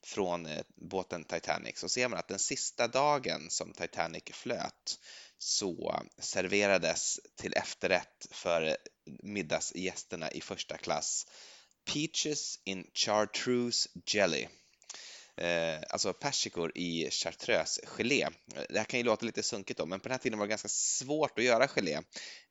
från 0.05 0.45
eh, 0.45 0.63
båten 0.75 1.23
Titanic 1.23 1.77
så 1.77 1.89
ser 1.89 2.07
man 2.07 2.19
att 2.19 2.27
den 2.27 2.39
sista 2.39 2.87
dagen 2.87 3.49
som 3.49 3.73
Titanic 3.73 4.23
flöt 4.33 4.99
så 5.37 6.01
serverades 6.19 7.19
till 7.35 7.53
efterrätt 7.53 8.27
för 8.31 8.77
middagsgästerna 9.23 10.31
i 10.31 10.41
första 10.41 10.77
klass 10.77 11.27
Peaches 11.85 12.59
in 12.63 12.87
chartreuse 12.93 13.89
jelly. 14.05 14.47
Eh, 15.37 15.79
alltså 15.89 16.13
persikor 16.13 16.71
i 16.75 17.09
chartreuse-gelé. 17.11 18.27
Det 18.69 18.77
här 18.77 18.85
kan 18.85 18.99
ju 18.99 19.03
låta 19.03 19.25
lite 19.25 19.43
sunkigt 19.43 19.79
då, 19.79 19.85
men 19.85 19.99
på 19.99 20.03
den 20.03 20.11
här 20.11 20.19
tiden 20.19 20.39
var 20.39 20.45
det 20.45 20.49
ganska 20.49 20.67
svårt 20.67 21.39
att 21.39 21.45
göra 21.45 21.67
gelé. 21.67 21.99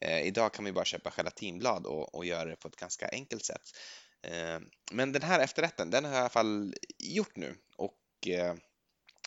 Eh, 0.00 0.20
idag 0.20 0.54
kan 0.54 0.62
man 0.62 0.70
ju 0.70 0.74
bara 0.74 0.84
köpa 0.84 1.10
gelatinblad 1.10 1.86
och, 1.86 2.14
och 2.14 2.24
göra 2.24 2.44
det 2.44 2.56
på 2.56 2.68
ett 2.68 2.76
ganska 2.76 3.08
enkelt 3.08 3.44
sätt. 3.44 3.76
Eh, 4.24 4.60
men 4.92 5.12
den 5.12 5.22
här 5.22 5.40
efterrätten, 5.40 5.90
den 5.90 6.04
har 6.04 6.10
jag 6.10 6.18
i 6.18 6.20
alla 6.20 6.28
fall 6.28 6.74
gjort 6.98 7.36
nu 7.36 7.56
och 7.76 8.28
eh, 8.28 8.54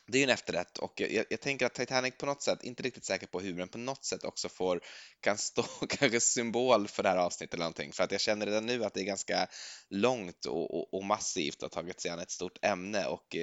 det 0.07 0.17
är 0.17 0.19
ju 0.19 0.23
en 0.23 0.29
efterrätt 0.29 0.77
och 0.77 0.93
jag, 1.01 1.25
jag, 1.29 1.41
tänker 1.41 1.65
att 1.65 1.73
Titanic 1.73 2.13
på 2.17 2.25
något 2.25 2.41
sätt, 2.41 2.63
inte 2.63 2.83
riktigt 2.83 3.05
säker 3.05 3.27
på 3.27 3.39
hur, 3.39 3.53
men 3.53 3.67
på 3.67 3.77
något 3.77 4.05
sätt 4.05 4.23
också 4.23 4.49
får, 4.49 4.81
kan 5.19 5.37
stå 5.37 5.63
kanske 5.89 6.19
symbol 6.19 6.87
för 6.87 7.03
det 7.03 7.09
här 7.09 7.17
avsnittet 7.17 7.53
eller 7.53 7.63
någonting. 7.63 7.91
För 7.93 8.03
att 8.03 8.11
jag 8.11 8.21
känner 8.21 8.45
redan 8.45 8.65
nu 8.65 8.85
att 8.85 8.93
det 8.93 9.01
är 9.01 9.05
ganska 9.05 9.47
långt 9.89 10.45
och, 10.45 10.75
och, 10.75 10.93
och 10.93 11.03
massivt 11.03 11.63
och 11.63 11.71
tagit 11.71 12.01
sig 12.01 12.11
an 12.11 12.19
ett 12.19 12.31
stort 12.31 12.57
ämne 12.61 12.99
eh, 12.99 13.07
och, 13.07 13.35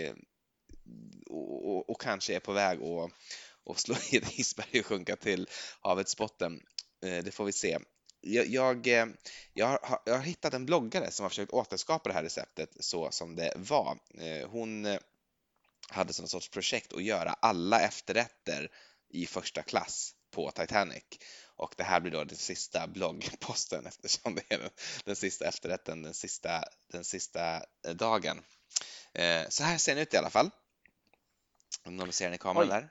och, 1.31 1.91
och, 1.91 2.01
kanske 2.01 2.37
är 2.37 2.41
på 2.41 2.53
väg 2.53 2.79
att 2.83 3.11
och 3.65 3.81
slå 3.81 3.97
i 4.11 4.17
ett 4.17 4.39
isberg 4.39 4.81
och 4.81 4.87
sjunka 4.87 5.17
till 5.17 5.49
havets 5.81 6.17
botten. 6.17 6.61
Det 7.01 7.35
får 7.35 7.45
vi 7.45 7.53
se 7.53 7.79
jag, 8.25 8.47
jag, 8.47 8.87
eh, 8.87 9.07
jag, 9.53 9.67
har, 9.67 10.01
jag 10.05 10.15
har 10.15 10.23
hittat 10.23 10.55
en 10.55 10.67
bloggare 10.67 11.11
som 11.11 11.25
har 11.25 11.31
försökt 11.31 11.53
återskapa 11.53 12.09
det 12.09 12.15
här 12.15 12.23
receptet 12.23 12.77
så 12.81 13.11
som 13.11 13.37
det 13.37 13.53
var. 13.57 13.99
Eh, 14.19 14.49
hon 14.49 14.87
eh, 14.87 15.01
hade 15.89 16.13
som 16.13 16.29
sorts 16.29 16.49
projekt 16.49 16.93
att 16.93 17.03
göra 17.03 17.33
alla 17.33 17.81
efterrätter 17.81 18.71
i 19.09 19.27
första 19.27 19.63
klass 19.63 20.15
på 20.31 20.51
Titanic. 20.51 21.05
Och 21.57 21.75
det 21.77 21.85
här 21.85 22.01
blir 22.01 22.13
då 22.13 22.25
den 22.25 22.37
sista 22.37 22.87
bloggposten 22.87 23.87
eftersom 23.87 24.35
det 24.35 24.43
är 24.49 24.59
den, 24.59 24.71
den 25.05 25.17
sista 25.17 25.49
efterrätten 25.49 26.03
den 26.03 26.15
sista, 26.15 26.65
den 26.93 27.05
sista 27.05 27.63
dagen. 27.95 28.43
Så 29.49 29.63
här 29.63 29.79
ser 29.79 29.95
den 29.95 30.03
ut 30.03 30.15
i 30.15 30.17
alla 30.17 30.31
fall. 30.31 30.51
Om 31.85 31.97
någon 31.97 32.13
ser 32.13 32.25
den 32.25 32.35
i 32.35 32.39
kameran 32.39 32.69
Oj. 32.69 32.75
där. 32.75 32.89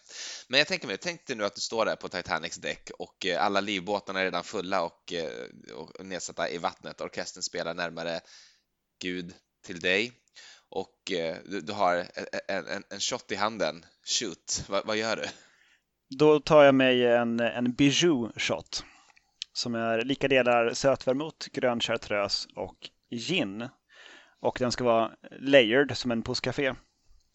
Men 0.48 0.58
jag 0.58 0.68
tänker 0.68 0.88
mig, 0.88 0.98
tänk 0.98 1.26
dig 1.26 1.36
nu 1.36 1.46
att 1.46 1.56
du 1.56 1.62
står 1.62 1.86
där 1.86 1.96
på 1.96 2.10
Titanics 2.10 2.58
däck 2.58 2.92
och 3.00 3.26
eh, 3.26 3.46
alla 3.46 3.62
livbåtarna 3.62 4.20
är 4.20 4.24
redan 4.24 4.44
fulla 4.44 4.82
och, 4.82 5.14
eh, 5.14 5.74
och 5.76 6.06
nedsatta 6.06 6.50
i 6.50 6.58
vattnet. 6.58 7.02
Orkestern 7.02 7.44
spelar 7.44 7.74
närmare 7.74 8.20
Gud 9.02 9.34
till 9.66 9.80
dig 9.80 10.12
och 10.70 11.12
eh, 11.12 11.38
du, 11.46 11.62
du 11.62 11.74
har 11.74 11.96
e, 11.96 12.06
e, 12.16 12.40
en, 12.48 12.68
en, 12.68 12.84
en, 12.90 13.00
shot 13.00 13.32
i 13.32 13.36
handen. 13.36 13.86
Shoot, 14.06 14.64
Va, 14.68 14.82
vad 14.86 14.98
gör 14.98 15.16
du? 15.16 15.26
Då 16.18 16.40
tar 16.40 16.64
jag 16.64 16.76
mig 16.76 17.06
en, 17.06 17.40
en 17.40 17.74
bijou 17.74 18.32
shot 18.36 18.84
som 19.54 19.76
är 19.76 20.02
lika 20.02 20.28
delar 20.28 20.74
sötvermouth, 20.74 21.50
grön 21.52 21.80
chartreuse 21.80 22.50
och 22.56 22.90
gin. 23.12 23.70
Och 24.42 24.58
den 24.60 24.72
ska 24.72 24.84
vara 24.84 25.12
layered 25.40 25.98
som 25.98 26.12
en 26.12 26.22
postcafé. 26.22 26.74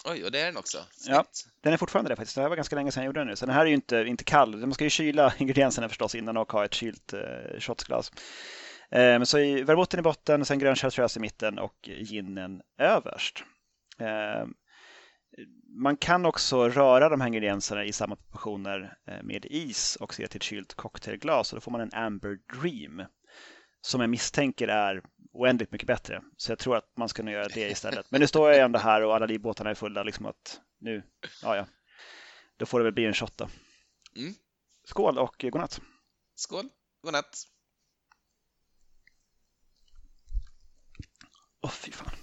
Oj, 0.05 0.25
och 0.25 0.33
det 0.33 0.41
är 0.41 0.47
den 0.47 0.57
också. 0.57 0.79
Snyggt. 0.91 1.17
Ja, 1.17 1.25
den 1.61 1.73
är 1.73 1.77
fortfarande 1.77 2.11
det 2.11 2.17
faktiskt. 2.17 2.35
Det 2.35 2.43
här 2.43 2.49
var 2.49 2.57
ganska 2.57 2.77
länge 2.77 2.93
sedan 2.93 3.03
jag 3.03 3.09
gjorde 3.09 3.21
den 3.21 3.27
nu. 3.27 3.37
Så 3.37 3.47
den 3.47 3.55
här 3.55 3.63
är 3.63 3.67
ju 3.67 3.75
inte, 3.75 3.97
inte 3.97 4.25
kall. 4.25 4.57
Man 4.57 4.75
ska 4.75 4.85
ju 4.85 4.91
kyla 4.91 5.35
ingredienserna 5.39 5.89
förstås 5.89 6.15
innan 6.15 6.37
och 6.37 6.53
ha 6.53 6.65
ett 6.65 6.75
kylt 6.75 7.13
eh, 7.13 7.61
shotsglas. 7.61 8.13
Men 8.91 9.27
så 9.27 9.39
i 9.39 9.63
vermouten 9.63 10.01
i 10.01 10.03
botten, 10.03 10.45
sen 10.45 10.59
grön 10.59 10.77
chartreuse 10.77 11.19
i 11.19 11.23
mitten 11.23 11.59
och 11.59 11.75
ginen 11.83 12.63
överst. 12.79 13.45
Man 15.81 15.97
kan 15.97 16.27
också 16.27 16.69
röra 16.69 17.09
de 17.09 17.21
här 17.21 17.29
ingredienserna 17.29 17.85
i 17.85 17.93
samma 17.93 18.17
proportioner 18.17 18.97
med 19.23 19.47
is 19.51 19.97
och 19.97 20.15
se 20.15 20.27
till 20.27 20.37
ett 20.37 20.43
kylt 20.43 20.75
cocktailglas 20.75 21.53
och 21.53 21.57
då 21.57 21.61
får 21.61 21.71
man 21.71 21.81
en 21.81 21.95
Amber 21.95 22.39
Dream 22.61 23.03
som 23.85 24.01
jag 24.01 24.11
misstänker 24.11 24.69
är 24.69 25.03
oändligt 25.33 25.73
mycket 25.73 25.87
bättre. 25.87 26.23
Så 26.37 26.53
jag 26.53 26.59
tror 26.59 26.77
att 26.77 26.97
man 26.97 27.09
ska 27.09 27.31
göra 27.31 27.49
det 27.49 27.71
istället. 27.71 28.11
Men 28.11 28.21
nu 28.21 28.27
står 28.27 28.51
jag 28.51 28.61
ändå 28.61 28.79
här 28.79 29.03
och 29.05 29.15
alla 29.15 29.27
livbåtarna 29.27 29.71
är 29.71 29.75
fulla. 29.75 30.03
Liksom 30.03 30.27
att 30.27 30.61
nu, 30.79 31.03
ja, 31.43 31.57
ja. 31.57 31.67
Då 32.57 32.67
får 32.67 32.79
det 32.79 32.85
väl 32.85 32.93
bli 32.93 33.05
en 33.05 33.15
shot 33.15 33.37
då. 33.37 33.49
Mm. 34.17 34.35
Skål 34.85 35.19
och 35.19 35.45
godnatt. 35.51 35.81
Skål, 36.35 36.69
godnatt. 37.03 37.47
Åh, 41.63 41.71
oh, 41.71 41.73
fy 41.73 41.93
fan. 41.93 42.15